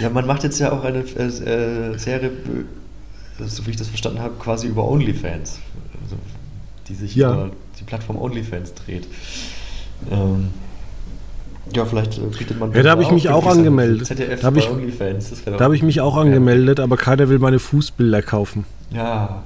Ja, 0.02 0.10
man 0.10 0.26
macht 0.26 0.44
jetzt 0.44 0.60
ja 0.60 0.72
auch 0.72 0.84
eine 0.84 1.00
äh, 1.00 1.26
äh, 1.26 1.98
Serie, 1.98 2.32
so 3.40 3.66
wie 3.68 3.72
ich 3.72 3.76
das 3.76 3.88
verstanden 3.90 4.20
habe, 4.20 4.36
quasi 4.40 4.68
über 4.68 4.88
OnlyFans. 4.88 5.60
Also, 6.04 6.16
die 6.88 6.96
sich 6.96 7.16
Ja. 7.16 7.34
über 7.34 7.52
die 7.80 7.84
Plattform 7.84 8.18
OnlyFans 8.18 8.74
dreht. 8.74 9.08
Ähm, 10.12 10.50
ja, 11.74 11.86
vielleicht 11.86 12.18
äh, 12.18 12.22
bietet 12.22 12.60
man. 12.60 12.72
Ja, 12.74 12.84
da 12.84 12.92
habe 12.92 13.04
ich 13.04 13.12
mich 13.12 13.30
auch 13.30 13.46
angemeldet. 13.48 14.08
ZDF 14.08 14.42
Da 14.42 14.48
habe 14.48 14.60
ich- 14.60 14.70
Da 15.46 15.60
habe 15.64 15.76
ich 15.76 15.84
mich 15.84 16.02
auch 16.02 16.16
angemeldet, 16.18 16.80
aber 16.80 16.98
keiner 16.98 17.28
will 17.30 17.40
meine 17.40 17.60
Fußbilder 17.60 18.22
kaufen. 18.22 18.66
Ja. 18.92 19.44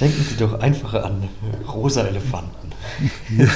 Denken 0.00 0.24
Sie 0.28 0.36
doch 0.36 0.60
einfach 0.60 0.94
an 0.94 1.28
rosa 1.72 2.02
Elefanten. 2.02 2.70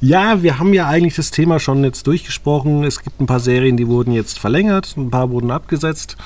Ja, 0.00 0.44
wir 0.44 0.60
haben 0.60 0.72
ja 0.74 0.86
eigentlich 0.86 1.16
das 1.16 1.32
Thema 1.32 1.58
schon 1.58 1.82
jetzt 1.82 2.06
durchgesprochen. 2.06 2.84
Es 2.84 3.02
gibt 3.02 3.20
ein 3.20 3.26
paar 3.26 3.40
Serien, 3.40 3.76
die 3.76 3.88
wurden 3.88 4.12
jetzt 4.12 4.38
verlängert, 4.38 4.94
ein 4.96 5.10
paar 5.10 5.30
wurden 5.32 5.50
abgesetzt. 5.50 6.16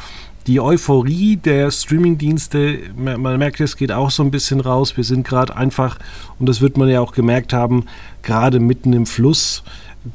Die 0.47 0.61
Euphorie 0.61 1.36
der 1.36 1.70
Streamingdienste, 1.70 2.90
man 2.97 3.38
merkt, 3.38 3.61
es 3.61 3.76
geht 3.76 3.93
auch 3.93 4.11
so 4.11 4.24
ein 4.24 4.32
bisschen 4.32 4.61
raus. 4.61 4.97
Wir 4.97 5.05
sind 5.05 5.26
gerade 5.26 5.57
einfach, 5.57 5.99
und 6.40 6.49
das 6.49 6.61
wird 6.61 6.76
man 6.76 6.88
ja 6.88 7.01
auch 7.01 7.12
gemerkt 7.12 7.53
haben, 7.53 7.86
gerade 8.22 8.59
mitten 8.59 8.93
im 8.93 9.07
Fluss. 9.07 9.62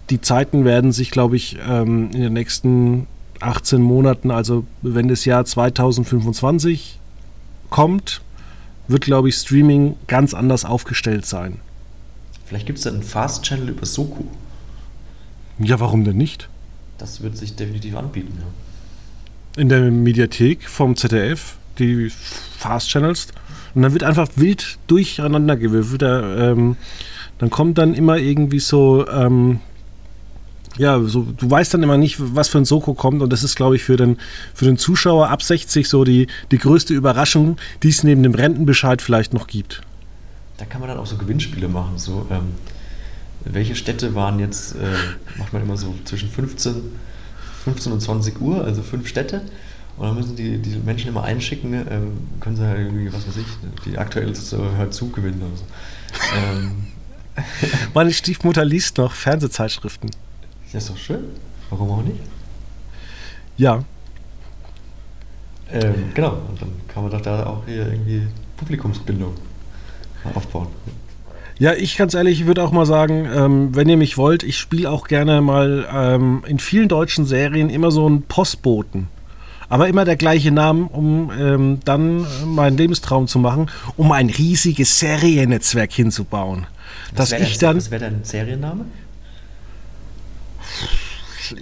Die 0.09 0.19
Zeiten 0.19 0.65
werden 0.65 0.91
sich, 0.91 1.11
glaube 1.11 1.37
ich, 1.37 1.57
ähm, 1.65 2.09
in 2.11 2.21
den 2.21 2.33
nächsten 2.33 3.07
18 3.39 3.81
Monaten, 3.81 4.31
also 4.31 4.65
wenn 4.81 5.07
das 5.07 5.23
Jahr 5.23 5.45
2025 5.45 6.99
kommt, 7.69 8.21
wird, 8.89 9.03
glaube 9.03 9.29
ich, 9.29 9.35
Streaming 9.35 9.95
ganz 10.07 10.33
anders 10.33 10.65
aufgestellt 10.65 11.25
sein. 11.25 11.59
Vielleicht 12.45 12.65
gibt 12.65 12.79
es 12.79 12.83
dann 12.85 12.95
einen 12.95 13.03
Fast-Channel 13.03 13.69
über 13.69 13.85
Soku. 13.85 14.23
Ja, 15.59 15.79
warum 15.79 16.03
denn 16.03 16.17
nicht? 16.17 16.49
Das 16.97 17.21
wird 17.21 17.37
sich 17.37 17.55
definitiv 17.55 17.95
anbieten, 17.95 18.33
ja. 18.39 18.66
In 19.57 19.69
der 19.69 19.91
Mediathek 19.91 20.67
vom 20.69 20.95
ZDF, 20.95 21.55
die 21.79 22.11
Fast 22.57 22.89
Channels. 22.89 23.27
Und 23.75 23.81
dann 23.81 23.93
wird 23.93 24.03
einfach 24.03 24.29
wild 24.35 24.77
durcheinander 24.87 25.57
gewürfelt. 25.57 26.01
Da, 26.01 26.51
ähm, 26.51 26.77
dann 27.39 27.49
kommt 27.49 27.77
dann 27.77 27.93
immer 27.93 28.17
irgendwie 28.17 28.59
so, 28.59 29.07
ähm, 29.07 29.59
ja, 30.77 30.99
so, 31.01 31.23
du 31.23 31.49
weißt 31.49 31.73
dann 31.73 31.83
immer 31.83 31.97
nicht, 31.97 32.17
was 32.19 32.49
für 32.49 32.59
ein 32.59 32.65
Soko 32.65 32.93
kommt. 32.93 33.21
Und 33.21 33.33
das 33.33 33.43
ist, 33.43 33.55
glaube 33.55 33.75
ich, 33.75 33.83
für 33.83 33.97
den, 33.97 34.17
für 34.53 34.65
den 34.65 34.77
Zuschauer 34.77 35.29
ab 35.29 35.43
60 35.43 35.89
so 35.89 36.03
die, 36.03 36.27
die 36.51 36.57
größte 36.57 36.93
Überraschung, 36.93 37.57
die 37.83 37.89
es 37.89 38.03
neben 38.03 38.23
dem 38.23 38.35
Rentenbescheid 38.35 39.01
vielleicht 39.01 39.33
noch 39.33 39.47
gibt. 39.47 39.81
Da 40.57 40.65
kann 40.65 40.81
man 40.81 40.89
dann 40.89 40.97
auch 40.97 41.05
so 41.05 41.17
Gewinnspiele 41.17 41.67
machen. 41.67 41.97
So, 41.97 42.27
ähm, 42.31 42.53
welche 43.45 43.75
Städte 43.75 44.15
waren 44.15 44.39
jetzt, 44.39 44.75
äh, 44.75 45.37
macht 45.37 45.53
man 45.53 45.61
immer 45.61 45.77
so 45.77 45.93
zwischen 46.05 46.29
15, 46.29 46.75
15 47.67 47.91
und 47.91 47.99
20 48.01 48.39
Uhr, 48.41 48.63
also 48.63 48.81
fünf 48.81 49.07
Städte. 49.07 49.41
Und 49.97 50.05
dann 50.07 50.15
müssen 50.15 50.35
die, 50.37 50.57
die 50.59 50.77
Menschen 50.77 51.09
immer 51.09 51.23
einschicken, 51.23 51.73
ähm, 51.73 52.17
können 52.39 52.55
sie 52.55 52.65
halt 52.65 52.79
irgendwie, 52.79 53.11
was 53.11 53.27
weiß 53.27 53.35
ich, 53.37 53.47
die 53.85 53.97
aktuellste 53.97 54.57
Hör 54.77 54.89
zu 54.89 55.09
gewinnen 55.09 55.41
oder 55.41 55.57
so. 55.57 55.65
ähm, 56.37 56.87
Meine 57.93 58.13
Stiefmutter 58.13 58.63
liest 58.63 58.97
noch 58.97 59.11
Fernsehzeitschriften. 59.11 60.11
ja, 60.71 60.77
ist 60.77 60.89
doch 60.89 60.97
schön. 60.97 61.25
Warum 61.69 61.91
auch 61.91 62.03
nicht? 62.03 62.19
Ja, 63.57 63.83
Ähm, 65.69 66.11
genau, 66.13 66.37
und 66.47 66.61
dann 66.61 66.71
kann 66.87 67.03
man 67.03 67.11
doch 67.11 67.19
da 67.21 67.45
auch 67.45 67.65
hier 67.65 67.87
irgendwie 67.91 68.25
Publikumsbindung 68.55 69.33
aufbauen. 70.33 70.67
Ja, 71.59 71.73
ich 71.73 71.97
ganz 71.97 72.13
ehrlich, 72.13 72.41
ich 72.41 72.47
würde 72.47 72.63
auch 72.63 72.71
mal 72.71 72.85
sagen, 72.85 73.27
ähm, 73.33 73.75
wenn 73.75 73.89
ihr 73.89 73.97
mich 73.97 74.17
wollt, 74.17 74.43
ich 74.43 74.57
spiele 74.57 74.91
auch 74.91 75.07
gerne 75.07 75.41
mal 75.41 75.87
ähm, 75.91 76.43
in 76.47 76.59
vielen 76.59 76.87
deutschen 76.87 77.25
Serien 77.25 77.69
immer 77.69 77.89
so 77.89 78.05
einen 78.05 78.23
Postboten. 78.23 79.07
Aber 79.69 79.87
immer 79.87 80.05
der 80.05 80.15
gleiche 80.15 80.51
Name, 80.51 80.85
um 80.85 81.31
ähm, 81.37 81.79
dann 81.83 82.25
meinen 82.45 82.77
Lebenstraum 82.77 83.27
zu 83.27 83.39
machen, 83.39 83.69
um 83.97 84.11
ein 84.11 84.29
riesiges 84.29 84.99
Seriennetzwerk 84.99 85.91
hinzubauen. 85.91 86.67
dass 87.15 87.31
wär 87.31 87.41
ich 87.41 87.57
dein, 87.57 87.69
dann 87.69 87.77
Was 87.77 87.91
wäre 87.91 88.01
dein 88.01 88.23
Serienname? 88.23 88.85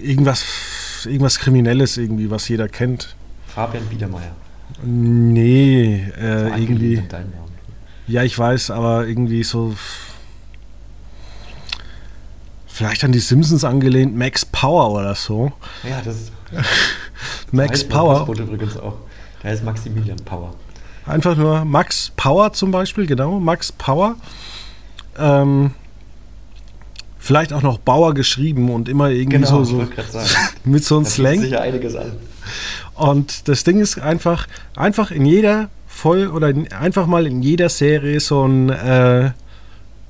irgendwas, 0.01 1.05
irgendwas 1.05 1.39
Kriminelles 1.39 1.97
irgendwie, 1.97 2.29
was 2.29 2.47
jeder 2.47 2.67
kennt. 2.67 3.15
Fabian 3.47 3.85
Biedermeier. 3.85 4.35
Nee, 4.83 6.05
äh, 6.19 6.59
irgendwie. 6.59 6.99
an 6.99 7.07
deinen 7.07 7.31
Namen. 7.31 7.44
Ja, 8.07 8.23
ich 8.23 8.37
weiß, 8.37 8.71
aber 8.71 9.07
irgendwie 9.07 9.43
so. 9.43 9.75
Vielleicht 12.67 13.03
an 13.03 13.11
die 13.11 13.19
Simpsons 13.19 13.63
angelehnt, 13.63 14.15
Max 14.15 14.45
Power 14.45 14.91
oder 14.91 15.15
so. 15.15 15.53
Ja, 15.87 16.01
das 16.03 16.15
ist. 16.15 16.31
Max 17.51 17.83
mein 17.83 17.89
Power. 17.89 18.15
Postbote 18.17 18.43
übrigens 18.43 18.77
auch. 18.77 18.95
Der 19.41 19.51
heißt 19.51 19.63
Maximilian 19.63 20.17
Power. 20.17 20.53
Einfach 21.05 21.35
nur 21.37 21.63
Max 21.65 22.11
Power 22.15 22.51
zum 22.53 22.71
Beispiel, 22.71 23.05
genau, 23.05 23.39
Max 23.39 23.71
Power. 23.71 24.15
Ähm, 25.17 25.71
vielleicht 27.19 27.53
auch 27.53 27.61
noch 27.61 27.77
Bauer 27.77 28.13
geschrieben 28.13 28.69
und 28.69 28.89
immer 28.89 29.09
irgendwie 29.09 29.37
Genau, 29.37 29.63
so, 29.63 29.81
so 29.81 29.87
mit 30.65 30.83
so 30.83 30.95
einem 30.95 31.05
Da 31.05 31.09
Slang. 31.09 31.39
sich 31.39 31.51
ja 31.51 31.61
einiges 31.61 31.95
an. 31.95 32.11
Und 32.95 33.47
das 33.47 33.63
Ding 33.63 33.79
ist 33.79 33.99
einfach, 33.99 34.47
einfach 34.75 35.11
in 35.11 35.25
jeder 35.25 35.69
voll 35.95 36.27
oder 36.27 36.49
in, 36.49 36.71
einfach 36.73 37.07
mal 37.07 37.25
in 37.25 37.41
jeder 37.41 37.69
Serie 37.69 38.19
so 38.19 38.45
ein, 38.45 38.69
äh, 38.69 39.31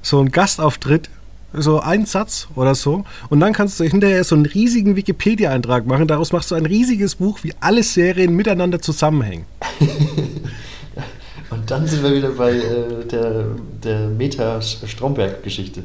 so 0.01 0.19
ein 0.19 0.31
Gastauftritt, 0.31 1.09
so 1.53 1.79
ein 1.79 2.05
Satz 2.07 2.47
oder 2.55 2.73
so. 2.73 3.05
Und 3.29 3.39
dann 3.39 3.53
kannst 3.53 3.79
du 3.79 3.83
hinterher 3.83 4.23
so 4.23 4.35
einen 4.35 4.47
riesigen 4.47 4.95
Wikipedia-Eintrag 4.95 5.85
machen. 5.85 6.07
Daraus 6.07 6.33
machst 6.33 6.49
du 6.51 6.55
ein 6.55 6.65
riesiges 6.65 7.15
Buch, 7.15 7.39
wie 7.43 7.53
alle 7.59 7.83
Serien 7.83 8.35
miteinander 8.35 8.81
zusammenhängen. 8.81 9.45
Und 11.51 11.69
dann 11.69 11.87
sind 11.87 12.03
wir 12.03 12.13
wieder 12.13 12.29
bei 12.29 12.51
äh, 12.53 13.05
der, 13.05 13.45
der 13.83 14.09
Meta-Stromberg-Geschichte. 14.09 15.83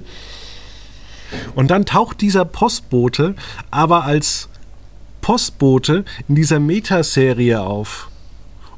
Und 1.55 1.71
dann 1.71 1.85
taucht 1.85 2.23
dieser 2.23 2.45
Postbote 2.47 3.35
aber 3.71 4.05
als 4.05 4.49
Postbote 5.21 6.05
in 6.27 6.35
dieser 6.35 6.59
Metaserie 6.59 7.61
auf. 7.61 8.09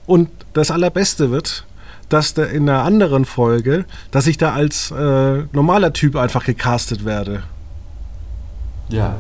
Und 0.05 0.29
das 0.53 0.71
Allerbeste 0.71 1.31
wird, 1.31 1.67
dass 2.09 2.35
da 2.35 2.45
in 2.45 2.69
einer 2.69 2.83
anderen 2.85 3.25
Folge, 3.25 3.85
dass 4.11 4.27
ich 4.27 4.37
da 4.37 4.53
als 4.53 4.91
äh, 4.91 5.43
normaler 5.53 5.93
Typ 5.93 6.17
einfach 6.17 6.45
gecastet 6.45 7.05
werde. 7.05 7.43
Ja. 8.89 9.17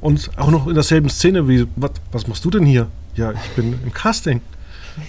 Und 0.00 0.30
auch 0.36 0.50
noch 0.50 0.66
in 0.66 0.74
derselben 0.74 1.08
Szene 1.08 1.48
wie, 1.48 1.66
was, 1.76 1.92
was 2.12 2.26
machst 2.26 2.44
du 2.44 2.50
denn 2.50 2.64
hier? 2.64 2.88
Ja, 3.14 3.32
ich 3.32 3.50
bin 3.50 3.78
im 3.82 3.92
Casting. 3.92 4.40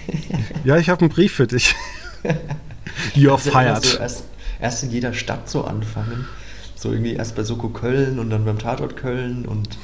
ja, 0.64 0.76
ich 0.76 0.88
habe 0.88 1.00
einen 1.00 1.10
Brief 1.10 1.34
für 1.34 1.46
dich. 1.46 1.74
You're 3.14 3.32
Also 3.32 3.50
fired. 3.50 3.84
So 3.84 3.98
erst, 3.98 4.24
erst 4.60 4.82
in 4.84 4.90
jeder 4.90 5.12
Stadt 5.12 5.48
so 5.48 5.64
anfangen. 5.64 6.26
So 6.74 6.90
irgendwie 6.90 7.14
erst 7.14 7.36
bei 7.36 7.42
Soko 7.42 7.68
Köln 7.68 8.18
und 8.18 8.30
dann 8.30 8.44
beim 8.44 8.58
Tatort 8.58 8.96
Köln 8.96 9.46
und 9.46 9.76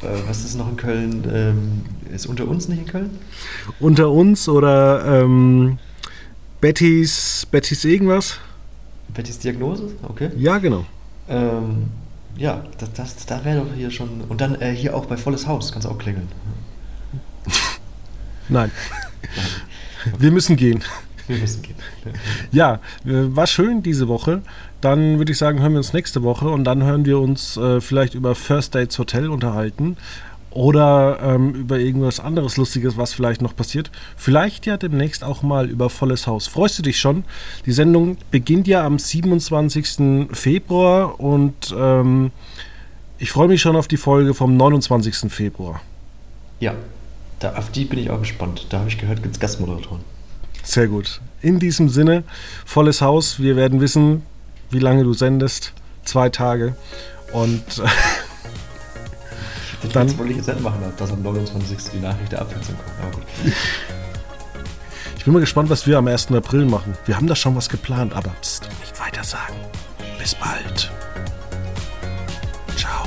was 0.00 0.44
ist 0.44 0.56
noch 0.56 0.68
in 0.68 0.76
Köln? 0.76 1.24
Ähm, 1.32 1.82
ist 2.14 2.26
unter 2.26 2.48
uns 2.48 2.68
nicht 2.68 2.80
in 2.80 2.86
Köln? 2.86 3.18
Unter 3.78 4.10
uns 4.10 4.48
oder 4.48 5.22
ähm, 5.22 5.78
Bettys, 6.60 7.46
Bettys 7.50 7.84
irgendwas? 7.84 8.38
Bettys 9.14 9.38
Diagnose? 9.38 9.90
Okay. 10.02 10.30
Ja, 10.36 10.58
genau. 10.58 10.84
Ähm, 11.28 11.88
ja, 12.36 12.64
das, 12.78 12.92
das, 12.92 13.26
da 13.26 13.44
wäre 13.44 13.60
doch 13.60 13.74
hier 13.74 13.90
schon. 13.90 14.22
Und 14.28 14.40
dann 14.40 14.60
äh, 14.60 14.72
hier 14.72 14.96
auch 14.96 15.06
bei 15.06 15.16
Volles 15.16 15.46
Haus, 15.46 15.72
kannst 15.72 15.86
du 15.86 15.90
auch 15.90 15.98
klingeln. 15.98 16.28
Nein. 18.48 18.70
Wir 20.18 20.30
müssen 20.30 20.56
gehen. 20.56 20.82
Wir 21.26 21.38
müssen 21.38 21.62
gehen. 21.62 21.76
Ja, 22.52 22.80
äh, 23.04 23.36
war 23.36 23.46
schön 23.46 23.82
diese 23.82 24.08
Woche. 24.08 24.42
Dann 24.80 25.18
würde 25.18 25.32
ich 25.32 25.38
sagen, 25.38 25.60
hören 25.60 25.72
wir 25.72 25.78
uns 25.78 25.92
nächste 25.92 26.22
Woche 26.22 26.48
und 26.48 26.64
dann 26.64 26.82
hören 26.82 27.04
wir 27.04 27.18
uns 27.18 27.56
äh, 27.56 27.80
vielleicht 27.80 28.14
über 28.14 28.34
First 28.34 28.74
Dates 28.74 28.98
Hotel 28.98 29.28
unterhalten 29.28 29.96
oder 30.50 31.18
ähm, 31.22 31.54
über 31.54 31.78
irgendwas 31.78 32.18
anderes 32.18 32.56
Lustiges, 32.56 32.96
was 32.96 33.12
vielleicht 33.12 33.40
noch 33.40 33.54
passiert. 33.54 33.90
Vielleicht 34.16 34.66
ja 34.66 34.76
demnächst 34.76 35.22
auch 35.22 35.42
mal 35.42 35.68
über 35.68 35.90
Volles 35.90 36.26
Haus. 36.26 36.46
Freust 36.46 36.78
du 36.78 36.82
dich 36.82 36.98
schon? 36.98 37.24
Die 37.66 37.72
Sendung 37.72 38.16
beginnt 38.30 38.66
ja 38.66 38.84
am 38.84 38.98
27. 38.98 40.28
Februar 40.32 41.20
und 41.20 41.74
ähm, 41.76 42.32
ich 43.18 43.30
freue 43.30 43.48
mich 43.48 43.60
schon 43.60 43.76
auf 43.76 43.86
die 43.86 43.96
Folge 43.96 44.34
vom 44.34 44.56
29. 44.56 45.30
Februar. 45.30 45.80
Ja, 46.58 46.74
da, 47.38 47.54
auf 47.54 47.70
die 47.70 47.84
bin 47.84 47.98
ich 47.98 48.10
auch 48.10 48.20
gespannt. 48.20 48.66
Da 48.70 48.80
habe 48.80 48.88
ich 48.88 48.98
gehört, 48.98 49.22
gibt 49.22 49.34
es 49.34 49.40
Gastmoderatoren. 49.40 50.00
Sehr 50.62 50.88
gut. 50.88 51.20
In 51.42 51.58
diesem 51.58 51.88
Sinne, 51.88 52.24
volles 52.66 53.00
Haus. 53.00 53.40
Wir 53.40 53.56
werden 53.56 53.80
wissen, 53.80 54.22
wie 54.70 54.78
lange 54.78 55.04
du 55.04 55.12
sendest. 55.12 55.72
Zwei 56.04 56.28
Tage. 56.28 56.74
Und 57.32 57.78
äh, 57.78 57.86
Ich 59.82 59.92
Dann- 59.92 60.18
wollte 60.18 60.32
ich 60.32 60.36
jetzt 60.38 60.48
nicht 60.48 60.60
machen, 60.60 60.80
dass 60.96 61.10
am 61.10 61.22
29. 61.22 61.78
die 61.94 61.98
Nachricht 62.00 62.32
der 62.32 62.42
Abwechslung 62.42 62.76
kommt. 62.76 62.98
Aber 63.00 63.10
gut. 63.12 63.24
ich 65.18 65.24
bin 65.24 65.32
mal 65.32 65.40
gespannt, 65.40 65.70
was 65.70 65.86
wir 65.86 65.96
am 65.98 66.06
1. 66.06 66.32
April 66.32 66.64
machen. 66.66 66.96
Wir 67.06 67.16
haben 67.16 67.26
da 67.26 67.34
schon 67.34 67.56
was 67.56 67.68
geplant, 67.68 68.12
aber 68.14 68.30
pst, 68.42 68.68
nicht 68.80 68.98
weiter 69.00 69.24
sagen. 69.24 69.54
Bis 70.18 70.34
bald. 70.34 70.90
Ciao. 72.76 73.06